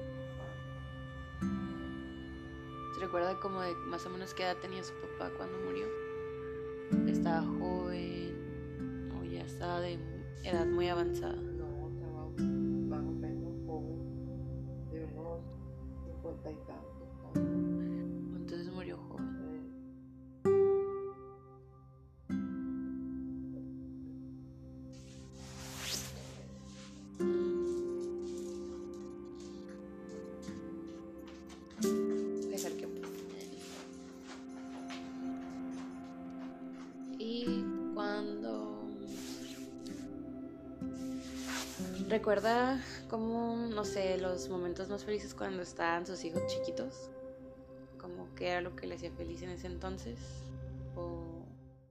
¿Se 2.94 3.00
recuerda 3.00 3.38
como 3.40 3.60
de 3.60 3.74
más 3.86 4.04
o 4.06 4.10
menos 4.10 4.34
qué 4.34 4.44
edad 4.44 4.56
tenía 4.60 4.82
su 4.82 4.94
papá 4.94 5.30
cuando 5.36 5.58
murió? 5.58 5.86
¿Estaba 7.06 7.42
joven 7.58 9.12
o 9.18 9.24
ya 9.24 9.42
estaba 9.42 9.80
de 9.80 9.98
edad 10.44 10.66
muy 10.66 10.88
avanzada? 10.88 11.49
Recuerda 42.30 42.78
como 43.08 43.56
no 43.56 43.84
sé 43.84 44.16
los 44.16 44.48
momentos 44.48 44.88
más 44.88 45.04
felices 45.04 45.34
cuando 45.34 45.64
estaban 45.64 46.06
sus 46.06 46.24
hijos 46.24 46.46
chiquitos, 46.46 47.10
como 47.98 48.32
que 48.36 48.50
era 48.50 48.60
lo 48.60 48.76
que 48.76 48.86
le 48.86 48.94
hacía 48.94 49.10
feliz 49.10 49.42
en 49.42 49.50
ese 49.50 49.66
entonces 49.66 50.16
o 50.94 51.44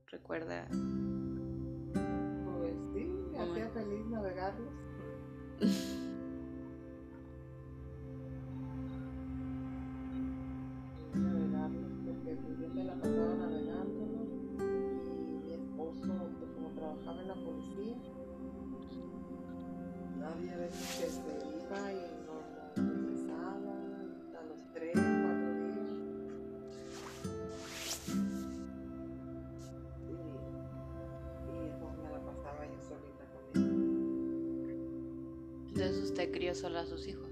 recuerda 0.07 0.65
Pues 0.69 0.79
sí, 2.93 3.11
me 3.33 3.37
hacía 3.37 3.69
feliz 3.71 4.05
navegarlos 4.05 4.71
usted 36.19 36.33
crió 36.33 36.53
sola 36.53 36.81
a 36.81 36.85
sus 36.85 37.07
hijos. 37.07 37.31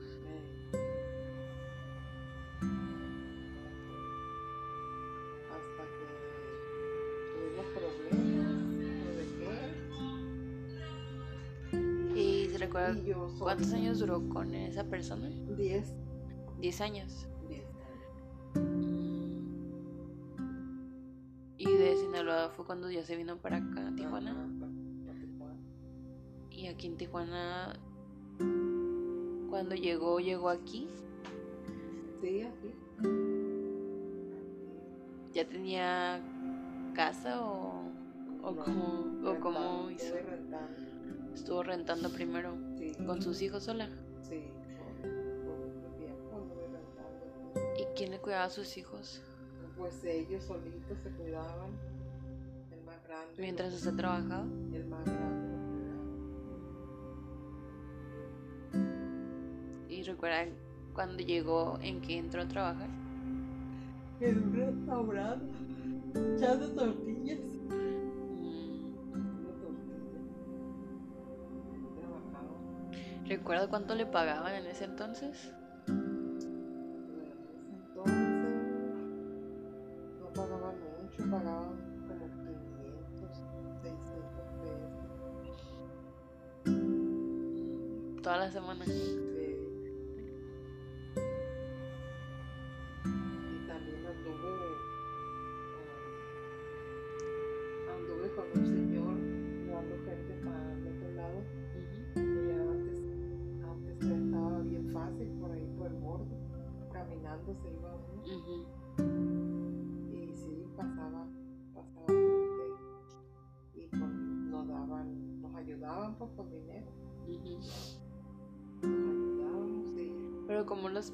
Hasta 5.51 5.83
que 5.83 6.05
tuvimos 7.33 7.65
problemas, 7.75 8.55
lo 9.03 9.11
dejé 11.73 12.57
¿Recuerda 12.57 12.97
Y 12.97 13.05
yo 13.05 13.27
sola. 13.27 13.39
cuántos 13.39 13.73
años 13.73 13.99
duró 13.99 14.29
con 14.29 14.55
esa 14.55 14.85
persona? 14.85 15.29
Diez. 15.57 15.93
Diez 16.61 16.79
años. 16.79 17.27
Diez. 17.49 17.65
Y 21.57 21.73
de 21.73 21.97
Sinaloa 21.97 22.51
fue 22.51 22.65
cuando 22.65 22.89
ya 22.89 23.03
se 23.03 23.17
vino 23.17 23.35
para 23.35 23.57
acá, 23.57 23.89
a 23.89 23.95
Tijuana. 23.95 24.47
Y 26.51 26.67
aquí 26.67 26.87
en 26.87 26.95
Tijuana, 26.97 27.77
cuando 29.57 29.73
llegó, 29.73 30.19
llegó 30.19 30.49
aquí. 30.49 30.87
Sí, 32.21 32.43
aquí. 32.43 32.75
¿Ya 35.33 35.49
tenía 35.49 36.21
casa 36.93 37.41
o, 37.41 37.81
o 38.43 38.51
No, 38.51 38.63
cómo, 38.63 38.83
o 38.83 39.33
rentando, 39.33 39.39
cómo 39.39 39.89
hizo? 39.89 40.13
rentando. 40.13 41.33
Estuvo 41.33 41.63
rentando 41.63 42.09
primero 42.11 42.53
Sí. 42.77 42.91
con 43.03 43.19
sus 43.23 43.41
hijos 43.41 43.63
sola. 43.63 43.89
Sí, 44.21 44.43
por, 44.77 45.09
por 45.47 45.57
mucho 45.57 45.87
tiempo 45.97 46.35
anduve 46.35 46.67
rentando. 46.67 47.81
¿Y 47.81 47.85
quién 47.97 48.11
le 48.11 48.19
cuidaba 48.19 48.43
a 48.45 48.49
sus 48.51 48.77
hijos 48.77 49.23
Pues 49.75 50.03
ellos 50.03 50.43
solitos 50.43 50.99
se 51.01 51.09
cuidaban. 51.13 51.71
El 52.71 52.83
más 52.85 53.03
grande. 53.07 53.33
mientras 53.39 53.73
usted 53.73 53.95
trabajaba? 53.95 54.43
El 54.71 54.85
más 54.85 55.03
grande 55.03 55.56
recuerda 60.07 60.45
cuando 60.93 61.21
llegó 61.21 61.77
en 61.81 62.01
que 62.01 62.17
entró 62.17 62.41
a 62.41 62.47
trabajar? 62.47 62.89
En 64.19 64.43
un 64.43 64.53
restaurante. 64.55 65.53
Echando 66.35 66.71
tortillas. 66.73 67.39
Mm. 67.39 68.47
¿Recuerda 73.27 73.67
cuánto 73.67 73.93
le 73.93 74.05
pagaban 74.05 74.55
en 74.55 74.65
ese? 74.65 74.85
Entonces, 74.85 75.51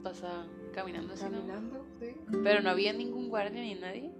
Pero 0.01 0.13
¿cómo 0.13 0.19
los 0.19 0.21
pasaba? 0.21 0.45
Caminando 0.73 1.13
así, 1.13 1.25
no? 1.25 1.31
caminando, 1.31 1.85
sí. 1.99 2.15
Pero 2.43 2.61
no 2.61 2.69
había 2.69 2.93
ningún 2.93 3.29
guardia 3.29 3.61
ni 3.61 3.75
nadie. 3.75 4.11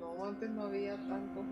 No, 0.00 0.24
antes 0.24 0.50
no 0.50 0.62
había 0.62 0.96
tanto. 0.96 1.44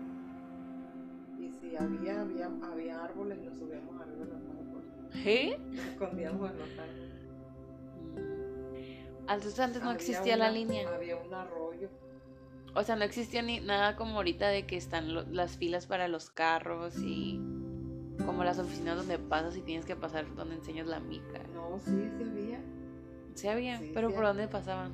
Y 1.39 1.51
si 1.61 1.75
había, 1.75 2.21
había, 2.21 2.49
había 2.63 3.03
árboles, 3.03 3.37
nos 3.39 3.57
subíamos 3.59 4.01
arriba 4.01 4.25
de 4.25 4.31
los 4.31 4.41
árboles. 4.41 5.25
¿Eh? 5.25 5.57
Nos 5.71 5.85
escondíamos 5.85 6.51
en 6.51 6.57
los 6.59 6.69
árboles. 6.79 7.11
Antes, 9.27 9.59
antes 9.59 9.81
no 9.81 9.89
Había 9.89 9.97
existía 9.99 10.37
la 10.37 10.45
una- 10.45 10.53
línea. 10.53 10.89
Había 10.95 11.17
un 11.17 11.33
arroyo. 11.33 11.89
O 12.75 12.83
sea, 12.83 12.95
no 12.95 13.03
existía 13.03 13.41
ni 13.41 13.59
nada 13.59 13.95
como 13.95 14.15
ahorita 14.17 14.47
de 14.49 14.65
que 14.65 14.77
están 14.77 15.13
lo- 15.13 15.23
las 15.25 15.57
filas 15.57 15.85
para 15.87 16.07
los 16.07 16.29
carros 16.29 16.97
y 16.99 17.39
como 18.25 18.43
las 18.43 18.57
oficinas 18.59 18.97
donde 18.97 19.19
pasas 19.19 19.55
y 19.57 19.61
tienes 19.61 19.85
que 19.85 19.95
pasar 19.95 20.33
donde 20.35 20.55
enseñas 20.55 20.87
la 20.87 20.99
mica. 20.99 21.43
No, 21.53 21.77
sí, 21.79 21.91
sí 21.91 22.23
había. 22.23 22.36
Sí 23.37 23.47
había, 23.47 23.77
Sí, 23.77 23.91
pero 23.93 24.09
sí 24.09 24.15
¿por 24.15 24.25
había. 24.25 24.41
dónde 24.43 24.47
pasaban? 24.51 24.91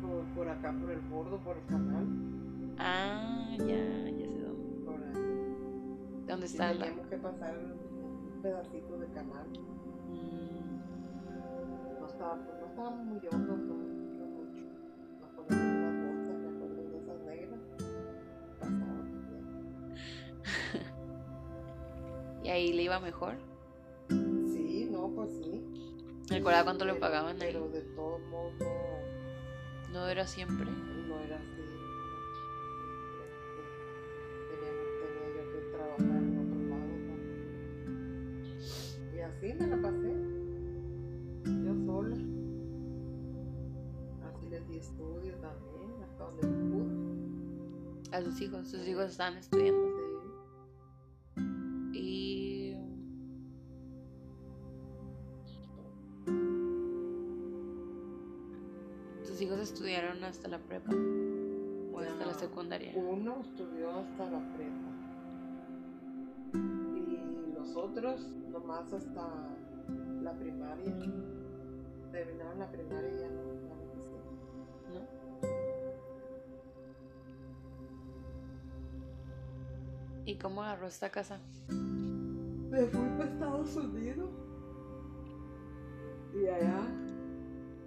Por, 0.00 0.24
por 0.34 0.48
acá, 0.48 0.72
por 0.80 0.90
el 0.90 1.00
bordo, 1.00 1.38
por 1.38 1.56
el 1.56 1.64
canal. 1.66 2.06
Ah, 2.78 3.54
ya, 3.58 3.66
ya 3.66 4.26
sé 4.26 4.40
dónde. 4.40 4.84
Por 4.86 4.94
ahí. 4.94 5.12
¿Dónde 6.26 6.46
Sí, 6.46 6.52
está 6.56 6.72
la...? 6.72 6.84
teníamos 6.86 7.06
que 7.08 7.16
pasar 7.18 7.58
un 7.58 8.40
pedacito 8.42 8.98
de 8.98 9.06
canal. 9.08 9.46
Mm, 10.08 10.80
No 12.00 12.06
estaba, 12.08 12.34
pues, 12.36 12.58
no 12.60 12.66
estábamos 12.68 13.04
muy 13.06 13.18
hondos, 13.30 13.58
no, 13.58 13.74
no 13.74 14.26
mucho. 14.26 14.64
Nos 15.20 15.30
poníamos 15.36 15.76
unas 15.76 15.96
bolsas, 16.06 16.36
me 16.40 16.48
acuerdo 16.56 16.82
de 16.90 16.98
esas 16.98 17.20
negras. 17.26 17.60
Bien. 19.28 19.94
¿Y 22.44 22.48
ahí 22.48 22.72
le 22.72 22.82
iba 22.84 22.98
mejor? 23.00 23.34
¿Recuerda 26.38 26.64
cuánto 26.64 26.84
le 26.84 26.92
Pero- 26.92 27.00
pagaban 27.00 27.40
ahí? 27.42 27.52
Pero 27.52 27.68
de 27.68 27.80
todos 27.82 28.20
modos 28.30 28.52
no, 28.60 28.66
No 29.92 30.08
era 30.08 30.26
siempre. 30.26 30.66
no 30.66 31.18
era 31.20 31.36
así. 31.36 31.62
Tenía, 34.50 34.72
tenía 35.00 35.28
yo 35.34 35.42
que 35.52 35.58
trabajar 35.72 36.22
en 36.22 36.38
otro 36.38 36.60
lado. 36.68 36.92
¿no? 37.06 37.14
Y 39.16 39.18
así 39.20 39.48
me 39.54 39.66
la 39.66 39.76
pasé. 39.82 40.12
Yo 41.64 41.72
sola. 41.86 42.16
Así 44.28 44.44
les 44.50 44.62
di 44.68 44.76
estudio 44.78 45.32
también, 45.36 45.90
hasta 46.04 46.22
donde 46.24 46.42
pude. 46.46 48.16
A 48.16 48.18
sus 48.22 48.40
hijos, 48.40 48.68
sus 48.68 48.86
hijos 48.86 49.10
estaban 49.10 49.36
estudiando. 49.38 49.87
Estudiaron 60.28 60.30
hasta 60.30 60.48
la 60.48 60.58
prepa? 60.58 60.92
¿O 61.92 62.00
hasta 62.00 62.26
la 62.26 62.34
secundaria? 62.34 62.92
Uno 62.94 63.40
estudió 63.40 63.90
hasta 63.90 64.30
la 64.30 64.40
prepa. 64.54 64.88
Y 66.54 67.52
los 67.54 67.76
otros 67.76 68.20
nomás 68.50 68.92
hasta 68.92 69.26
la 70.22 70.32
primaria. 70.32 70.94
Terminaron 72.12 72.58
la 72.58 72.70
primaria 72.70 73.10
y 73.10 73.18
ya 73.18 73.28
no, 73.28 73.42
ya 74.92 75.00
no. 75.00 75.08
¿Y 80.24 80.36
cómo 80.36 80.62
agarró 80.62 80.86
esta 80.86 81.10
casa? 81.10 81.40
Me 81.68 82.84
fui 82.86 83.08
para 83.16 83.30
Estados 83.30 83.76
Unidos. 83.76 84.30
Y 86.34 86.46
allá, 86.46 86.82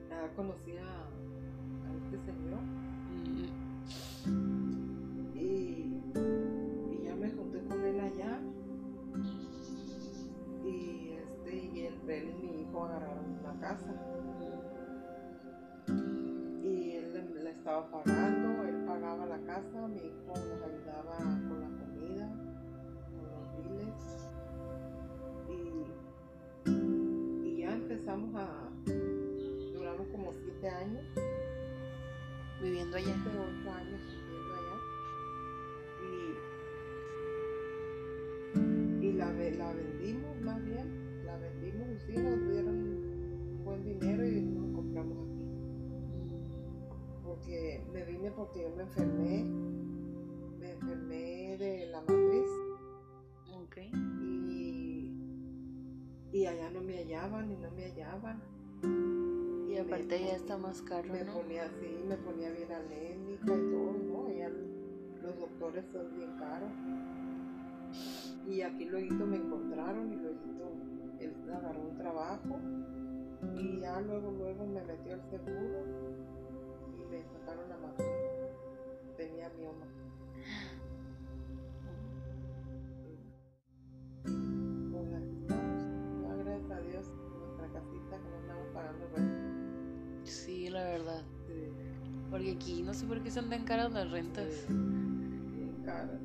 allá 0.09 0.35
conocí 0.35 0.75
a 0.77 1.10
hallaban 57.11 57.51
y 57.51 57.55
no 57.57 57.71
me 57.71 57.85
hallaban. 57.85 58.41
Y 59.69 59.77
aparte 59.77 60.19
me, 60.19 60.25
ya 60.27 60.35
está 60.35 60.57
más 60.57 60.81
caro, 60.81 61.11
me 61.11 61.23
¿no? 61.23 61.33
ponía 61.33 61.63
así, 61.63 62.03
me 62.07 62.17
ponía 62.17 62.49
bien 62.51 62.71
anémica 62.71 63.45
y 63.55 63.71
todo, 63.71 63.93
¿no? 63.93 64.27
Allá 64.27 64.49
los 65.21 65.39
doctores 65.39 65.85
son 65.91 66.13
bien 66.15 66.37
caros. 66.37 66.71
Y 68.47 68.61
aquí 68.61 68.85
luego 68.85 69.25
me 69.25 69.37
encontraron 69.37 70.11
y 70.11 70.15
luego 70.15 70.39
él 71.19 71.35
agarró 71.53 71.81
un 71.81 71.97
trabajo 71.97 72.59
y 73.57 73.79
ya 73.79 74.01
luego 74.01 74.31
luego 74.31 74.65
me 74.65 74.81
metió 74.81 75.13
al 75.13 75.29
seguro 75.29 75.85
y 76.97 77.05
me 77.11 77.23
sacaron 77.23 77.69
la 77.69 77.77
matrícula. 77.77 78.49
Tenía 79.17 79.49
mioma. 79.57 80.00
Porque 92.41 92.55
aquí 92.55 92.81
no 92.81 92.91
sé 92.91 93.05
por 93.05 93.21
qué 93.21 93.29
son 93.29 93.51
tan 93.51 93.65
caras 93.65 93.93
las 93.93 94.09
rentas. 94.09 94.65
Bien 94.67 95.83
cara. 95.85 96.19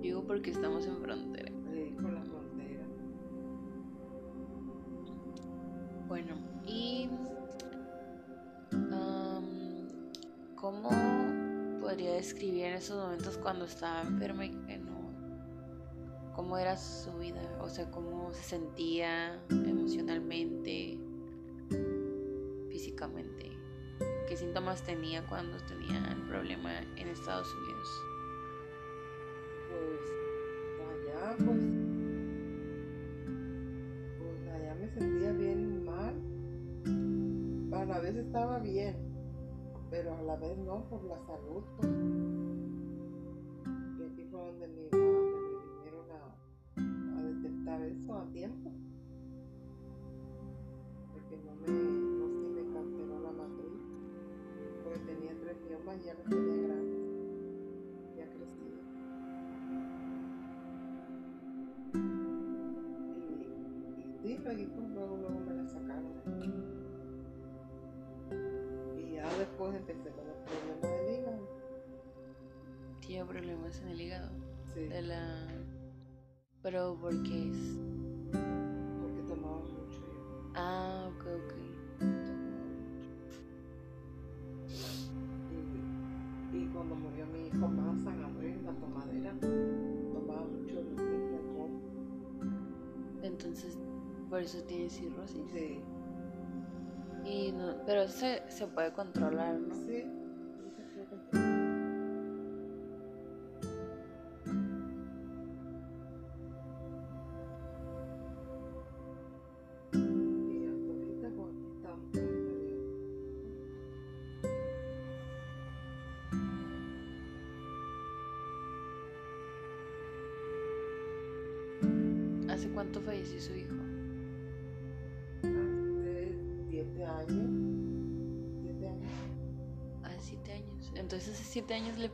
Digo 0.00 0.24
porque 0.24 0.50
estamos 0.50 0.84
en 0.88 0.96
frontera. 0.96 1.52
Sí, 1.70 1.94
con 1.94 2.12
la 2.12 2.22
frontera. 2.24 2.84
Bueno, 6.08 6.34
y 6.66 7.08
¿cómo 10.56 10.90
podría 11.80 12.14
describir 12.14 12.64
en 12.64 12.74
esos 12.74 13.00
momentos 13.00 13.38
cuando 13.38 13.66
estaba 13.66 14.02
enferma 14.02 14.46
y 14.46 14.50
que 14.66 14.78
no? 14.78 15.12
¿Cómo 16.34 16.58
era 16.58 16.76
su 16.76 17.16
vida? 17.18 17.40
O 17.60 17.68
sea, 17.68 17.88
¿cómo 17.92 18.34
se 18.34 18.42
sentía 18.42 19.40
emocionalmente, 19.48 20.98
físicamente? 22.68 23.51
¿Qué 24.32 24.38
síntomas 24.38 24.82
tenía 24.82 25.22
cuando 25.26 25.58
tenía 25.66 26.10
el 26.10 26.22
problema 26.22 26.70
en 26.96 27.08
Estados 27.08 27.54
Unidos? 27.54 27.88
Pues 29.68 30.00
allá, 30.88 31.36
pues, 31.36 31.60
pues 34.18 34.54
allá 34.54 34.74
me 34.76 34.88
sentía 34.88 35.32
bien 35.32 35.84
mal. 35.84 36.14
A 37.78 37.84
la 37.84 38.00
vez 38.00 38.16
estaba 38.16 38.58
bien, 38.60 38.96
pero 39.90 40.16
a 40.16 40.22
la 40.22 40.36
vez 40.36 40.56
no 40.56 40.88
por 40.88 41.04
la 41.04 41.18
salud. 41.26 41.91
¿Tenía 73.22 73.26
problemas 73.26 73.80
en 73.80 73.88
el 73.88 74.00
hígado? 74.00 74.30
Sí, 74.74 74.80
De 74.80 75.02
la... 75.02 75.46
Pero 76.62 76.98
porque 77.00 77.50
es... 77.50 77.78
porque 78.32 79.22
tomaba 79.28 79.58
mucho 79.58 80.00
yo. 80.00 80.50
Ah, 80.54 81.08
ok, 81.14 81.26
ok. 81.26 81.54
Y, 86.52 86.56
y 86.56 86.66
cuando 86.68 86.96
murió 86.96 87.26
mi 87.26 87.46
hijo 87.46 87.68
más, 87.68 88.06
agarré 88.06 88.56
la 88.62 88.72
tomadera. 88.72 89.34
Tomaba 90.12 90.44
mucho 90.46 90.80
el 90.80 90.88
alcohol. 91.34 91.70
Entonces, 93.22 93.78
por 94.30 94.40
eso 94.42 94.62
tiene 94.64 94.88
cirrosis. 94.90 95.46
Sí, 95.52 95.80
Y 97.24 97.52
no, 97.52 97.76
pero 97.86 98.08
se, 98.08 98.42
se 98.50 98.66
puede 98.66 98.92
controlar, 98.92 99.54
¿no? 99.60 99.74
sí, 99.74 100.11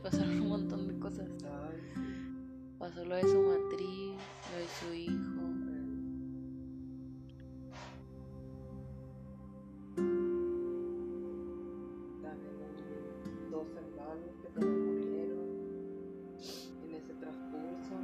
pasaron 0.01 0.41
un 0.41 0.49
montón 0.49 0.87
de 0.87 0.97
cosas. 0.99 1.27
Ay, 1.43 1.81
sí. 1.93 2.01
Pasó 2.77 3.03
lo 3.03 3.15
de 3.15 3.21
su 3.23 3.41
matriz, 3.41 4.15
lo 4.51 4.57
de 4.57 4.67
su 4.79 4.93
hijo. 4.93 5.41
También 12.21 13.51
dos 13.51 13.67
hermanos 13.75 14.31
que 14.41 14.49
se 14.49 14.65
murieron 14.65 15.49
en 16.83 16.95
ese 16.95 17.13
transcurso. 17.15 17.95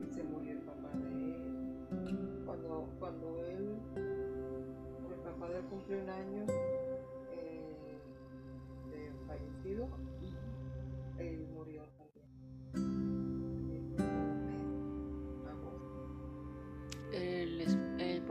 Y 0.00 0.14
se 0.14 0.22
murió 0.22 0.52
el 0.52 0.58
papá 0.58 0.90
de 0.98 1.08
él. 1.08 2.42
Cuando, 2.46 2.88
cuando 3.00 3.44
él, 3.44 3.78
el 3.96 5.20
papá 5.24 5.48
de 5.48 5.58
él 5.58 5.64
cumplió 5.64 6.00
un 6.00 6.10
año 6.10 6.53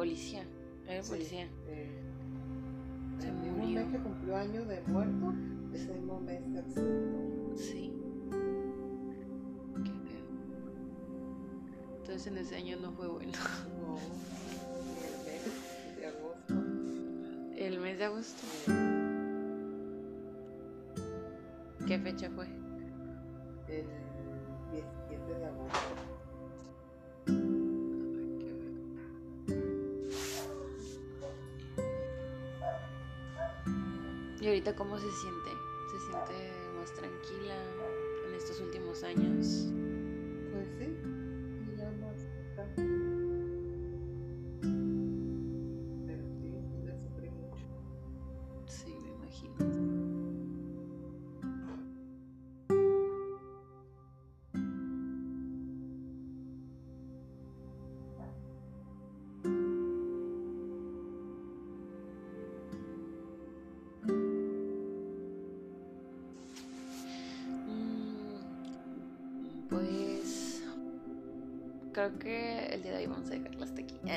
policía. 0.04 0.44
Era 0.88 1.02
Sí, 1.02 1.12
policía. 1.12 1.48
eh, 1.68 1.90
Se 3.20 3.28
el 3.30 3.34
mismo 3.36 3.58
murió. 3.58 3.80
mes 3.86 3.92
que 3.92 4.00
cumplió 4.04 4.36
años 4.36 4.68
de 4.68 4.82
muerto, 4.82 5.34
ese 5.74 5.94
mismo 5.94 6.20
mes 6.20 6.42
se 6.52 6.60
accidentó. 6.60 7.58
Sí. 7.58 7.94
Qué 9.86 9.92
feo. 9.92 10.26
Entonces 12.00 12.28
en 12.28 12.38
ese 12.38 12.56
año 12.58 12.78
no 12.82 12.92
fue 12.92 13.08
bueno. 13.08 13.32
No, 13.80 13.98
el 15.00 15.20
mes 15.26 15.98
de 15.98 16.06
agosto. 16.08 16.54
El 17.56 17.80
mes 17.80 17.98
de 17.98 18.04
agosto. 18.04 18.44
¿Qué 21.88 22.00
fecha 22.00 22.30
fue? 22.32 22.48
¿Y 34.44 34.48
ahorita 34.48 34.76
cómo 34.76 35.00
se 35.00 35.10
siente? 35.10 35.63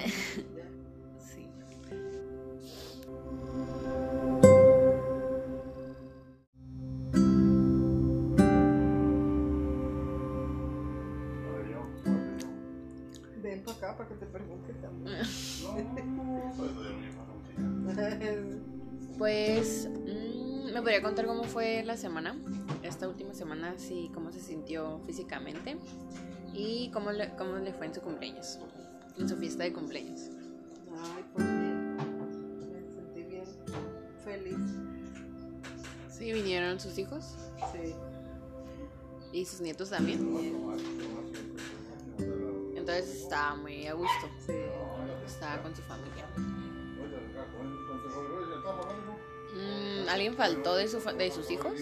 Sí. 0.04 1.48
Ven 13.42 13.62
para 13.64 13.76
acá 13.76 13.96
para 13.96 14.08
que 14.08 14.14
te 14.16 14.26
pregunte 14.26 14.72
también. 14.74 15.16
Pues 19.18 19.88
mm, 19.88 20.72
me 20.74 20.82
podría 20.82 21.00
contar 21.02 21.26
cómo 21.26 21.44
fue 21.44 21.82
la 21.84 21.96
semana. 21.96 22.36
esta 22.82 23.08
última 23.08 23.32
semana 23.32 23.78
si 23.78 24.10
cómo 24.12 24.30
se 24.30 24.40
sintió 24.40 25.00
físicamente 25.06 25.78
y 26.52 26.90
cómo 26.90 27.12
le, 27.12 27.30
cómo 27.36 27.56
le 27.56 27.72
fue 27.72 27.86
en 27.86 27.94
su 27.94 28.02
cumpleaños, 28.02 28.58
en 29.18 29.28
su 29.28 29.36
fiesta 29.36 29.64
de 29.64 29.72
cumpleaños. 29.72 30.20
Ay, 30.98 31.24
pues 31.32 31.46
bien. 31.46 31.96
Me 31.96 32.82
sentí 32.92 33.22
bien 33.22 33.44
feliz. 34.24 34.56
Sí, 36.10 36.32
vinieron 36.32 36.80
sus 36.80 36.96
hijos 36.98 37.34
Sí. 37.72 37.94
y 39.32 39.44
sus 39.44 39.60
nietos 39.60 39.90
también. 39.90 40.20
Entonces 42.76 43.22
estaba 43.22 43.56
muy 43.56 43.86
a 43.86 43.94
gusto. 43.94 44.26
Sí. 44.46 44.52
Estaba 45.26 45.62
con 45.62 45.74
su 45.74 45.82
familia. 45.82 46.24
Mm, 49.54 50.08
¿Alguien 50.08 50.34
faltó 50.34 50.74
de, 50.76 50.86
su, 50.88 51.00
fa- 51.00 51.12
de 51.14 51.30
sus 51.30 51.50
hijos? 51.50 51.72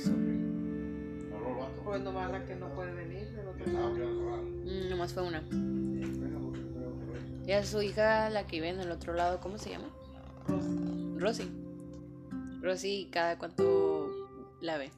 Pues 1.84 2.02
nomás 2.02 2.30
la 2.30 2.44
que 2.46 2.54
no 2.56 2.72
puede 2.74 2.92
venir 2.94 3.28
del 3.32 3.48
otro 3.48 3.66
lado. 3.72 3.90
Mm, 3.94 4.88
nomás 4.90 5.12
fue 5.12 5.22
una. 5.22 5.42
Y 7.46 7.52
a 7.52 7.64
su 7.64 7.82
hija, 7.82 8.30
la 8.30 8.46
que 8.46 8.56
vive 8.56 8.70
en 8.70 8.80
el 8.80 8.90
otro 8.90 9.12
lado, 9.12 9.38
¿cómo 9.40 9.58
se 9.58 9.70
llama? 9.70 9.88
Rosy. 10.48 11.18
Rosy. 11.18 11.50
Rosy, 12.62 13.08
¿cada 13.12 13.38
cuánto 13.38 14.10
la 14.62 14.78
ve? 14.78 14.90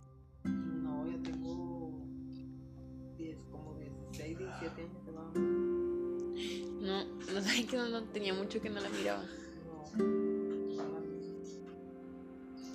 No, 0.44 1.05
ya 1.11 1.20
tengo 1.24 1.90
10, 3.18 3.38
como 3.51 3.74
16, 3.74 4.38
17 4.38 4.80
años 4.80 4.92
no. 5.12 5.32
No, 6.80 7.05
no 7.34 7.40
sé 7.40 7.66
que 7.66 7.76
no, 7.76 7.88
no 7.88 8.05
tenía 8.05 8.32
mucho 8.32 8.61
que 8.61 8.70
no 8.70 8.80
la 8.80 8.88
miraba. 8.90 9.24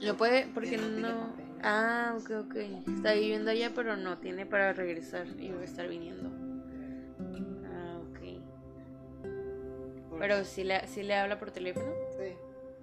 No. 0.02 0.18
puede, 0.18 0.48
porque 0.54 0.78
no. 0.78 1.34
Ah, 1.64 2.18
ok, 2.20 2.32
ok. 2.46 2.56
Está 2.96 3.14
viviendo 3.14 3.52
allá, 3.52 3.72
pero 3.74 3.96
no 3.96 4.18
tiene 4.18 4.46
para 4.46 4.74
regresar 4.74 5.28
y 5.40 5.52
va 5.52 5.62
a 5.62 5.64
estar 5.64 5.88
viniendo. 5.88 6.41
Pero 10.22 10.46
sí 10.46 10.64
le, 10.64 10.88
sí 10.88 11.02
le 11.02 11.16
habla 11.16 11.40
por 11.40 11.50
teléfono, 11.50 11.92
Sí, 12.18 12.34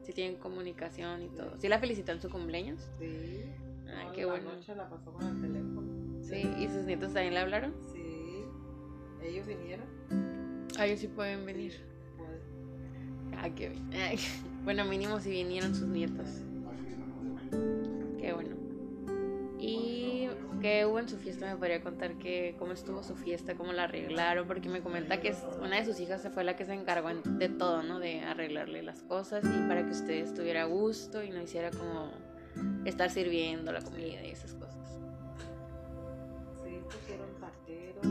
sí 0.04 0.12
tienen 0.12 0.36
comunicación 0.36 1.22
y 1.22 1.28
todo. 1.28 1.56
Sí 1.58 1.68
la 1.68 1.78
felicitó 1.78 2.10
en 2.12 2.20
su 2.20 2.28
cumpleaños. 2.28 2.80
sí. 2.98 3.44
Ay, 3.96 4.06
No, 4.06 4.12
qué 4.12 4.22
la 4.22 4.26
bueno. 4.32 4.52
noche 4.54 4.74
la 4.74 4.88
pasó 4.90 5.12
con 5.12 5.24
el 5.24 5.40
teléfono. 5.40 6.22
Sí, 6.22 6.50
y 6.58 6.66
sus 6.68 6.84
nietos 6.84 7.14
también 7.14 7.34
le 7.34 7.40
hablaron. 7.40 7.72
Sí. 7.92 8.02
Ellos 9.22 9.46
vinieron. 9.46 9.86
Ah, 10.78 10.86
ellos 10.86 10.98
sí 11.00 11.06
pueden 11.08 11.46
venir. 11.46 11.74
Pues, 12.16 12.28
Ah, 13.38 13.48
qué 13.54 13.68
bien. 13.68 13.88
Bueno, 14.64 14.84
mínimo 14.84 15.18
si 15.20 15.30
vinieron 15.30 15.74
sus 15.74 15.86
nietos. 15.88 16.26
Qué 20.58 20.58
bueno. 20.58 20.58
¿Y 20.58 20.60
qué 20.60 20.86
hubo 20.86 20.98
en 20.98 21.08
su 21.08 21.16
fiesta? 21.18 21.46
¿Me 21.46 21.56
podría 21.56 21.80
contar 21.82 22.18
que, 22.18 22.56
cómo 22.58 22.72
estuvo 22.72 23.02
su 23.02 23.14
fiesta? 23.16 23.54
¿Cómo 23.54 23.72
la 23.72 23.84
arreglaron? 23.84 24.46
Porque 24.46 24.68
me 24.68 24.80
comenta 24.82 25.20
que 25.20 25.34
una 25.60 25.76
de 25.76 25.84
sus 25.84 26.00
hijas 26.00 26.20
se 26.22 26.30
fue 26.30 26.44
la 26.44 26.56
que 26.56 26.64
se 26.64 26.72
encargó 26.74 27.10
en- 27.10 27.38
de 27.38 27.48
todo, 27.48 27.82
¿no? 27.82 27.98
De 28.00 28.20
arreglarle 28.20 28.82
las 28.82 29.02
cosas 29.02 29.44
y 29.44 29.68
para 29.68 29.84
que 29.84 29.92
usted 29.92 30.14
estuviera 30.24 30.62
a 30.62 30.66
gusto 30.66 31.22
y 31.22 31.30
no 31.30 31.40
hiciera 31.42 31.70
como 31.70 32.10
estar 32.84 33.10
sirviendo 33.10 33.72
la 33.72 33.80
comida 33.82 34.24
y 34.24 34.30
esas 34.30 34.54
cosas. 34.54 34.76
sí, 36.64 36.80
pusieron 36.90 37.28
taqueros 37.40 38.06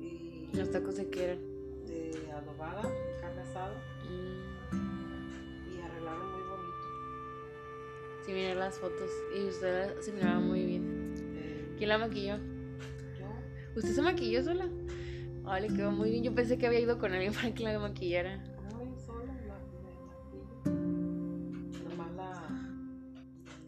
y 0.00 0.56
Los 0.56 0.70
tacos 0.70 0.96
de 0.96 1.10
qué 1.10 1.24
eran. 1.24 1.38
de 1.86 2.32
adobada, 2.32 2.82
carne 3.20 3.42
asada 3.42 3.74
sí, 8.28 8.34
miré 8.34 8.54
las 8.54 8.78
fotos 8.78 9.10
y 9.34 9.46
usted 9.46 9.98
se 10.00 10.12
miraba 10.12 10.38
muy 10.38 10.66
bien. 10.66 11.74
¿Quién 11.78 11.88
la 11.88 11.96
maquilló? 11.96 12.36
yo, 13.18 13.26
¿Usted 13.74 13.92
se 13.92 14.02
maquilló 14.02 14.44
sola? 14.44 14.68
Ay, 15.46 15.62
le 15.62 15.74
quedó 15.74 15.90
muy 15.90 16.10
bien. 16.10 16.24
Yo 16.24 16.34
pensé 16.34 16.58
que 16.58 16.66
había 16.66 16.80
ido 16.80 16.98
con 16.98 17.12
alguien 17.12 17.32
para 17.34 17.54
que 17.54 17.62
la 17.62 17.78
maquillara. 17.78 18.36
no, 18.36 18.84
yo 18.84 18.98
sola 18.98 19.32
la, 19.46 19.54
maquillo. 19.54 20.44
Nomás 21.88 22.12
la, 22.16 22.48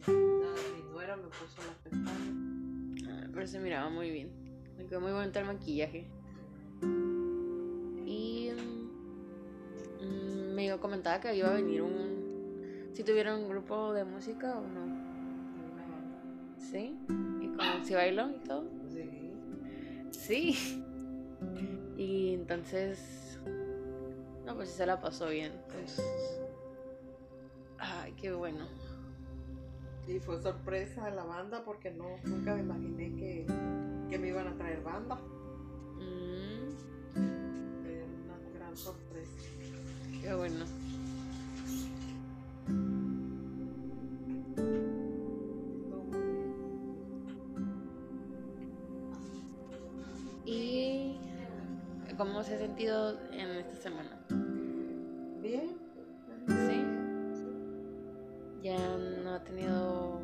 mi 0.07 0.93
nuera 0.93 1.17
me 1.17 1.29
puso 1.29 1.63
las 1.67 1.77
pestañas. 1.83 3.09
Ah, 3.09 3.29
pero 3.33 3.47
se 3.47 3.61
miraba 3.61 3.89
muy 3.89 4.11
bien. 4.11 4.31
Me 4.77 4.85
quedó 4.85 5.01
muy 5.01 5.13
bonito 5.13 5.39
el 5.39 5.47
maquillaje. 5.47 6.07
Y 8.05 8.51
mm, 10.03 10.55
me 10.55 10.77
comentaba 10.79 11.19
que 11.19 11.35
iba 11.35 11.49
a 11.49 11.55
venir 11.55 11.81
un... 11.81 12.20
Si 12.93 13.05
tuviera 13.05 13.35
un 13.37 13.49
grupo 13.49 13.93
de 13.93 14.05
música 14.05 14.59
o 14.59 14.63
no. 14.63 15.11
¿Sí? 16.59 16.97
¿Y 17.41 17.49
con 17.49 17.85
si 17.85 17.95
bailó 17.95 18.31
y 18.31 18.39
todo? 18.47 18.65
Sí. 18.89 19.33
Sí. 20.11 20.87
Y 21.97 22.33
entonces... 22.33 23.39
No, 24.47 24.55
pues 24.55 24.71
se 24.71 24.87
la 24.87 25.01
pasó 25.01 25.29
bien. 25.29 25.53
Pues... 25.71 26.01
Ay, 27.79 28.13
qué 28.13 28.33
bueno. 28.33 28.67
Y 30.09 30.19
fue 30.19 30.41
sorpresa 30.41 31.05
de 31.05 31.11
la 31.15 31.25
banda 31.25 31.63
porque 31.63 31.91
no, 31.91 32.17
nunca 32.25 32.55
me 32.55 32.61
imaginé 32.61 33.15
que, 33.17 33.47
que 34.09 34.19
me 34.19 34.29
iban 34.29 34.49
a 34.49 34.57
traer 34.57 34.83
banda. 34.83 35.17
Mm, 35.97 36.73
Fue 37.83 38.05
una 38.25 38.59
gran 38.59 38.77
sorpresa. 38.77 39.31
qué 40.23 40.35
bueno. 40.35 40.65
Cómo 52.41 52.49
se 52.49 52.55
ha 52.55 52.59
sentido 52.59 53.19
en 53.33 53.51
esta 53.51 53.75
semana? 53.75 54.19
Bien. 55.43 55.77
¿Sí? 56.49 56.85
Ya 58.63 58.79
no 59.23 59.35
ha 59.35 59.45
tenido 59.45 60.23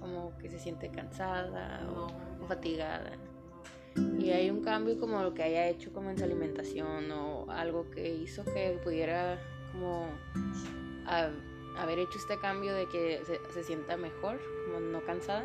como 0.00 0.32
que 0.38 0.48
se 0.48 0.58
siente 0.58 0.88
cansada 0.90 1.86
o, 1.94 2.46
fatigada. 2.46 3.12
Y 4.18 4.30
hay 4.30 4.48
un 4.48 4.62
cambio 4.62 4.98
como 4.98 5.20
lo 5.22 5.34
que 5.34 5.42
haya 5.42 5.68
hecho 5.68 5.92
como 5.92 6.08
en 6.08 6.16
su 6.16 6.24
alimentación 6.24 7.10
o 7.12 7.44
algo 7.50 7.90
que 7.90 8.08
hizo 8.08 8.42
que 8.46 8.80
pudiera 8.82 9.38
como 9.72 10.06
a- 11.04 11.28
haber 11.76 11.98
hecho 11.98 12.16
este 12.16 12.38
cambio 12.40 12.72
de 12.72 12.88
que 12.88 13.20
se, 13.26 13.38
se 13.52 13.64
sienta 13.64 13.98
mejor, 13.98 14.40
como 14.64 14.80
no 14.80 15.02
cansada. 15.04 15.44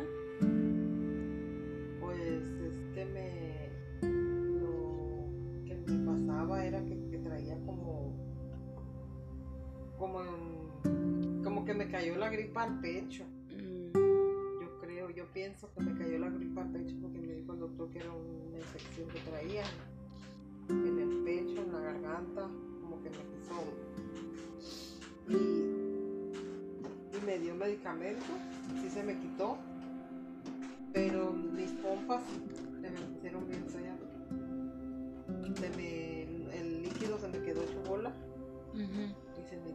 Al 12.64 12.80
pecho. 12.80 13.24
Mm, 13.50 13.92
Yo 14.60 14.80
creo, 14.80 15.10
yo 15.10 15.24
pienso 15.32 15.70
que 15.74 15.82
me 15.82 15.96
cayó 15.98 16.18
la 16.18 16.30
gripa 16.30 16.62
al 16.62 16.70
pecho 16.72 16.94
porque 17.00 17.18
me 17.20 17.34
dijo 17.34 17.52
el 17.52 17.60
doctor 17.60 17.90
que 17.90 17.98
era 17.98 18.10
una 18.12 18.58
infección 18.58 19.08
que 19.08 19.20
traía 19.20 19.62
en 20.68 20.98
el 20.98 21.22
pecho, 21.24 21.62
en 21.62 21.72
la 21.72 21.80
garganta, 21.80 22.48
como 22.80 23.02
que 23.02 23.10
me 23.10 23.16
quiso. 23.16 23.54
Y, 25.28 25.34
y 27.16 27.20
me 27.26 27.38
dio 27.38 27.54
medicamento, 27.54 28.24
sí 28.82 28.90
se 28.90 29.02
me 29.02 29.18
quitó, 29.18 29.56
pero 30.92 31.32
mis 31.32 31.70
pompas 31.72 32.22
se 32.80 32.90
me 32.90 33.00
pusieron 33.14 33.46
bien 33.48 33.64
feas. 33.68 33.98
Se 35.58 35.70
me, 35.70 36.22
el 36.58 36.82
líquido 36.82 37.18
se 37.18 37.28
me 37.28 37.40
quedó 37.42 37.62
hecho 37.62 37.80
bola 37.88 38.12
ujú. 38.72 39.14
y 39.40 39.44
se 39.48 39.56
me 39.58 39.70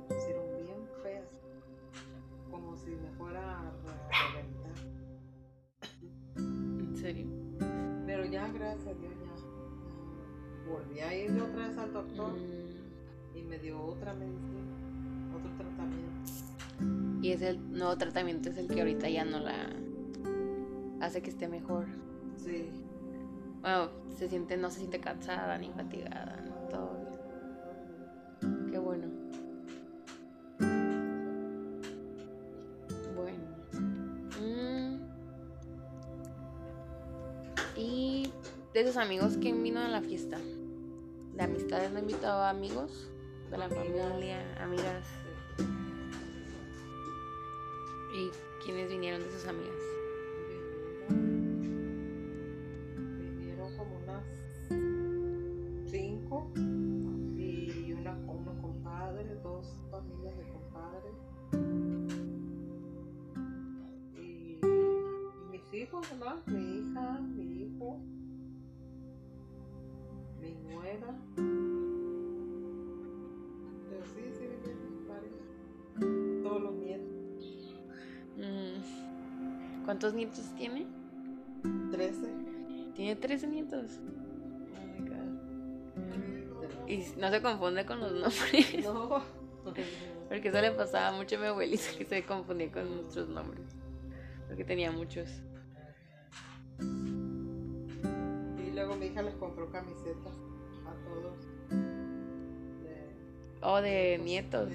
ya, 8.40 8.54
gracias 8.54 8.88
a 8.88 8.94
Dios, 8.94 9.14
ya, 9.14 10.70
volví 10.70 11.00
a 11.00 11.16
ir 11.16 11.42
otra 11.42 11.68
vez 11.68 11.78
al 11.78 11.94
doctor 11.94 12.34
Mm, 12.34 13.38
y 13.38 13.44
me 13.44 13.60
dio 13.60 13.82
otra 13.82 14.14
medicina, 14.14 14.62
otro 15.36 15.52
tratamiento. 15.58 17.22
Y 17.22 17.32
es 17.32 17.42
el 17.42 17.72
nuevo 17.72 17.98
tratamiento, 17.98 18.50
es 18.50 18.58
el 18.58 18.68
que 18.68 18.80
ahorita 18.80 19.10
ya 19.10 19.26
no 19.26 19.40
la 19.40 19.70
hace 21.02 21.22
que 21.22 21.30
esté 21.30 21.48
mejor. 21.48 21.86
Sí. 22.38 22.70
Bueno, 23.62 23.90
se 24.16 24.30
siente, 24.30 24.56
no 24.56 24.70
se 24.70 24.80
siente 24.80 25.00
cansada 25.00 25.58
ni 25.58 25.70
fatigada, 25.72 26.38
de 38.80 38.88
sus 38.88 38.98
amigos, 38.98 39.38
¿quién 39.42 39.62
vino 39.62 39.82
a 39.82 39.90
la 39.90 40.02
fiesta? 40.02 40.38
De 41.36 41.44
amistades 41.44 41.92
no 41.92 42.00
invitaba 42.00 42.50
amigos, 42.50 43.10
de 43.52 43.58
la 43.58 43.68
familia, 43.68 44.40
amigas. 44.64 45.06
¿Y 48.16 48.30
quiénes 48.64 48.90
vinieron 48.90 49.22
de 49.22 49.32
sus 49.32 49.46
amigas? 49.48 49.76
Vinieron 53.18 53.76
como 53.76 53.98
unas 53.98 54.24
cinco 55.92 56.50
y 56.56 57.92
una, 57.92 58.14
unos 58.28 58.58
compadres, 58.62 59.44
dos 59.44 59.76
familias 59.92 60.38
de 60.38 60.44
compadres. 60.54 61.16
Y 64.16 64.58
mis 65.52 65.74
hijos, 65.74 66.10
¿verdad? 66.12 66.38
Mi 66.48 66.78
hija, 66.78 67.20
Pero 73.90 74.04
sí, 74.06 74.22
sí. 74.34 74.46
Todos 76.44 76.62
los 76.62 76.74
nietos. 76.74 77.76
Mm. 78.38 79.86
¿Cuántos 79.86 80.14
nietos 80.14 80.52
tiene? 80.58 80.88
Trece. 81.92 82.34
Tiene 82.96 83.16
13 83.16 83.48
nietos. 83.48 84.00
Oh 84.76 84.86
my 84.88 85.08
god. 85.08 85.30
Y 86.88 87.06
no 87.18 87.30
se 87.30 87.42
confunde 87.42 87.86
con 87.86 88.00
los 88.00 88.12
nombres. 88.12 88.84
No. 88.84 89.22
Porque 90.30 90.50
eso 90.50 90.62
le 90.62 90.72
pasaba 90.72 91.16
mucho 91.16 91.38
a 91.38 91.40
mi 91.40 91.46
abuelito 91.48 91.84
que 91.98 92.06
se 92.06 92.24
confundía 92.24 92.72
con 92.72 92.96
nuestros 92.96 93.30
nombres. 93.30 93.66
Porque 94.48 94.64
tenía 94.64 94.92
muchos. 94.92 95.30
Y 96.80 98.72
luego 98.72 98.96
mi 98.96 99.08
hija 99.08 99.22
les 99.22 99.36
compró 99.36 99.70
camisetas 99.72 100.49
todos. 101.10 101.48
De, 102.84 103.06
oh, 103.62 103.82
de, 103.82 104.20
nietos. 104.24 104.70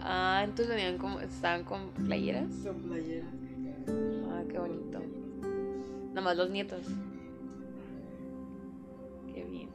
Ah, 0.00 0.42
entonces 0.44 0.74
venían 0.74 0.98
como, 0.98 1.20
estaban 1.20 1.64
con 1.64 1.90
playeras. 1.90 2.48
Con 2.64 2.76
playeras. 2.82 3.28
Ah, 4.30 4.42
qué 4.48 4.58
bonito. 4.58 5.00
Nada 6.08 6.20
más 6.20 6.36
los 6.36 6.50
nietos. 6.50 6.86
Qué 9.32 9.44
bien. 9.44 9.68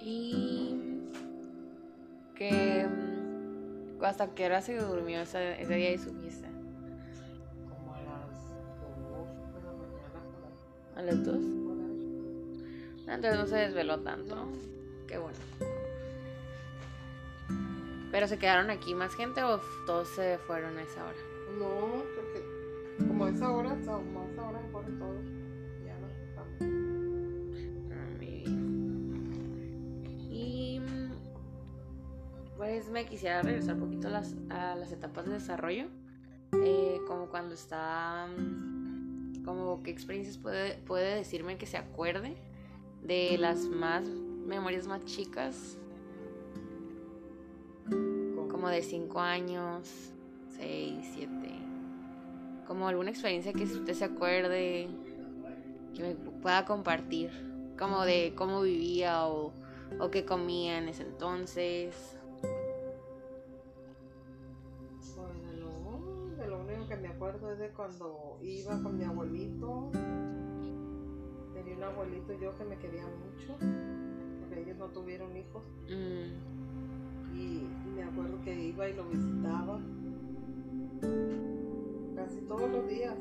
Y 0.00 0.76
que 2.36 2.86
mm, 2.86 4.04
hasta 4.04 4.28
qué 4.34 4.46
hora 4.46 4.60
se 4.60 4.78
durmió 4.78 5.20
ese, 5.20 5.38
día 5.66 5.90
de 5.90 5.98
su 5.98 6.12
fiesta. 6.14 6.48
Como 7.68 7.94
a 7.94 8.02
las 8.02 8.30
2 9.10 9.26
de 9.54 9.62
la 9.62 9.72
mañana. 9.72 10.20
¿A 10.96 11.02
las 11.02 11.24
2? 11.24 11.55
Entonces 13.06 13.38
no 13.38 13.46
se 13.46 13.56
desveló 13.56 14.00
tanto. 14.00 14.48
Qué 15.06 15.18
bueno. 15.18 15.38
Pero 18.10 18.26
se 18.28 18.38
quedaron 18.38 18.70
aquí 18.70 18.94
más 18.94 19.14
gente 19.14 19.42
o 19.42 19.60
todos 19.84 20.08
se 20.08 20.38
fueron 20.38 20.76
a 20.78 20.82
esa 20.82 21.04
hora. 21.04 21.18
No, 21.58 22.02
porque 22.14 23.06
como 23.06 23.24
a 23.26 23.30
esa 23.30 23.50
hora, 23.50 23.76
como 23.84 24.22
a 24.22 24.26
esa 24.30 24.42
hora 24.48 24.60
fueron 24.72 24.98
todos. 24.98 25.24
Ya 25.84 25.98
no 25.98 26.06
estamos. 26.08 26.56
Ah. 27.92 28.24
Y 30.30 30.80
pues 32.56 32.88
me 32.90 33.06
quisiera 33.06 33.42
regresar 33.42 33.74
un 33.74 33.80
poquito 33.82 34.08
a 34.08 34.10
las, 34.12 34.34
a 34.50 34.74
las 34.76 34.92
etapas 34.92 35.26
de 35.26 35.32
desarrollo. 35.34 35.86
Eh, 36.52 37.00
como 37.06 37.28
cuando 37.28 37.54
está. 37.54 38.26
mm, 38.36 39.44
Como 39.44 39.82
qué 39.82 39.90
experiencias 39.90 40.38
puede, 40.38 40.78
puede 40.78 41.16
decirme 41.16 41.58
que 41.58 41.66
se 41.66 41.76
acuerde 41.76 42.36
de 43.06 43.38
las 43.38 43.68
más 43.68 44.04
memorias 44.46 44.86
más 44.86 45.04
chicas, 45.04 45.78
como 48.50 48.68
de 48.68 48.82
5 48.82 49.20
años, 49.20 50.12
6, 50.56 51.08
7. 51.14 51.30
Como 52.66 52.88
alguna 52.88 53.10
experiencia 53.10 53.52
que 53.52 53.62
usted 53.62 53.94
se 53.94 54.04
acuerde, 54.04 54.88
que 55.94 56.02
me 56.02 56.14
pueda 56.14 56.64
compartir, 56.64 57.30
como 57.78 58.04
de 58.04 58.32
cómo 58.34 58.62
vivía 58.62 59.26
o, 59.26 59.52
o 60.00 60.10
qué 60.10 60.24
comía 60.24 60.78
en 60.78 60.88
ese 60.88 61.04
entonces. 61.04 62.16
Pues 65.14 65.46
de 65.46 65.56
lo, 65.58 66.36
de 66.36 66.48
lo 66.48 66.60
único 66.60 66.88
que 66.88 66.96
me 66.96 67.08
acuerdo 67.08 67.52
es 67.52 67.58
de 67.60 67.68
cuando 67.70 68.38
iba 68.42 68.82
con 68.82 68.98
mi 68.98 69.04
abuelito. 69.04 69.92
Tenía 71.66 71.88
un 71.88 71.94
abuelito 71.94 72.32
yo 72.34 72.56
que 72.56 72.64
me 72.64 72.76
quería 72.78 73.02
mucho, 73.06 73.56
porque 74.40 74.60
ellos 74.62 74.76
no 74.78 74.86
tuvieron 74.90 75.36
hijos. 75.36 75.64
Mm, 75.88 77.36
Y 77.36 77.66
me 77.94 78.04
acuerdo 78.04 78.40
que 78.42 78.54
iba 78.54 78.88
y 78.88 78.94
lo 78.94 79.04
visitaba. 79.08 79.80
Casi 82.14 82.40
todos 82.42 82.70
los 82.70 82.88
días 82.88 83.16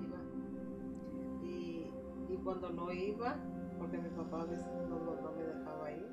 iba. 0.00 0.18
Y, 1.42 1.86
y 2.28 2.36
cuando 2.42 2.70
no 2.70 2.90
iba, 2.92 3.36
porque 3.78 3.98
mi 3.98 4.08
papá 4.08 4.42
a 4.42 4.46
veces 4.46 4.66
no, 4.88 4.98
no 4.98 5.32
me 5.36 5.42
dejaba 5.44 5.92
ir. 5.92 6.08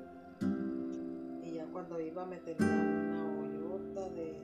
Y 1.44 1.54
ya 1.54 1.64
cuando 1.72 1.98
iba 2.00 2.26
me 2.26 2.36
tenía 2.38 2.66
una 2.66 3.40
hoyota 3.40 4.08
de, 4.10 4.38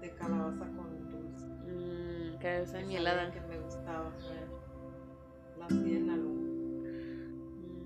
de 0.00 0.10
calabaza 0.14 0.64
con 0.76 1.10
dulce. 1.10 1.46
mm, 1.66 2.38
que 3.32 3.40
me 3.42 3.58
gustaba. 3.58 4.10
En 4.30 4.51
la 5.70 6.16
luz. 6.16 6.40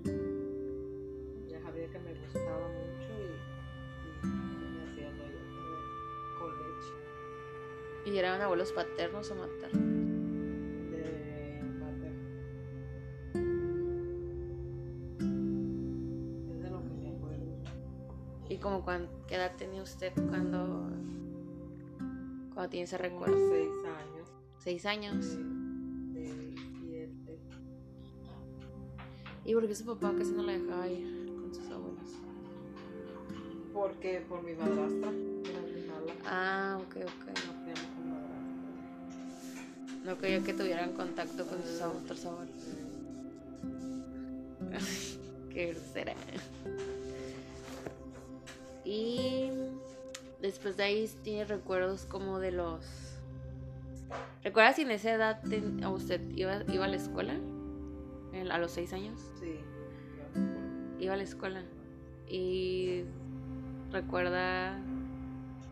Mm, 0.05 1.47
Ya 1.49 1.61
sabía 1.61 1.87
que 1.91 1.99
me 1.99 2.13
gustaba 2.13 2.67
mucho 2.69 3.11
y, 3.13 3.37
y 4.23 4.27
me 4.75 4.83
hacía 4.83 5.09
con 6.39 6.49
leche. 6.51 6.93
¿Y 8.05 8.17
eran 8.17 8.41
abuelos 8.41 8.71
paternos 8.73 9.29
o 9.31 9.35
maternos? 9.35 9.83
de 10.91 11.61
mater. 11.79 12.13
Es 16.49 16.61
de 16.63 16.69
lo 16.69 16.83
que 16.83 16.89
me 16.93 17.09
acuerdo. 17.15 17.45
¿Y 18.49 18.57
como 18.57 18.83
cuán- 18.83 19.09
qué 19.27 19.35
edad 19.35 19.55
tenía 19.57 19.81
usted 19.83 20.13
cuando, 20.29 20.89
cuando 22.53 22.69
tiene 22.69 22.85
ese 22.85 22.97
Como 22.97 23.09
recuerdo? 23.25 23.49
seis 23.49 23.69
años. 23.85 24.31
¿Seis 24.57 24.85
años? 24.85 25.37
¿Y 29.47 29.53
por 29.53 29.67
qué 29.67 29.73
su 29.75 29.85
papá 29.85 30.13
casi 30.17 30.31
no 30.31 30.43
la 30.43 30.51
dejaba 30.53 30.87
ir 30.87 31.25
con 31.41 31.55
sus 31.55 31.65
abuelos? 31.71 32.09
Porque 33.73 34.21
por 34.27 34.43
mi 34.43 34.53
madrastra. 34.53 35.09
Era 35.09 35.61
mi 35.61 35.81
mala. 35.87 36.13
Ah, 36.25 36.79
ok, 36.85 36.95
ok. 36.97 37.33
No 40.05 40.17
quería 40.17 40.41
que 40.41 40.53
tuvieran 40.53 40.93
contacto 40.93 41.45
con 41.47 41.61
sus 41.63 41.81
otros 41.81 42.25
abuelos. 42.25 42.55
Qué 45.53 45.67
grosera. 45.73 46.13
Y 48.85 49.49
después 50.41 50.77
de 50.77 50.83
ahí 50.83 51.09
tiene 51.23 51.45
recuerdos 51.45 52.05
como 52.05 52.39
de 52.39 52.51
los... 52.51 52.81
¿Recuerda 54.43 54.73
si 54.73 54.83
en 54.83 54.91
esa 54.91 55.11
edad 55.13 55.41
ten- 55.49 55.83
a 55.83 55.89
usted 55.89 56.21
iba, 56.35 56.63
iba 56.71 56.85
a 56.85 56.87
la 56.87 56.95
escuela? 56.95 57.33
A 58.57 58.59
los 58.59 58.71
seis 58.71 58.91
años. 58.91 59.21
Sí. 59.39 59.59
Iba 60.99 61.13
a 61.13 61.17
la 61.17 61.21
escuela. 61.21 61.61
Y 62.27 63.03
recuerda 63.91 64.81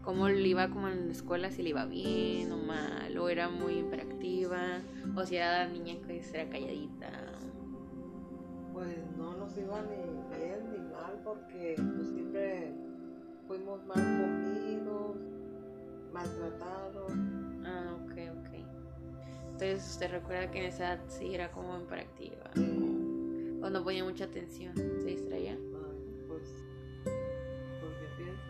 cómo 0.03 0.29
le 0.29 0.47
iba 0.47 0.69
como 0.69 0.87
en 0.89 1.07
la 1.07 1.11
escuela, 1.11 1.49
si 1.49 1.63
le 1.63 1.69
iba 1.69 1.85
bien 1.85 2.51
o 2.51 2.57
mal, 2.57 3.17
o 3.17 3.27
era 3.27 3.49
muy 3.49 3.79
hiperactiva, 3.79 4.83
o 5.15 5.25
si 5.25 5.37
era 5.37 5.67
niña 5.67 5.95
que 6.05 6.21
era 6.31 6.47
calladita. 6.47 7.09
Pues 8.71 8.99
no 9.17 9.35
nos 9.35 9.57
iba 9.57 9.81
ni 9.81 10.37
bien 10.37 10.71
ni 10.71 10.77
mal 10.91 11.19
porque 11.23 11.73
pues, 11.77 12.09
siempre 12.09 12.71
fuimos 13.47 13.83
mal 13.87 13.95
comidos, 13.95 15.17
maltratados. 16.13 17.11
Ah, 17.65 17.97
ok, 18.03 18.11
ok. 18.41 18.44
Entonces 19.55 19.89
usted 19.89 20.11
recuerda 20.11 20.51
que 20.51 20.59
en 20.59 20.65
esa 20.65 20.95
edad 20.95 21.03
sí 21.07 21.33
era 21.33 21.49
como 21.49 21.79
hiperactiva. 21.79 22.51
Sí. 22.55 23.59
O 23.63 23.69
no 23.69 23.83
ponía 23.85 24.03
mucha 24.03 24.25
atención, 24.25 24.75
se 24.75 25.05
distraía. 25.05 25.53
Ay, 25.53 26.25
pues, 26.27 26.41
pues 27.05 27.93
yo 28.01 28.17
pienso. 28.17 28.43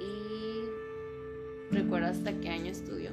Y 0.00 0.64
recuerda 1.70 2.08
hasta 2.08 2.32
qué 2.40 2.48
año 2.48 2.72
estudió. 2.72 3.10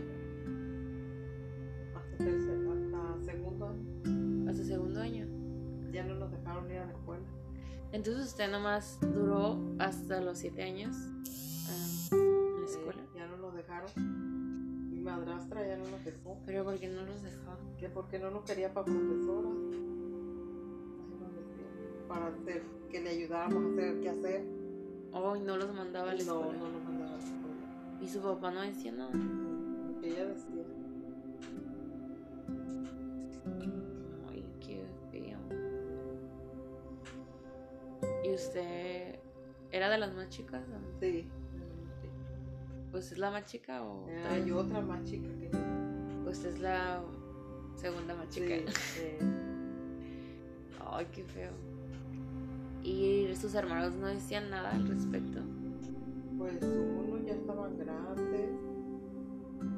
Hasta, 1.95 2.17
tercer, 2.17 2.67
hasta 2.71 3.23
segundo 3.23 3.67
año 3.67 4.49
Hasta 4.49 4.63
segundo 4.63 4.99
año. 4.99 5.27
ya 5.91 6.03
no 6.05 6.15
nos 6.15 6.31
dejaron 6.31 6.71
ir 6.71 6.77
a 6.79 6.87
la 6.87 6.91
escuela. 6.93 7.23
Entonces 7.91 8.25
usted 8.25 8.49
nomás 8.49 8.97
duró 8.99 9.59
hasta 9.77 10.21
los 10.21 10.39
siete 10.39 10.63
años 10.63 10.95
dejaron. 13.69 14.89
Mi 14.89 14.99
madrastra 15.01 15.65
ya 15.67 15.77
no 15.77 15.87
nos 15.87 16.03
dejó. 16.03 16.37
Pero 16.45 16.63
¿por 16.63 16.77
qué 16.79 16.87
no 16.87 17.03
los 17.03 17.21
dejó? 17.21 17.57
Que 17.77 17.89
porque 17.89 18.19
no 18.19 18.31
nos 18.31 18.43
quería 18.43 18.73
para 18.73 18.85
profesora. 18.85 19.49
Nos. 19.49 19.79
Para 22.07 22.27
hacer, 22.27 22.63
que 22.89 23.01
le 23.01 23.09
ayudáramos 23.09 23.63
a 23.65 23.67
hacer 23.73 24.01
qué 24.01 24.09
hacer. 24.09 24.43
Oh, 25.13 25.35
y 25.35 25.41
no 25.41 25.57
los 25.57 25.73
mandaba 25.73 26.11
a 26.11 26.15
la 26.15 26.23
No, 26.23 26.39
escuela. 26.41 26.57
no 26.59 26.69
nos 26.69 26.83
mandaba 26.83 27.11
a 27.13 27.17
la 27.17 27.23
escuela. 27.23 27.99
Y 28.01 28.07
su 28.07 28.19
papá 28.21 28.51
no 28.51 28.61
decía 28.61 28.91
nada. 28.91 29.11
Lo 29.13 29.99
que 30.01 30.07
ella 30.09 30.25
decía. 30.25 30.63
Ay, 34.29 34.43
qué 34.59 34.83
feo. 35.11 35.39
¿Y 38.23 38.33
usted 38.33 39.19
era 39.71 39.89
de 39.89 39.97
las 39.99 40.13
más 40.15 40.29
chicas? 40.29 40.67
no? 40.67 40.77
Sí. 40.99 41.27
¿Pues 42.91 43.11
es 43.11 43.17
la 43.17 43.29
más 43.31 43.45
chica 43.45 43.83
o...? 43.83 44.07
Hay 44.29 44.51
otra 44.51 44.81
más 44.81 45.03
chica 45.03 45.27
que 45.39 45.49
yo. 45.51 45.59
Pues 46.23 46.43
es 46.43 46.59
la 46.59 47.01
segunda 47.75 48.15
más 48.15 48.29
chica. 48.29 48.55
Sí, 48.71 48.99
sí. 48.99 49.25
Ay, 50.91 51.07
qué 51.11 51.23
feo. 51.23 51.51
¿Y 52.83 53.35
sus 53.35 53.53
hermanos 53.53 53.93
no 53.93 54.07
decían 54.07 54.49
nada 54.49 54.71
al 54.71 54.87
respecto? 54.87 55.39
Pues 56.37 56.63
unos 56.63 57.25
ya 57.25 57.33
estaban 57.33 57.77
grandes 57.77 58.49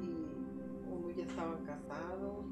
y 0.01 0.89
unos 0.89 1.15
ya 1.17 1.23
estaban 1.23 1.65
casados. 1.65 2.45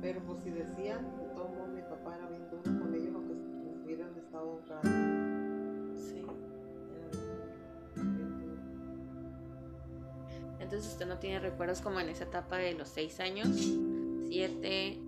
Pero 0.00 0.20
pues 0.22 0.42
si 0.42 0.50
decían, 0.50 1.04
de 1.18 1.28
todos 1.34 1.50
modos 1.50 1.68
mi 1.70 1.82
papá 1.82 2.16
era 2.16 2.28
bien 2.28 2.48
duro 2.50 2.80
con 2.80 2.94
ellos, 2.94 3.14
aunque 3.14 3.34
hubieran 3.84 4.16
estado 4.16 4.62
grandes. 4.66 5.19
Entonces 10.70 10.92
usted 10.92 11.08
no 11.08 11.18
tiene 11.18 11.40
recuerdos 11.40 11.80
como 11.80 11.98
en 11.98 12.08
esa 12.10 12.22
etapa 12.22 12.56
de 12.58 12.74
los 12.74 12.88
seis 12.88 13.18
años, 13.18 13.48
siete, 14.28 15.00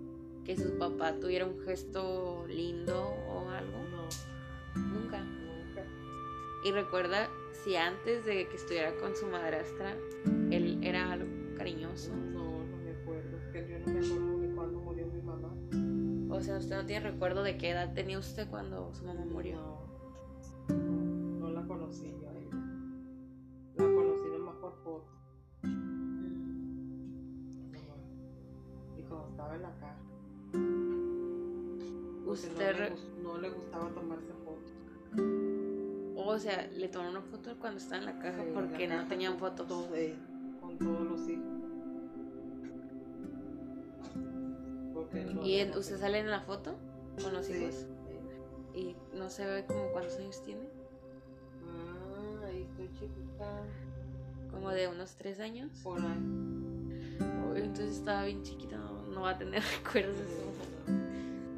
que 0.43 0.57
su 0.57 0.77
papá 0.77 1.13
tuviera 1.21 1.45
un 1.45 1.57
gesto 1.61 2.45
lindo 2.49 3.01
o 3.29 3.47
algo. 3.49 3.77
No, 3.89 4.81
Nunca. 4.81 5.21
nunca. 5.23 5.85
Y 6.65 6.71
recuerda 6.73 7.29
si 7.63 7.77
antes 7.77 8.25
de 8.25 8.45
que 8.49 8.57
estuviera 8.57 8.93
con 8.97 9.15
su 9.15 9.25
madrastra, 9.27 9.95
él 10.51 10.79
era 10.83 11.13
algo 11.13 11.29
cariñoso. 11.57 12.13
No, 12.13 12.65
no 12.65 12.77
me 12.83 12.91
acuerdo. 12.91 13.37
Que 13.53 13.65
yo 13.65 13.79
no 13.79 13.85
me 13.93 14.05
acuerdo 14.05 14.37
ni 14.39 14.53
cuándo 14.53 14.79
murió 14.81 15.07
mi 15.07 15.21
mamá. 15.21 15.55
O 16.29 16.41
sea, 16.41 16.57
usted 16.57 16.75
no 16.75 16.85
tiene 16.85 17.09
recuerdo 17.09 17.41
de 17.41 17.57
qué 17.57 17.69
edad 17.69 17.93
tenía 17.93 18.19
usted 18.19 18.49
cuando 18.49 18.93
su 18.93 19.05
mamá 19.05 19.23
murió. 19.23 19.61
No, 20.67 20.75
no, 20.75 21.39
no 21.39 21.49
la 21.51 21.65
conocí 21.65 22.13
yo 22.21 22.29
a 22.29 22.33
ella. 22.37 22.51
La 23.77 23.85
conocí 23.85 24.27
nomás 24.29 24.55
por 24.57 24.75
foto. 24.83 25.22
La. 29.69 29.95
Porque 32.25 32.31
Usted, 32.47 32.91
no, 33.21 33.37
le, 33.37 33.49
no 33.49 33.55
gustaba 33.55 33.89
tomarse 33.89 34.31
fotos. 34.43 34.71
o 36.15 36.39
sea, 36.39 36.67
le 36.67 36.87
tomó 36.87 37.09
una 37.09 37.21
foto 37.21 37.55
cuando 37.59 37.77
estaba 37.79 37.97
en 37.99 38.05
la 38.05 38.19
caja 38.19 38.43
Sí, 38.43 38.49
porque 38.53 38.87
la 38.87 39.03
no 39.03 39.07
tenían 39.07 39.37
fotos. 39.37 39.67
con 40.61 40.77
todos 40.79 41.01
los 41.01 41.29
hijos. 41.29 41.43
No 45.35 45.45
¿Y 45.45 45.69
usted 45.77 45.99
sale 45.99 46.19
en 46.19 46.29
la 46.31 46.41
foto 46.41 46.75
con 47.21 47.33
los 47.33 47.45
Sí, 47.45 47.53
hijos? 47.53 47.85
sí. 48.73 48.79
¿Y 48.79 48.95
no 49.15 49.29
se 49.29 49.45
ve 49.45 49.65
como 49.67 49.91
cuántos 49.91 50.17
años 50.17 50.41
tiene? 50.43 50.67
Ah, 51.67 52.45
ahí 52.47 52.63
estoy 52.63 52.87
chiquita. 52.93 53.63
Como 54.49 54.69
de 54.69 54.87
unos 54.87 55.15
tres 55.15 55.39
años. 55.39 55.71
Por 55.83 55.99
ahí. 55.99 56.39
Entonces 57.55 57.97
estaba 57.97 58.23
bien 58.25 58.41
chiquita, 58.43 58.77
no, 59.13 59.21
va 59.21 59.31
a 59.31 59.37
tener 59.37 59.61
recuerdos 59.83 60.17
de 60.17 60.23
eso. 60.25 60.43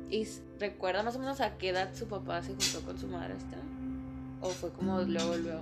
¿Y 0.10 0.28
recuerda 0.60 1.04
más 1.04 1.16
o 1.16 1.20
menos 1.20 1.42
a 1.42 1.58
qué 1.58 1.70
edad 1.70 1.94
su 1.94 2.08
papá 2.08 2.42
se 2.42 2.50
juntó 2.50 2.82
con 2.86 2.98
su 2.98 3.08
madrastra? 3.08 3.60
¿O 4.42 4.50
fue 4.50 4.72
como 4.72 5.02
luego, 5.02 5.36
luego? 5.38 5.62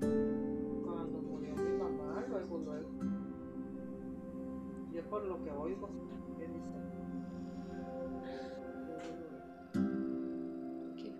Cuando 0.00 1.18
murió 1.20 1.54
mi 1.54 1.76
mamá, 1.76 2.24
luego, 2.28 2.58
luego. 2.58 2.88
Yo 4.94 5.02
por 5.10 5.24
lo 5.26 5.44
que 5.44 5.50
oigo, 5.50 5.90
¿qué 6.38 6.46
dicen? 6.48 6.82
¿Qué? 10.96 11.12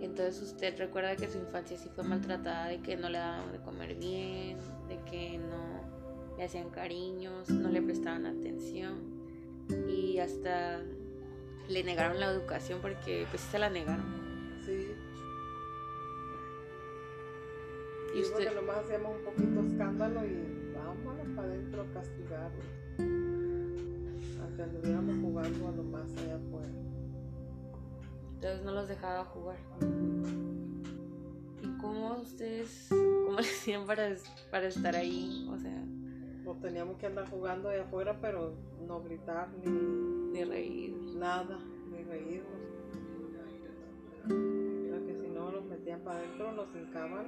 Y 0.00 0.04
entonces 0.06 0.42
usted 0.42 0.78
recuerda 0.78 1.14
que 1.16 1.30
su 1.30 1.38
infancia 1.38 1.76
sí 1.76 1.90
fue 1.94 2.04
maltratada, 2.04 2.68
de 2.68 2.80
que 2.80 2.96
no 2.96 3.10
le 3.10 3.18
daban 3.18 3.52
de 3.52 3.58
comer 3.58 3.94
bien, 3.96 4.56
de 4.88 4.98
que 5.10 5.38
no 5.38 6.01
le 6.42 6.46
hacían 6.46 6.70
cariños, 6.70 7.48
no 7.50 7.68
le 7.68 7.80
prestaban 7.80 8.26
atención 8.26 8.98
y 9.88 10.18
hasta 10.18 10.80
le 11.68 11.84
negaron 11.84 12.18
la 12.18 12.32
educación 12.32 12.80
porque 12.82 13.28
pues 13.30 13.42
se 13.42 13.60
la 13.60 13.70
negaron. 13.70 14.04
Sí. 14.66 14.88
Y 18.16 18.22
usted- 18.22 18.48
que 18.48 18.54
nomás 18.56 18.78
hacíamos 18.78 19.18
un 19.18 19.24
poquito 19.24 19.60
escándalo 19.60 20.26
y 20.26 20.72
vámonos 20.74 21.28
para 21.36 21.46
adentro 21.46 21.82
a 21.82 21.86
castigarlos. 21.94 22.66
A 24.42 24.56
que 24.56 24.62
anduviéramos 24.64 25.14
jugando 25.22 25.68
a 25.68 25.70
lo 25.70 25.82
más 25.84 26.10
allá 26.16 26.34
afuera. 26.34 26.72
Entonces 28.34 28.64
no 28.64 28.72
los 28.72 28.88
dejaba 28.88 29.24
jugar. 29.26 29.58
¿Y 31.62 31.78
cómo 31.78 32.16
ustedes, 32.20 32.88
cómo 32.90 33.36
le 33.38 33.46
hacían 33.46 33.86
para, 33.86 34.16
para 34.50 34.66
estar 34.66 34.96
ahí? 34.96 35.48
O 35.48 35.56
sea, 35.56 35.84
Nos 36.44 36.60
teníamos 36.60 36.96
que 36.98 37.06
andar 37.06 37.28
jugando 37.30 37.68
allá 37.68 37.82
afuera, 37.82 38.18
pero 38.20 38.52
no 38.86 39.00
gritar 39.02 39.48
ni 39.64 40.32
de 40.38 40.44
reír. 40.44 40.92
nada, 41.16 41.58
ni 41.90 42.02
reírnos. 42.02 42.50
Era 44.28 45.06
que 45.06 45.14
si 45.20 45.28
no 45.28 45.50
nos 45.52 45.64
metían 45.66 46.00
para 46.00 46.18
adentro, 46.18 46.52
nos 46.52 46.74
hincaban. 46.74 47.26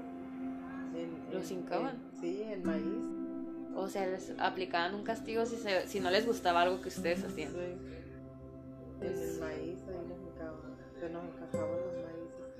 En, 0.97 1.33
¿Los 1.33 1.51
en- 1.51 1.59
hincaban? 1.59 1.97
en- 2.13 2.21
sí, 2.21 2.43
en 2.43 2.65
maíz. 2.65 3.05
O 3.77 3.89
sea, 3.89 4.07
les 4.07 4.33
aplicaban 4.39 4.95
un 4.95 5.03
castigo 5.05 5.45
si, 5.47 5.57
se- 5.57 5.87
si 5.89 6.01
no 6.01 6.11
les 6.11 6.27
gustaba 6.27 6.63
algo 6.63 6.81
que 6.81 6.89
ustedes 6.89 7.25
hacían. 7.25 7.53
Sí. 7.53 7.59
En 9.01 9.07
el 9.07 9.41
maíz, 9.41 9.79
ahí 9.89 10.07
nos 10.09 10.19
hincaban. 10.21 10.77
Se 11.01 11.11
nos 11.11 11.25
encajaban 11.25 11.71
los 11.71 11.95
maíces 12.05 12.53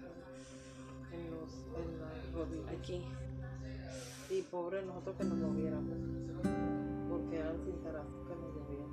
en, 1.13 1.31
los, 1.31 1.51
en 1.79 2.01
las 2.01 2.33
rodillas. 2.33 2.73
Aquí. 2.79 3.03
Y 4.31 4.43
pobre 4.43 4.85
nosotros 4.85 5.17
que 5.17 5.25
nos 5.25 5.39
moviéramos. 5.39 5.95
Porque 7.25 7.39
eran 7.39 7.59
cintarazos 7.65 8.27
que 8.27 8.35
nos 8.35 8.55
movían. 8.55 8.91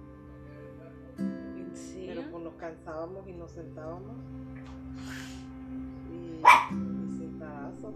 ¿En 1.58 1.76
serio? 1.76 2.14
Pero 2.16 2.32
pues 2.32 2.44
nos 2.44 2.54
cansábamos 2.56 3.28
y 3.28 3.34
nos 3.34 3.52
sentábamos. 3.52 4.16
Y, 6.10 6.42
y 6.76 7.12
cintarazos. 7.18 7.94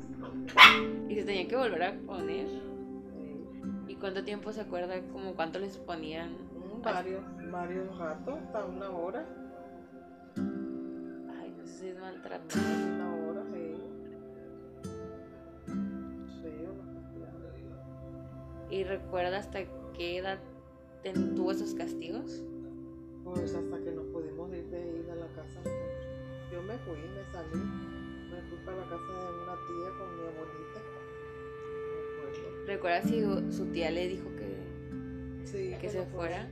Y 1.07 1.15
se 1.15 1.23
tenía 1.23 1.47
que 1.47 1.55
volver 1.55 1.83
a 1.83 1.93
poner. 2.05 2.49
Sí. 2.49 2.61
¿Y 3.87 3.95
cuánto 3.95 4.23
tiempo 4.23 4.51
se 4.51 4.61
acuerda? 4.61 4.99
Como 5.13 5.33
cuánto 5.35 5.59
les 5.59 5.77
ponían? 5.77 6.31
Mm, 6.33 6.81
varios, 6.81 7.23
varios 7.51 7.97
ratos, 7.97 8.39
hasta 8.39 8.65
una 8.65 8.89
hora. 8.89 9.25
Ay, 10.37 11.55
no 11.57 11.65
sé 11.65 11.73
si 11.79 11.87
es 11.87 11.99
maltrato. 11.99 12.55
Una 12.93 13.15
hora, 13.15 13.43
sí. 13.53 13.75
¿Y 18.69 18.83
recuerda 18.83 19.37
hasta 19.37 19.59
qué 19.97 20.17
edad 20.17 20.39
tuvo 21.35 21.51
esos 21.51 21.73
castigos? 21.73 22.43
Pues 23.23 23.53
hasta 23.53 23.79
que 23.83 23.91
nos 23.91 24.05
pudimos 24.07 24.53
ir 24.53 24.65
de 24.65 24.77
ahí 24.77 25.03
de 25.03 25.15
la 25.15 25.27
casa. 25.27 25.59
Yo 26.51 26.61
me 26.61 26.77
fui, 26.79 26.97
me 26.97 27.23
salí. 27.31 27.63
Me 28.29 28.41
fui 28.49 28.57
para 28.65 28.77
la 28.77 28.83
casa 28.83 29.31
de 29.31 29.43
una 29.43 29.55
tía 29.67 29.89
con 29.97 30.17
mi 30.17 30.23
abuelita. 30.23 30.81
Me 31.91 32.27
acuerdo. 32.29 32.65
¿Recuerda 32.67 33.01
si 33.03 33.55
su 33.55 33.65
tía 33.71 33.91
le 33.91 34.07
dijo 34.07 34.29
que, 34.35 35.45
Sí, 35.45 35.75
que 35.79 35.89
se 35.89 36.05
fuera? 36.05 36.49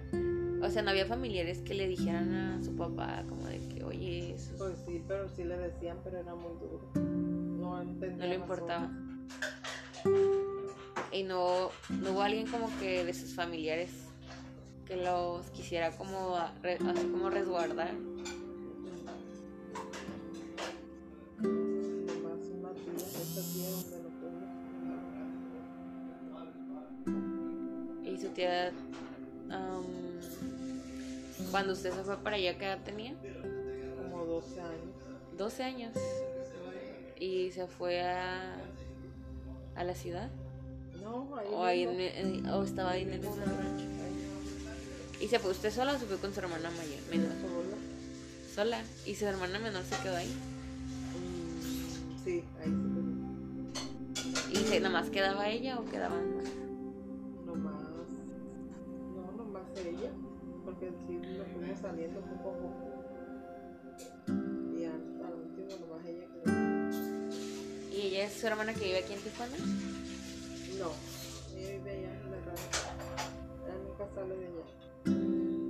O 0.62 0.70
sea, 0.70 0.82
no 0.82 0.92
había 0.92 1.06
familiares 1.06 1.62
que 1.62 1.74
le 1.74 1.88
dijeran 1.88 2.34
a 2.34 2.64
su 2.64 2.76
papá 2.76 3.24
como 3.28 3.48
de 3.48 3.60
que, 3.68 3.84
oye, 3.84 4.34
eso 4.34 4.56
Pues 4.58 4.76
sí, 4.86 5.04
pero 5.08 5.28
sí 5.30 5.44
le 5.44 5.58
decían, 5.58 5.98
pero 6.04 6.20
era 6.20 6.34
muy 6.36 6.54
duro. 6.60 6.90
No 6.96 7.82
entendía. 7.82 8.18
no 8.18 8.30
le 8.30 8.36
importaba. 8.36 8.92
Y 11.14 11.22
no, 11.22 11.70
no 11.90 12.12
hubo 12.12 12.24
alguien 12.24 12.48
como 12.48 12.68
que 12.80 13.06
de 13.06 13.14
sus 13.14 13.36
familiares 13.36 13.92
que 14.88 14.96
los 14.96 15.46
quisiera 15.52 15.92
como, 15.92 16.36
así 16.36 17.08
como 17.12 17.30
resguardar. 17.30 17.92
Y 28.04 28.18
su 28.18 28.30
tía, 28.30 28.72
am, 29.52 29.84
cuando 31.52 31.74
usted 31.74 31.94
se 31.94 32.04
fue 32.04 32.18
para 32.18 32.38
allá, 32.38 32.58
¿qué 32.58 32.66
edad 32.66 32.84
tenía? 32.84 33.14
Como 34.02 34.26
12 34.26 34.62
años. 34.62 35.38
12 35.38 35.64
años. 35.64 35.94
Y 37.20 37.52
se 37.52 37.68
fue 37.68 38.02
a, 38.02 38.56
a 39.76 39.84
la 39.84 39.94
ciudad. 39.94 40.32
No, 41.04 41.36
ahí. 41.38 41.48
O, 41.52 41.64
ahí 41.64 41.86
mismo. 41.88 42.02
en- 42.02 42.36
en- 42.46 42.46
o 42.50 42.64
estaba 42.64 42.92
ahí 42.92 43.04
en 43.04 43.12
el 43.14 43.20
mismo 43.20 43.36
rancho. 43.36 43.86
¿Y 45.22 45.28
se 45.28 45.40
fue 45.40 45.52
usted 45.52 45.72
sola 45.72 45.94
o 45.94 46.00
se 46.00 46.06
fue 46.06 46.18
con 46.18 46.34
su 46.34 46.40
hermana 46.40 46.70
mayor, 46.72 47.00
menor? 47.10 47.32
Sola. 48.54 48.84
¿Y 49.06 49.16
su 49.16 49.26
hermana 49.26 49.60
menor 49.60 49.84
se 49.84 49.96
quedó 50.04 50.16
ahí? 50.18 50.28
Mm, 50.28 52.24
Sí, 52.24 52.44
ahí 52.62 52.70
sí. 52.72 54.54
¿Y 54.54 54.56
se, 54.68 54.80
nomás 54.80 55.10
quedaba 55.10 55.50
ella 55.50 55.78
o 55.80 55.86
quedaban 55.90 56.36
más? 56.38 56.46
Nomás. 57.46 57.74
No, 59.16 59.32
nomás 59.38 59.64
ella. 59.78 60.12
Porque 60.66 60.92
sí 61.08 61.14
nos 61.14 61.48
fuimos 61.48 61.80
saliendo 61.82 62.20
poco 62.22 62.50
a 62.50 62.54
poco. 62.54 62.94
Y 64.78 64.84
el 64.84 64.92
último 65.34 65.70
nomás 65.88 66.06
ella 66.06 66.26
quedó. 66.44 66.52
¿Y 67.92 68.02
ella 68.08 68.26
es 68.26 68.34
su 68.34 68.48
hermana 68.48 68.74
que 68.74 68.86
vive 68.86 69.00
aquí 69.00 69.14
en 69.14 69.20
Tijuana? 69.22 69.56
No, 70.84 70.92
ella 71.58 71.72
vive 71.78 71.92
allá 71.92 72.12
en 72.12 72.32
la 72.32 72.38
radio. 72.42 72.68
Ella 73.64 73.76
nunca 73.88 74.04
sale 74.14 74.36
de 74.36 74.48
allá. 74.48 74.66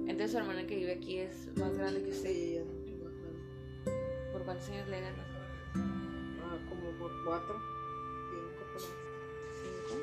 Entonces 0.10 0.32
su 0.32 0.38
hermana 0.40 0.66
que 0.66 0.76
vive 0.76 0.94
aquí 0.94 1.20
es 1.20 1.56
más 1.56 1.78
grande 1.78 2.02
que 2.02 2.10
usted. 2.10 2.32
Sí, 2.32 2.50
ella 2.50 2.62
es 2.62 2.66
mucho 2.66 2.96
más 3.04 3.14
grande. 3.14 3.44
¿Por 4.32 4.44
cuántos 4.44 4.70
años 4.70 4.88
le 4.88 5.02
gana? 5.02 5.24
Ah, 5.76 6.58
como 6.68 6.98
por 6.98 7.12
cuatro, 7.26 7.62
cinco 8.32 8.64
por. 8.74 8.82
¿Cinco? 9.62 9.94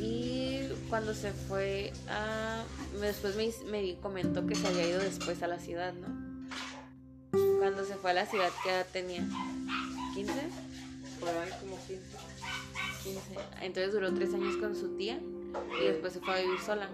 Y 0.00 0.70
cuando 0.88 1.12
se 1.12 1.32
fue 1.32 1.92
a... 2.08 2.64
Después 2.98 3.36
me, 3.36 3.52
me 3.70 4.00
comentó 4.00 4.46
que 4.46 4.54
se 4.54 4.68
había 4.68 4.88
ido 4.88 5.00
después 5.00 5.42
a 5.42 5.48
la 5.48 5.58
ciudad, 5.58 5.92
¿no? 5.92 6.27
Cuando 7.68 7.84
se 7.84 7.96
fue 7.96 8.12
a 8.12 8.14
la 8.14 8.24
ciudad, 8.24 8.48
¿qué 8.64 8.70
edad 8.70 8.86
tenía? 8.90 9.20
¿15? 9.20 10.32
Por 11.20 11.28
ahí 11.28 11.50
como 11.60 11.76
quince. 11.86 12.16
15. 13.02 13.20
Entonces 13.60 13.92
duró 13.92 14.14
tres 14.14 14.32
años 14.32 14.56
con 14.56 14.74
su 14.74 14.96
tía 14.96 15.20
y 15.78 15.84
después 15.84 16.14
se 16.14 16.20
fue 16.20 16.32
a 16.32 16.40
vivir 16.40 16.58
sola. 16.60 16.88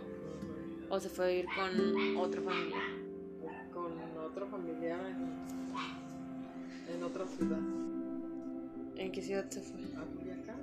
O 0.91 0.99
se 0.99 1.09
fue 1.11 1.27
a 1.27 1.29
vivir 1.29 1.47
con 1.55 2.17
otra 2.17 2.43
familia. 2.43 2.77
Con 3.73 3.93
otro 4.19 4.49
familiar 4.49 4.99
en, 5.07 6.97
en 6.97 7.03
otra 7.05 7.25
ciudad. 7.29 7.61
¿En 8.97 9.13
qué 9.13 9.23
ciudad 9.23 9.49
se 9.51 9.61
fue? 9.61 9.79
A 9.97 10.05
Culiacán. 10.05 10.59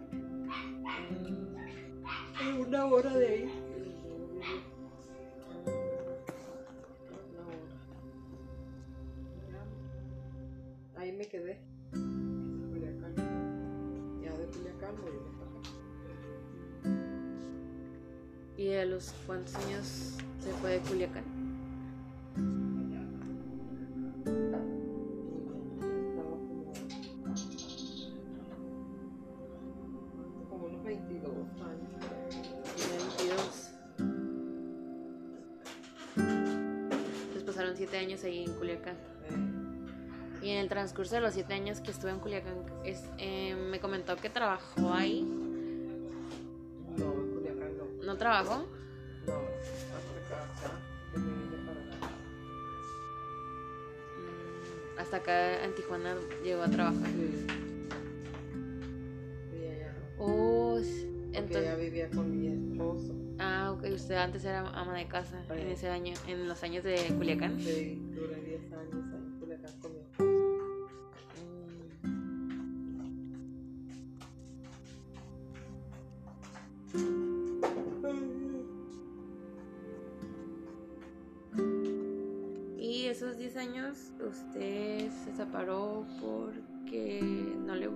A 2.36 2.60
una 2.60 2.86
hora 2.86 3.16
de 3.16 3.28
ahí. 3.28 3.71
Ahí 11.02 11.12
me 11.12 11.26
quedé. 11.26 11.60
En 11.94 12.70
Culiacán. 12.70 13.16
Ya 14.22 14.38
de 14.38 14.46
Culiacán 14.46 14.96
para 14.98 15.10
acá. 15.10 15.48
¿Y 18.56 18.74
a 18.74 18.86
los 18.86 19.12
cuántos 19.26 19.56
años 19.56 20.18
se 20.40 20.52
fue 20.62 20.74
de 20.74 20.80
Culiacán? 20.82 21.24
Como. 30.52 30.66
Unos 30.68 30.84
22 30.84 31.34
años. 31.62 31.90
Tenía 32.76 32.98
22. 33.18 33.72
Entonces 36.16 37.44
pasaron 37.44 37.76
siete 37.76 37.98
años 37.98 38.24
ahí 38.24 38.44
en 38.44 38.54
Culiacán. 38.54 39.51
Y 40.52 40.56
en 40.56 40.60
el 40.60 40.68
transcurso 40.68 41.16
de 41.16 41.22
los 41.22 41.34
siete 41.34 41.54
años 41.54 41.80
que 41.80 41.92
estuve 41.92 42.12
en 42.12 42.20
Culiacán, 42.20 42.66
es, 42.84 43.06
eh, 43.20 43.56
me 43.56 43.80
comentó 43.80 44.18
que 44.18 44.30
trabajó 44.30 44.94
ahí. 44.94 45.22
no, 46.98 47.14
en 47.14 47.32
Culiacán 47.32 47.78
no. 47.78 47.86
¿No 48.04 48.18
trabajó? 48.18 48.68
No, 49.28 49.34
hasta 49.96 50.36
acá. 50.36 50.78
Mm, 51.16 51.52
Hasta 55.00 55.18
acá 55.18 55.64
en 55.64 55.74
Tijuana 55.74 56.16
llegó 56.44 56.64
a 56.64 56.68
trabajar. 56.70 57.08
Sí. 57.08 57.48
Oh, 60.18 60.78
entonces... 61.32 61.64
ella 61.64 61.76
vivía 61.76 62.10
con 62.10 62.38
mi 62.38 62.48
esposo. 62.48 63.16
Ah, 63.40 63.72
ok, 63.72 63.86
usted 63.96 64.16
antes 64.16 64.44
era 64.44 64.68
ama 64.72 64.98
de 64.98 65.08
casa 65.08 65.42
en 65.50 65.70
ese 65.70 65.88
año, 65.88 66.14
en 66.28 66.50
los 66.50 66.62
años 66.62 66.84
de 66.84 66.98
Culiacán. 67.18 67.58
Sí, 67.62 68.02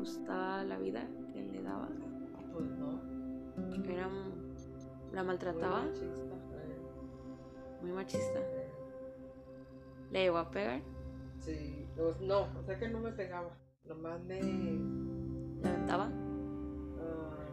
gustaba 0.05 0.63
la 0.63 0.77
vida 0.77 1.07
que 1.33 1.39
él 1.39 1.51
le 1.51 1.61
daba. 1.63 1.89
Pues 2.53 2.65
no. 2.77 3.01
Era, 3.91 4.07
la 5.11 5.23
muy 5.23 5.27
maltrataba, 5.27 5.81
machista, 5.83 6.35
muy 7.81 7.91
machista. 7.91 8.39
eh, 8.39 8.69
Le 10.11 10.19
llegó 10.23 10.37
a 10.37 10.51
pegar, 10.51 10.81
Sí, 11.39 11.87
pues 11.95 12.19
no, 12.21 12.47
o 12.57 12.63
sea 12.65 12.77
que 12.79 12.87
no 12.89 12.99
me 12.99 13.11
pegaba. 13.11 13.49
Nomás 13.85 14.23
me. 14.23 14.41
le 14.41 15.69
aventaba. 15.69 16.05
ah, 16.05 17.45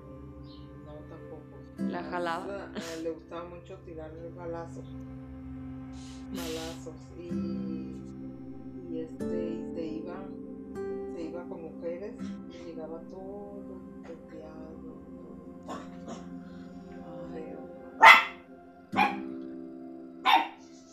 no, 0.87 0.93
tampoco. 1.09 1.57
La 1.91 2.03
jalaba. 2.05 2.71
Ah, 2.75 2.97
le 3.03 3.11
gustaba 3.11 3.45
mucho 3.49 3.77
tirarme 3.85 4.29
balazos. 4.31 4.87
Balazos. 6.31 6.95
Y, 7.19 7.29
y 8.91 9.01
este, 9.01 9.49
y 9.51 9.75
se 9.75 9.87
iba, 9.87 10.25
iba 11.43 11.49
con 11.49 11.63
mujeres 11.63 12.15
y 12.51 12.65
llegaba 12.65 13.01
todo. 13.11 13.63
Ay, 17.35 17.57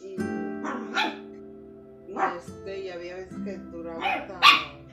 y, 0.02 0.16
y 2.12 2.16
este, 2.38 2.80
y 2.80 2.90
había 2.90 3.16
veces 3.16 3.38
que 3.44 3.58
duraba 3.58 4.14
hasta 4.14 4.40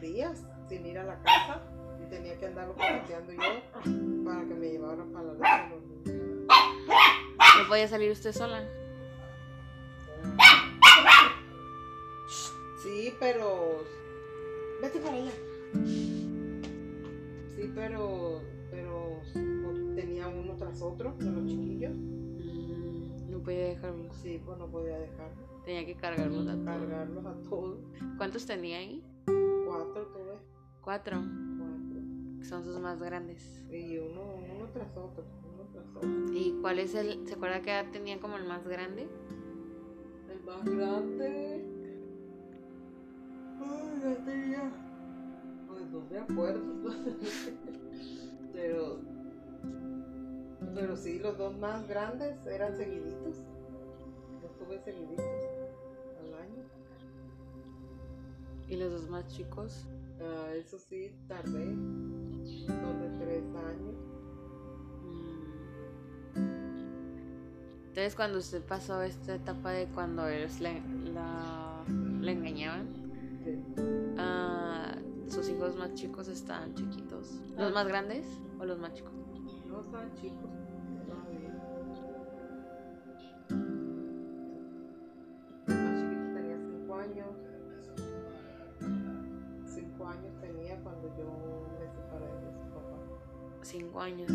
días 0.00 0.44
sin 0.68 0.86
ir 0.86 0.98
a 0.98 1.04
la 1.04 1.22
casa 1.22 1.62
y 2.02 2.10
tenía 2.10 2.36
que 2.38 2.46
andarlo 2.46 2.74
pateando 2.74 3.32
yo 3.32 4.24
para 4.24 4.44
que 4.46 4.54
me 4.54 4.70
llevara 4.70 5.04
para 5.12 5.24
la 5.24 5.32
leche 5.34 5.68
los 5.70 5.82
niños. 5.82 6.46
No 7.58 7.68
podía 7.68 7.88
salir 7.88 8.10
usted 8.12 8.32
sola. 8.32 8.62
Sí, 12.82 13.14
pero. 13.18 13.84
Vete 14.82 14.98
para 15.00 15.16
allá. 15.16 15.32
Sí, 17.54 17.70
pero. 17.74 18.40
Pero. 18.70 19.20
tenía 19.94 20.28
uno 20.28 20.54
tras 20.56 20.80
otro 20.82 21.14
de 21.18 21.30
los 21.30 21.46
chiquillos. 21.46 21.94
Mm, 21.94 23.30
No 23.30 23.38
podía 23.42 23.66
dejarlos. 23.68 24.14
Sí, 24.16 24.40
pues 24.44 24.58
no 24.58 24.68
podía 24.70 24.98
dejar. 24.98 25.32
Tenía 25.64 25.84
que 25.86 25.94
cargarlos 25.96 26.46
a 26.48 26.52
todos. 26.52 26.64
Cargarlos 26.64 27.26
a 27.26 27.34
todos. 27.48 27.78
¿Cuántos 28.16 28.46
tenía 28.46 28.78
ahí? 28.78 29.02
Cuatro 29.66 30.06
tuve. 30.08 30.38
Cuatro. 30.82 31.18
Cuatro. 31.58 32.44
Son 32.44 32.64
sus 32.64 32.78
más 32.78 33.02
grandes. 33.02 33.64
Y 33.70 33.98
uno, 33.98 34.22
uno 34.54 34.68
tras 34.72 34.96
otro. 34.96 35.24
Uno 35.54 35.64
tras 35.72 35.86
otro. 35.96 36.08
¿Y 36.32 36.58
cuál 36.60 36.78
es 36.78 36.94
el? 36.94 37.26
¿Se 37.26 37.34
acuerda 37.34 37.62
que 37.62 37.70
edad 37.70 37.90
tenía 37.90 38.20
como 38.20 38.36
el 38.36 38.46
más 38.46 38.66
grande? 38.68 39.08
El 40.30 40.44
más 40.44 40.64
grande. 40.64 41.64
Ay, 43.60 44.00
ya 44.04 44.24
tenía. 44.24 44.72
Pues 45.76 45.90
no 45.90 46.00
me 46.10 46.18
acuerdo. 46.18 46.62
pero. 48.54 48.98
Pero 50.74 50.96
sí, 50.96 51.18
los 51.18 51.36
dos 51.36 51.56
más 51.58 51.86
grandes 51.86 52.34
eran 52.46 52.74
seguiditos. 52.76 53.36
Los 54.42 54.56
tuve 54.58 54.78
seguiditos 54.82 55.24
al 56.20 56.34
año. 56.34 56.64
¿Y 58.68 58.76
los 58.76 58.90
dos 58.90 59.08
más 59.10 59.26
chicos? 59.28 59.86
Ah, 60.20 60.52
eso 60.54 60.78
sí, 60.78 61.14
tardé. 61.28 61.74
Son 61.74 63.00
de 63.00 63.24
tres 63.24 63.44
años. 63.44 63.94
Mm. 66.34 66.46
Entonces, 67.88 68.14
cuando 68.14 68.38
usted 68.38 68.62
pasó 68.62 69.02
esta 69.02 69.34
etapa 69.34 69.72
de 69.72 69.86
cuando 69.86 70.26
ellos 70.28 70.60
le, 70.60 70.80
la, 71.12 71.84
le 72.20 72.32
engañaban, 72.32 73.06
Sí. 73.44 73.95
Sus 75.46 75.54
hijos 75.54 75.76
más 75.76 75.94
chicos 75.94 76.26
estaban 76.28 76.74
chiquitos. 76.74 77.40
¿Los 77.56 77.70
Ah. 77.70 77.74
más 77.74 77.86
grandes 77.86 78.26
o 78.58 78.64
los 78.64 78.78
más 78.80 78.92
chicos? 78.94 79.12
No 79.68 79.80
estaban 79.80 80.12
chicos. 80.16 80.50
más 85.68 85.94
chiquito 85.94 86.34
tenía 86.34 86.58
cinco 86.58 86.94
años. 86.96 87.36
Cinco 89.66 90.06
años 90.08 90.40
tenía 90.40 90.80
cuando 90.82 91.08
yo 91.16 91.68
me 91.78 91.86
separé 91.88 92.26
de 92.26 92.52
su 92.52 92.64
papá. 92.74 92.98
Cinco 93.62 94.00
años. 94.00 94.32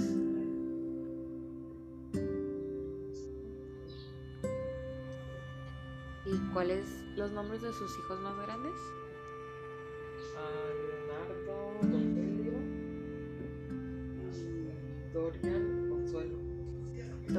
¿Y 6.26 6.38
cuáles 6.54 6.86
los 7.16 7.32
nombres 7.32 7.62
de 7.62 7.74
sus 7.74 7.98
hijos 8.00 8.20
más 8.22 8.38
grandes? 8.46 8.76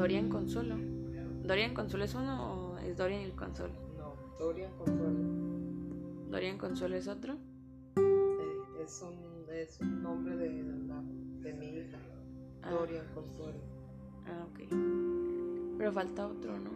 Dorian 0.03 0.29
Consuelo. 0.29 0.75
¿Dorian 1.45 1.75
Consuelo 1.75 2.05
es 2.07 2.15
uno 2.17 2.73
o 2.75 2.79
es 2.79 2.97
Dorian 2.97 3.21
el 3.21 3.37
Consuelo? 3.37 3.73
No, 3.97 4.17
Dorian 4.37 4.73
Consuelo. 4.77 5.21
Dorian 6.29 6.59
Consuelo 6.59 6.97
es 6.97 7.07
otro. 7.07 7.35
Eh, 7.95 8.83
es, 8.85 9.01
un, 9.01 9.47
es 9.55 9.79
un 9.81 10.03
nombre 10.03 10.37
de, 10.37 10.49
de 10.51 11.53
mi 11.55 11.67
hija. 11.67 11.99
Ah. 12.65 12.71
Dorian 12.71 13.07
Consuelo. 13.15 13.61
Ah, 14.27 14.45
ok. 14.51 15.79
Pero 15.79 15.93
falta 15.93 16.27
otro, 16.27 16.59
¿no? 16.59 16.71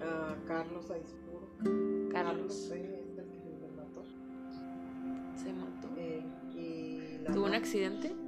Ah, 0.00 0.34
Carlos 0.48 0.90
Aispuro. 0.90 2.08
Carlos. 2.10 2.54
sí, 2.54 2.72
es 2.72 3.18
el 3.18 3.26
que 3.26 3.40
me 3.60 3.76
mató. 3.76 4.04
Se 5.36 5.52
mató. 5.52 5.88
Eh, 5.98 6.24
y 6.54 7.22
la 7.24 7.30
¿Tuvo 7.30 7.44
un 7.44 7.54
accidente. 7.54 8.21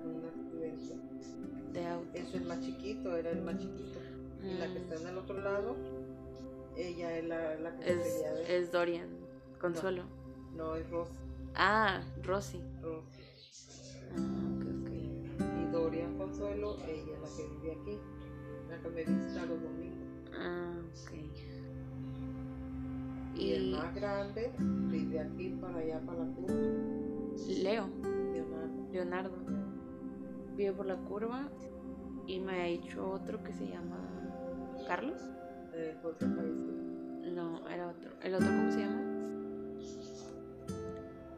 Es 2.34 2.40
el 2.42 2.46
más 2.48 2.60
chiquito, 2.60 3.16
era 3.16 3.30
el 3.30 3.42
más 3.42 3.58
chiquito. 3.58 3.98
Y 4.42 4.58
la 4.58 4.66
que 4.72 4.78
está 4.78 4.96
en 4.96 5.06
el 5.08 5.18
otro 5.18 5.40
lado, 5.40 5.76
ella 6.76 7.16
es 7.18 7.24
la, 7.24 7.54
la 7.56 7.76
que 7.78 7.92
Es, 7.92 7.98
de- 8.22 8.58
es 8.58 8.72
Dorian 8.72 9.08
Consuelo. 9.60 10.02
No, 10.54 10.74
es 10.76 10.88
Rosy. 10.90 11.12
Ah, 11.54 12.02
Rosy. 12.22 12.60
Rosy. 12.82 13.06
Ah, 14.16 14.20
ok, 14.56 14.64
ok. 14.82 14.90
Y 15.60 15.72
Dorian 15.72 16.18
Consuelo, 16.18 16.76
ella 16.86 17.12
es 17.14 17.20
la 17.20 17.28
que 17.36 17.46
vive 17.48 17.72
aquí. 17.72 17.98
La 18.68 18.78
que 18.82 18.88
me 18.88 19.04
visita 19.04 19.46
los 19.46 19.62
domingos. 19.62 20.08
Ah, 20.36 20.74
ok. 20.80 21.12
Y 23.36 23.52
el 23.52 23.70
más 23.72 23.94
grande 23.94 24.52
vive 24.58 25.20
aquí 25.20 25.48
para 25.60 25.78
allá, 25.78 26.00
para 26.06 26.18
la 26.20 26.34
curva. 26.34 26.54
Leo, 27.48 27.88
Leonardo. 28.32 28.92
Leonardo, 28.92 29.32
vive 30.56 30.72
por 30.72 30.86
la 30.86 30.96
curva 30.96 31.48
y 32.26 32.40
me 32.40 32.62
ha 32.62 32.64
dicho 32.66 33.10
otro 33.10 33.42
que 33.42 33.52
se 33.52 33.66
llama 33.66 33.98
Carlos. 34.86 35.20
Eh. 35.72 35.96
No, 37.34 37.68
era 37.68 37.88
otro. 37.88 38.12
¿El 38.22 38.34
otro 38.34 38.46
cómo 38.48 38.70
se 38.70 38.80
llama? 38.80 39.02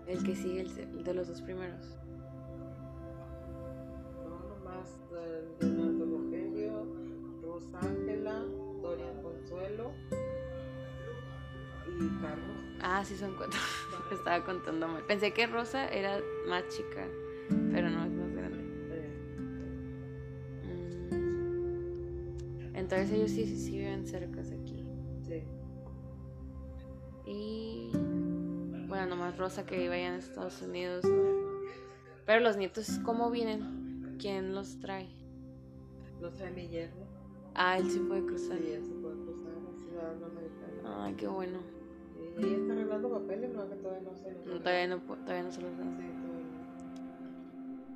El 0.06 0.22
que 0.22 0.36
sigue, 0.36 0.60
el, 0.60 1.04
de 1.04 1.14
los 1.14 1.28
dos 1.28 1.42
primeros. 1.42 1.96
No, 4.22 4.38
nomás 4.48 5.00
eh, 5.12 5.48
Leonardo 5.60 6.18
Rogelio, 6.18 6.86
Rosa 7.42 7.78
Ángela, 7.80 8.44
Dorian 8.82 9.22
Consuelo 9.22 9.92
y 11.98 12.20
Carlos. 12.20 12.56
Ah, 12.82 13.04
sí 13.04 13.16
son 13.16 13.34
cuatro. 13.36 13.58
Estaba 14.12 14.44
contando 14.44 14.86
mal. 14.86 15.02
Pensé 15.04 15.32
que 15.32 15.46
Rosa 15.46 15.88
era 15.88 16.20
más 16.46 16.68
chica, 16.68 17.04
pero 17.72 17.90
no 17.90 18.05
Entonces 22.86 23.10
ellos 23.10 23.32
sí, 23.32 23.44
sí, 23.46 23.58
sí 23.58 23.78
viven 23.78 24.06
cerca 24.06 24.40
de 24.42 24.54
aquí. 24.54 24.86
sí. 25.24 25.42
Y 27.26 27.90
bueno, 28.86 29.06
nomás 29.06 29.36
Rosa 29.36 29.66
que 29.66 29.76
vive 29.76 29.96
allá 29.96 30.10
en 30.10 30.20
Estados 30.20 30.62
Unidos. 30.62 31.04
¿no? 31.04 31.12
Pero 32.24 32.38
los 32.38 32.56
nietos, 32.56 33.00
¿cómo 33.04 33.28
vienen? 33.32 34.16
¿Quién 34.20 34.54
los 34.54 34.78
trae? 34.78 35.08
Lo 36.20 36.30
trae 36.30 36.52
mi 36.52 36.68
yerno. 36.68 37.06
Ah, 37.56 37.76
él 37.76 37.90
sí 37.90 37.98
puede 37.98 38.24
cruzar. 38.24 38.56
Sí, 38.56 38.70
él 38.70 38.84
se 38.84 38.92
puede 38.92 39.16
cruzar 39.16 39.50
a 39.50 39.80
ciudadano 39.80 40.26
americano. 40.26 41.02
Ay, 41.02 41.14
qué 41.14 41.26
bueno. 41.26 41.58
Y 42.38 42.44
ella 42.44 42.56
está 42.56 42.72
arreglando 42.72 43.10
papeles, 43.10 43.52
no, 43.52 43.68
que 43.68 43.74
todavía 43.74 44.08
no 44.08 44.16
se 44.16 44.30
los 44.30 44.46
No, 44.46 44.60
todavía, 44.60 44.86
no, 44.86 44.98
todavía 45.00 45.42
no 45.42 45.50
se 45.50 45.60
los 45.60 45.76
dan. 45.76 45.98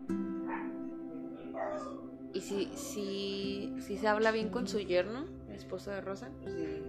Sí, 0.09 1.53
todavía 1.53 2.10
¿Y 2.33 2.41
si, 2.41 2.67
si, 2.77 3.75
si 3.81 3.97
se 3.99 4.07
habla 4.07 4.31
bien 4.31 4.51
con 4.51 4.69
su 4.69 4.79
yerno, 4.79 5.27
el 5.49 5.57
esposo 5.57 5.91
de 5.91 6.01
Rosa? 6.01 6.31
Sí. 6.45 6.51
sí. 6.51 6.83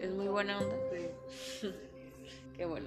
Es 0.00 0.10
muy 0.12 0.28
buena 0.28 0.58
onda. 0.58 0.76
Sí. 0.90 1.68
Qué 2.56 2.64
bueno. 2.64 2.86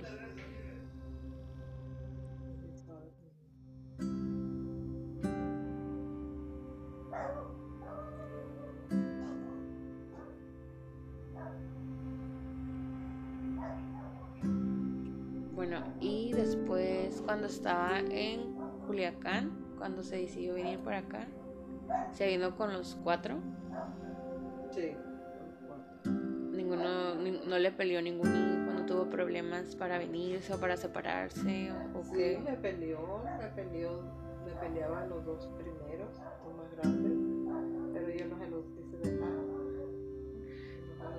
Bueno, 15.54 15.84
y 16.00 16.34
después 16.34 17.22
cuando 17.26 17.48
estaba 17.48 18.00
en 18.00 18.56
Culiacán, 18.86 19.65
cuando 19.78 20.04
se 20.04 20.18
decidió 20.18 20.54
venir 20.56 20.80
para 20.80 21.00
acá, 21.00 21.28
se 22.12 22.28
vino 22.28 22.56
con 22.56 22.74
los 22.74 22.96
cuatro. 23.04 23.36
Sí. 24.72 24.96
Ninguno, 26.52 27.16
ni- 27.16 27.42
no 27.46 27.58
le 27.60 27.72
peleó 27.72 28.02
ningún 28.02 28.28
hijo, 28.36 28.74
no 28.74 28.86
tuvo 28.86 29.10
problemas 29.10 29.76
para 29.76 29.98
venirse 29.98 30.54
o 30.54 30.60
para 30.60 30.78
separarse 30.78 31.72
o, 31.72 32.00
o 32.00 32.04
Sí, 32.04 32.12
qué. 32.16 32.42
me 32.44 32.54
peleó, 32.58 33.24
me 33.40 33.48
peleó, 33.50 34.02
me 34.46 34.52
peleaban 34.54 35.10
los 35.10 35.26
dos 35.26 35.48
primeros, 35.58 36.10
los 36.46 36.56
más 36.56 36.72
grandes, 36.76 37.14
pero 37.94 38.10
yo 38.10 38.26
no 38.28 38.38
se 38.38 38.48
los 38.50 38.66
quise 38.68 38.98
dejar. 38.98 39.30
No 39.30 41.12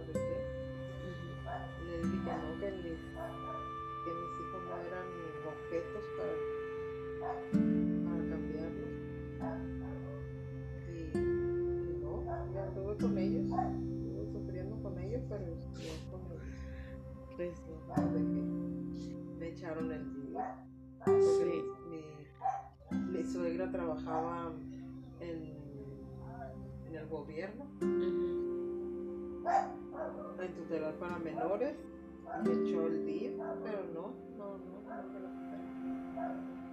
Echaron 19.87 20.15
día. 20.27 20.57
Porque 21.05 21.21
Sí. 21.21 21.63
mi, 21.91 22.03
mi 23.19 23.23
suegra 23.25 23.71
trabajaba 23.71 24.53
en, 25.21 25.57
en 26.87 26.95
el 26.97 27.07
gobierno, 27.09 27.67
en 30.41 30.55
tutelar 30.55 30.95
para 30.95 31.19
menores. 31.19 31.77
Me 32.45 32.53
echó 32.53 32.87
el 32.89 33.07
día, 33.07 33.31
pero 33.65 33.85
no, 33.95 34.15
no, 34.37 34.59
no, 34.59 34.81
no. 34.81 34.83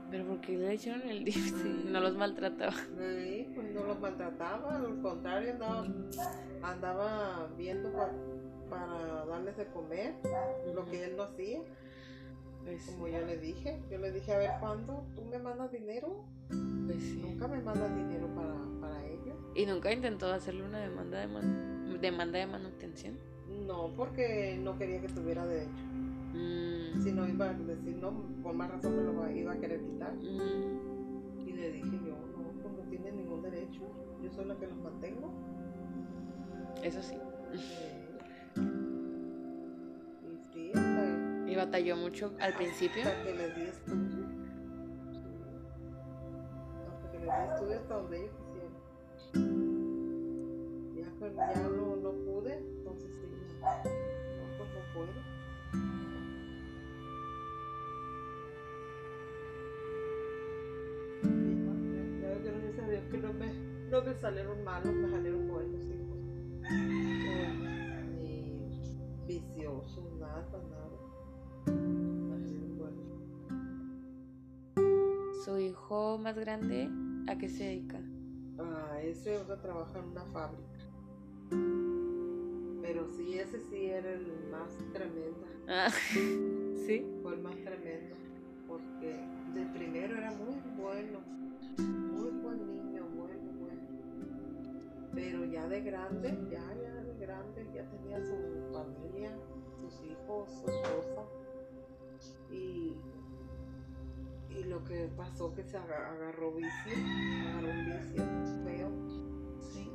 Pero 0.09 0.25
¿por 0.27 0.41
qué 0.41 0.57
le 0.57 0.73
hicieron 0.75 1.01
el 1.07 1.23
DIF 1.23 1.35
si 1.61 1.89
no 1.91 1.99
los 1.99 2.15
maltrataba? 2.15 2.73
Sí, 2.73 3.51
pues 3.55 3.73
no 3.73 3.83
los 3.83 3.99
maltrataba, 3.99 4.75
al 4.75 5.01
contrario, 5.01 5.51
andaba, 5.53 5.85
andaba 6.63 7.47
viendo 7.57 7.91
pa- 7.93 8.11
para 8.69 9.25
darles 9.25 9.57
de 9.57 9.65
comer 9.67 10.15
lo 10.75 10.85
que 10.85 11.03
él 11.05 11.15
no 11.17 11.23
hacía. 11.23 11.61
Pues, 12.63 12.85
Como 12.85 13.07
yo 13.07 13.19
le 13.25 13.37
dije, 13.37 13.81
yo 13.91 13.97
le 13.97 14.11
dije, 14.11 14.33
a 14.33 14.37
ver, 14.37 14.51
¿cuándo 14.59 15.03
tú 15.15 15.23
me 15.25 15.37
mandas 15.39 15.71
dinero? 15.71 16.23
pues 16.85 17.01
sí. 17.01 17.19
Nunca 17.21 17.47
me 17.47 17.61
mandas 17.61 17.95
dinero 17.95 18.27
para, 18.35 18.53
para 18.81 19.05
ellos. 19.05 19.35
¿Y 19.55 19.65
nunca 19.65 19.91
intentó 19.91 20.27
hacerle 20.31 20.63
una 20.63 20.79
demanda 20.79 21.19
de, 21.19 21.27
man- 21.27 21.97
demanda 22.01 22.39
de 22.39 22.47
manutención? 22.47 23.17
No, 23.67 23.89
porque 23.95 24.59
no 24.61 24.77
quería 24.77 24.99
que 25.01 25.07
tuviera 25.09 25.45
derecho. 25.45 25.83
Mm, 26.33 27.01
Si 27.01 27.11
no 27.11 27.27
iba 27.27 27.49
a 27.49 27.53
decir, 27.53 27.95
no, 27.97 28.11
por 28.41 28.53
más 28.53 28.69
razón 28.71 28.95
me 28.97 29.03
lo 29.03 29.29
iba 29.31 29.53
a 29.53 29.57
querer 29.57 29.81
quitar. 29.81 30.13
mm, 30.15 31.47
Y 31.47 31.53
le 31.53 31.71
dije 31.71 31.91
yo, 32.05 32.15
no, 32.15 32.61
pues 32.61 32.73
no 32.75 32.83
tiene 32.89 33.11
ningún 33.11 33.41
derecho. 33.41 33.81
Yo 34.21 34.29
soy 34.31 34.45
la 34.45 34.55
que 34.55 34.67
los 34.67 34.77
mantengo. 34.77 35.31
eso 36.81 37.01
sí. 37.01 37.15
Y 41.53 41.55
batalló 41.55 41.95
mucho 41.95 42.33
al 42.39 42.55
principio. 42.55 43.03
hasta 43.03 43.23
que 43.23 43.33
les 43.35 43.55
di 43.55 43.61
estudio. 43.61 44.25
Hasta 46.89 47.11
que 47.11 47.19
les 47.19 47.27
di 47.27 47.43
estudio 47.53 47.77
hasta 47.77 47.93
donde 47.93 48.17
ellos 48.17 48.31
quisieran. 48.39 48.73
Ya, 50.95 51.03
que 51.19 51.35
ya 51.35 51.69
no, 51.69 51.95
no 51.97 52.11
pude, 52.25 52.57
entonces 52.57 53.11
sí, 53.13 53.27
no, 53.61 53.67
no, 53.69 54.57
pues 54.57 54.69
no 54.73 54.81
puedo. 54.95 55.13
Gracias 62.41 62.79
a 62.79 62.89
Dios 62.89 63.03
que 63.11 63.17
no 63.19 63.33
me, 63.33 63.53
no 63.91 64.01
me 64.01 64.13
salieron 64.15 64.63
malos, 64.63 64.91
me 64.91 65.11
salieron 65.11 65.47
buenos 65.47 65.85
hijos. 65.85 66.17
Ni 68.17 68.71
viciosos, 69.27 70.13
nada, 70.13 70.47
nada. 70.51 70.92
Su 75.43 75.57
hijo 75.57 76.17
más 76.19 76.37
grande, 76.37 76.89
¿a 77.27 77.37
qué 77.37 77.49
se 77.49 77.65
dedica? 77.65 77.99
Ah, 78.57 79.01
ese 79.01 79.35
otro 79.39 79.59
trabaja 79.59 79.99
en 79.99 80.05
una 80.05 80.23
fábrica. 80.27 80.79
Pero 82.81 83.09
sí, 83.09 83.37
ese 83.37 83.59
sí 83.59 83.87
era 83.87 84.13
el 84.13 84.47
más 84.49 84.71
tremendo. 84.93 85.45
Ah, 85.67 85.89
¿Sí? 86.85 87.05
Fue 87.21 87.33
el 87.33 87.41
más 87.41 87.57
tremendo. 87.57 88.15
Porque 88.69 89.19
de 89.53 89.65
primero 89.73 90.17
era 90.17 90.31
muy 90.31 90.61
bueno. 90.81 91.19
Muy 91.77 92.31
buen 92.41 92.65
niño, 92.65 93.05
bueno, 93.13 93.51
bueno. 93.59 93.81
Pero 95.13 95.43
ya 95.43 95.67
de 95.67 95.81
grande, 95.81 96.39
ya, 96.49 96.73
ya 96.81 97.03
de 97.03 97.17
grande, 97.19 97.69
ya 97.75 97.83
tenía 97.89 98.21
su 98.21 98.71
familia, 98.71 99.37
sus 99.81 100.05
hijos, 100.05 100.49
su 100.49 100.71
esposa. 100.71 101.25
Y, 102.49 102.95
y 104.59 104.63
lo 104.65 104.83
que 104.83 105.09
pasó 105.17 105.53
que 105.53 105.63
se 105.63 105.77
aga- 105.77 106.11
agarró 106.11 106.51
vicio, 106.53 106.93
agarró 107.49 107.69
un 107.69 107.85
vicio 107.85 108.23
feo. 108.63 108.89
Sí. 109.59 109.89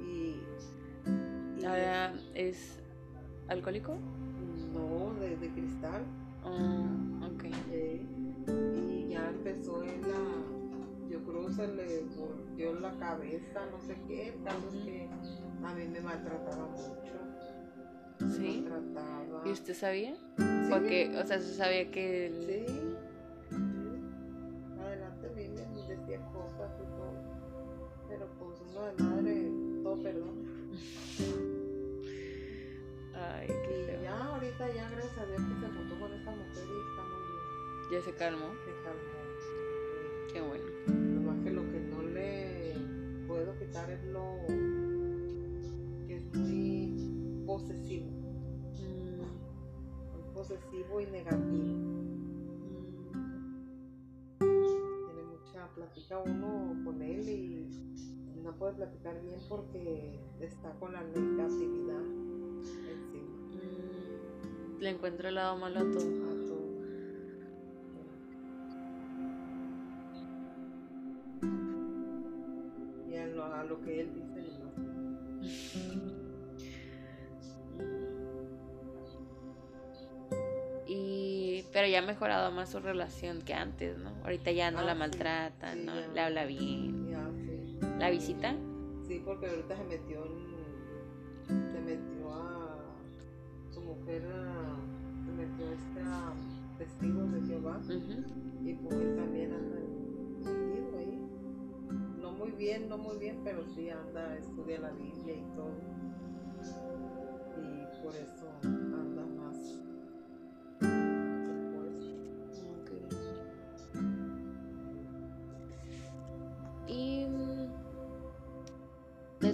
Y, 0.00 1.60
y 1.60 1.64
Ahora 1.64 2.14
es 2.34 2.80
alcohólico. 3.48 3.96
no, 4.72 5.14
de, 5.20 5.36
de 5.36 5.48
cristal. 5.50 6.02
Ah, 6.44 7.30
ok. 7.32 7.44
eh, 7.70 8.02
y 8.76 9.08
ya 9.08 9.28
empezó 9.30 9.82
él 9.82 10.02
a, 10.04 11.08
yo 11.10 11.22
creo 11.24 11.50
se 11.50 11.66
le 11.68 12.02
volvió 12.16 12.74
la 12.80 12.92
cabeza, 12.98 13.60
no 13.70 13.80
sé 13.80 13.96
qué, 14.06 14.36
caso 14.44 14.68
es 14.74 14.84
que 14.84 15.08
a 15.64 15.74
mí 15.74 15.86
me 15.88 16.00
maltrataba 16.00 16.66
mucho. 16.68 17.14
me 18.20 18.30
Sí. 18.30 18.66
Maltrataba. 18.68 19.42
¿Y 19.46 19.50
usted 19.52 19.74
sabía? 19.74 20.14
Sí. 20.36 20.44
Porque, 20.70 21.16
o 21.22 21.26
sea, 21.26 21.38
se 21.40 21.54
sabía 21.54 21.90
que 21.90 22.26
el- 22.26 22.66
Sí. 22.66 22.93
De 28.82 29.02
madre, 29.02 29.52
todo 29.82 30.02
perdona. 30.02 30.42
Ay, 33.14 33.46
qué 33.48 33.98
Y 34.00 34.02
ya 34.02 34.24
ahorita 34.24 34.74
ya 34.74 34.90
gracias 34.90 35.18
a 35.18 35.26
Dios 35.26 35.40
que 35.40 35.60
se 35.60 35.72
juntó 35.72 35.98
con 36.00 36.12
esta 36.12 36.30
mujer 36.30 36.56
y 36.56 36.60
está 36.60 37.02
muy 37.04 37.22
bien. 37.28 37.42
Ya 37.92 38.00
se 38.02 38.12
calmó. 38.16 38.46
Se 38.64 38.72
calmó. 38.82 39.12
Qué 40.32 40.40
bueno. 40.40 40.64
Sí. 40.86 40.92
Nomás 40.92 41.38
que 41.44 41.50
lo 41.52 41.62
que 41.70 41.80
no 41.80 42.02
le 42.02 42.74
puedo 43.28 43.56
quitar 43.58 43.90
es 43.90 44.04
lo 44.06 44.36
que 46.06 46.16
es 46.16 46.24
muy 46.34 47.44
posesivo. 47.46 48.10
Mm, 48.10 49.20
Muy 50.12 50.24
posesivo 50.34 51.00
y 51.00 51.06
negativo. 51.06 51.78
mm, 54.40 55.06
tiene 55.06 55.22
mucha 55.22 55.68
plática 55.74 56.18
uno 56.18 56.82
con 56.84 57.00
él 57.02 57.28
y 57.28 57.68
no 58.44 58.52
puede 58.52 58.74
platicar 58.74 59.20
bien 59.22 59.40
porque 59.48 60.20
está 60.38 60.70
con 60.74 60.92
la 60.92 61.02
negatividad 61.02 62.02
encima 62.90 63.32
mm. 63.54 64.80
Le 64.80 64.90
encuentro 64.90 65.28
el 65.28 65.34
lado 65.36 65.56
malo 65.56 65.80
a 65.80 65.82
todo. 65.82 65.98
a 65.98 66.34
todo. 66.46 66.64
y 73.10 73.16
a 73.16 73.26
lo, 73.28 73.44
a 73.44 73.64
lo 73.64 73.80
que 73.80 74.00
él 74.00 74.12
dice 74.14 74.42
nomás. 74.58 74.74
Y, 80.86 81.64
pero 81.72 81.88
ya 81.88 82.00
ha 82.00 82.02
mejorado 82.02 82.52
más 82.52 82.70
su 82.70 82.78
relación 82.78 83.40
que 83.40 83.54
antes, 83.54 83.96
¿no? 83.98 84.10
Ahorita 84.22 84.52
ya 84.52 84.70
no 84.70 84.80
Ah, 84.80 84.84
la 84.84 84.94
maltrata, 84.94 85.72
sí, 85.72 85.80
¿no? 85.82 85.98
ya. 85.98 86.08
Le 86.08 86.20
habla 86.20 86.44
bien. 86.44 87.03
¿La 87.98 88.10
visita? 88.10 88.54
Sí, 89.06 89.22
porque 89.24 89.46
ahorita 89.48 89.76
se 89.76 89.84
metió 89.84 90.24
en, 90.24 91.72
se 91.72 91.80
metió 91.80 92.32
a 92.32 92.76
su 93.70 93.80
mujer 93.80 94.22
a- 94.26 95.24
se 95.24 95.32
metió 95.32 95.66
este 95.72 96.00
a 96.02 96.32
testigos 96.78 97.32
de 97.32 97.40
Jehová 97.42 97.80
y 98.64 98.74
pues 98.74 98.96
él 98.98 99.16
también 99.16 99.52
anda 99.52 99.76
seguido 100.42 100.98
ahí. 100.98 101.20
No 102.20 102.32
muy 102.32 102.50
bien, 102.52 102.88
no 102.88 102.98
muy 102.98 103.16
bien, 103.18 103.40
pero 103.44 103.64
sí 103.74 103.90
anda, 103.90 104.36
estudia 104.36 104.80
la 104.80 104.90
Biblia 104.92 105.34
y 105.34 105.44
todo. 105.54 105.74
Y 107.56 108.02
por 108.02 108.14
eso 108.16 108.73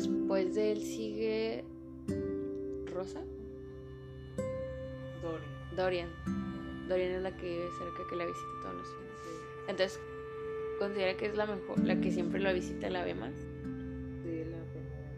después 0.09 0.55
de 0.55 0.73
él 0.73 0.83
sigue 0.83 1.65
Rosa, 2.87 3.21
Dory. 5.23 5.45
Dorian. 5.77 6.09
Dorian 6.89 7.13
es 7.13 7.23
la 7.23 7.37
que 7.37 7.47
vive 7.47 7.69
cerca, 7.79 8.03
que 8.09 8.17
la 8.17 8.25
visita 8.27 8.47
todos 8.63 8.75
los 8.77 8.87
fines. 8.87 9.19
Sí, 9.23 9.31
Entonces, 9.69 10.01
considera 10.79 11.17
que 11.17 11.27
es 11.27 11.37
la 11.37 11.47
mejor, 11.47 11.79
la 11.81 12.01
que 12.01 12.11
siempre 12.11 12.41
la 12.41 12.53
visita 12.53 12.89
y 12.89 12.91
la 12.91 13.05
ve 13.05 13.15
más. 13.15 13.35
sí, 13.35 14.45
la 14.51 14.65
primera. 14.73 15.11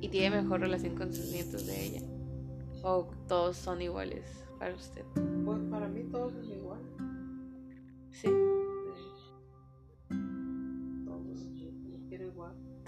Y 0.00 0.08
tiene 0.08 0.42
mejor 0.42 0.60
relación 0.60 0.94
con 0.96 1.12
sus 1.12 1.30
nietos 1.30 1.66
de 1.66 1.84
ella. 1.84 2.02
O 2.82 3.08
todos 3.28 3.56
son 3.56 3.82
iguales 3.82 4.24
para 4.58 4.74
usted. 4.74 5.04
Pues 5.44 5.58
para 5.70 5.88
mí 5.88 6.02
todos 6.10 6.32
son 6.32 6.44
igual. 6.44 6.55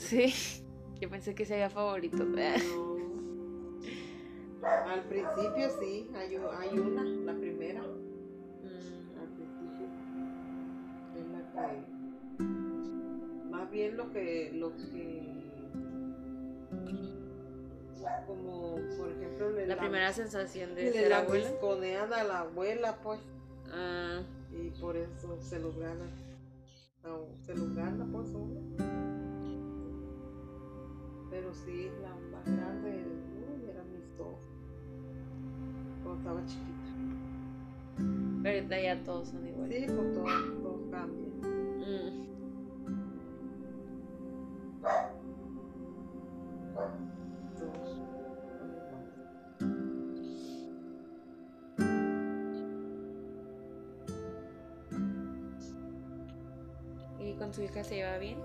Sí. 0.08 0.32
Yo 1.00 1.08
pensé 1.08 1.34
que 1.34 1.44
sería 1.44 1.70
favorito. 1.70 2.24
No. 2.24 2.98
Al 4.66 5.04
principio 5.04 5.70
sí, 5.80 6.10
hay, 6.16 6.34
hay 6.34 6.78
una, 6.78 7.04
la 7.04 7.34
primera. 7.38 7.80
Mm, 7.82 9.18
Al 9.20 9.28
principio 9.36 9.86
es 11.16 11.26
la 11.30 11.52
que. 11.52 11.84
Más 13.50 13.70
bien 13.70 13.96
lo 13.96 14.10
que. 14.10 14.50
Lo 14.54 14.74
que 14.76 15.28
como 18.26 18.76
por 18.96 19.10
ejemplo 19.10 19.50
La 19.50 19.66
la- 19.66 19.76
primera 19.78 20.12
sensación 20.12 20.74
de 20.74 20.92
ser 20.92 21.08
la 21.10 21.18
abuela. 21.20 21.48
a 22.20 22.24
la 22.24 22.38
abuela 22.40 23.00
pues 23.02 23.20
Ah, 23.72 24.22
y 24.52 24.70
por 24.80 24.96
eso 24.96 25.36
se 25.40 25.58
los 25.58 25.76
gana 25.78 26.06
No, 27.02 27.26
se 27.42 27.54
los 27.54 27.74
gana 27.74 28.06
pues 28.10 28.28
uno 28.30 28.60
pero 31.30 31.52
sí 31.54 31.90
la 32.02 32.14
más 32.30 32.44
grande 32.44 33.04
uy, 33.04 33.70
eran 33.70 33.92
mis 33.92 34.16
dos 34.16 34.40
cuando 36.02 36.18
estaba 36.18 36.44
chiquita 36.46 36.74
pero 38.42 38.56
ahorita 38.56 38.80
ya 38.80 39.04
todos 39.04 39.28
son 39.28 39.46
iguales. 39.46 39.86
sí 39.86 39.92
pues 39.94 40.12
todo, 40.14 40.24
todo 40.62 40.90
cambia 40.90 41.28
Mm, 41.78 42.26
todos 47.56 47.88
son 47.90 48.02
iguales. 48.04 49.08
¿Y 57.20 57.32
con 57.34 57.52
su 57.52 57.62
hija 57.62 57.82
se 57.84 57.96
lleva 57.96 58.18
bien? 58.18 58.38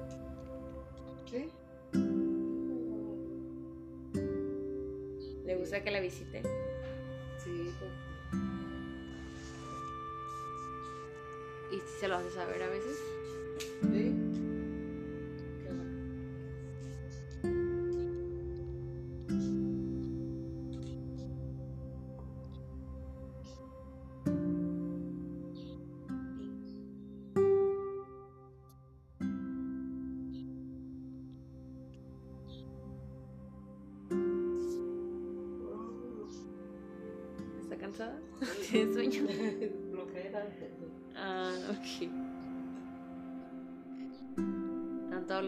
Gusta 5.64 5.82
que 5.82 5.92
la 5.92 6.02
visite? 6.02 6.42
sí 7.42 7.74
pues 7.80 7.92
¿Y 11.72 11.80
si 11.80 12.00
se 12.02 12.08
lo 12.10 12.18
hace 12.18 12.30
saber 12.32 12.62
a 12.62 12.68
veces? 12.68 12.98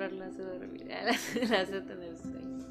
Hace 0.06 0.44
dormir, 0.44 0.86
la 0.88 1.10
hace, 1.10 1.48
la 1.48 1.62
hace 1.62 1.82
tener 1.82 2.18
sueño. 2.18 2.66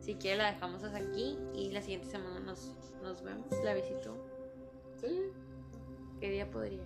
Si 0.00 0.14
quiere 0.14 0.38
la 0.38 0.52
dejamos 0.52 0.82
hasta 0.82 0.98
aquí 0.98 1.38
y 1.54 1.70
la 1.70 1.82
siguiente 1.82 2.08
semana 2.08 2.40
nos, 2.40 2.72
nos 3.02 3.22
vemos. 3.22 3.46
La 3.62 3.74
visito. 3.74 4.16
sí 5.00 5.30
¿Qué 6.20 6.30
día 6.30 6.50
podría? 6.50 6.82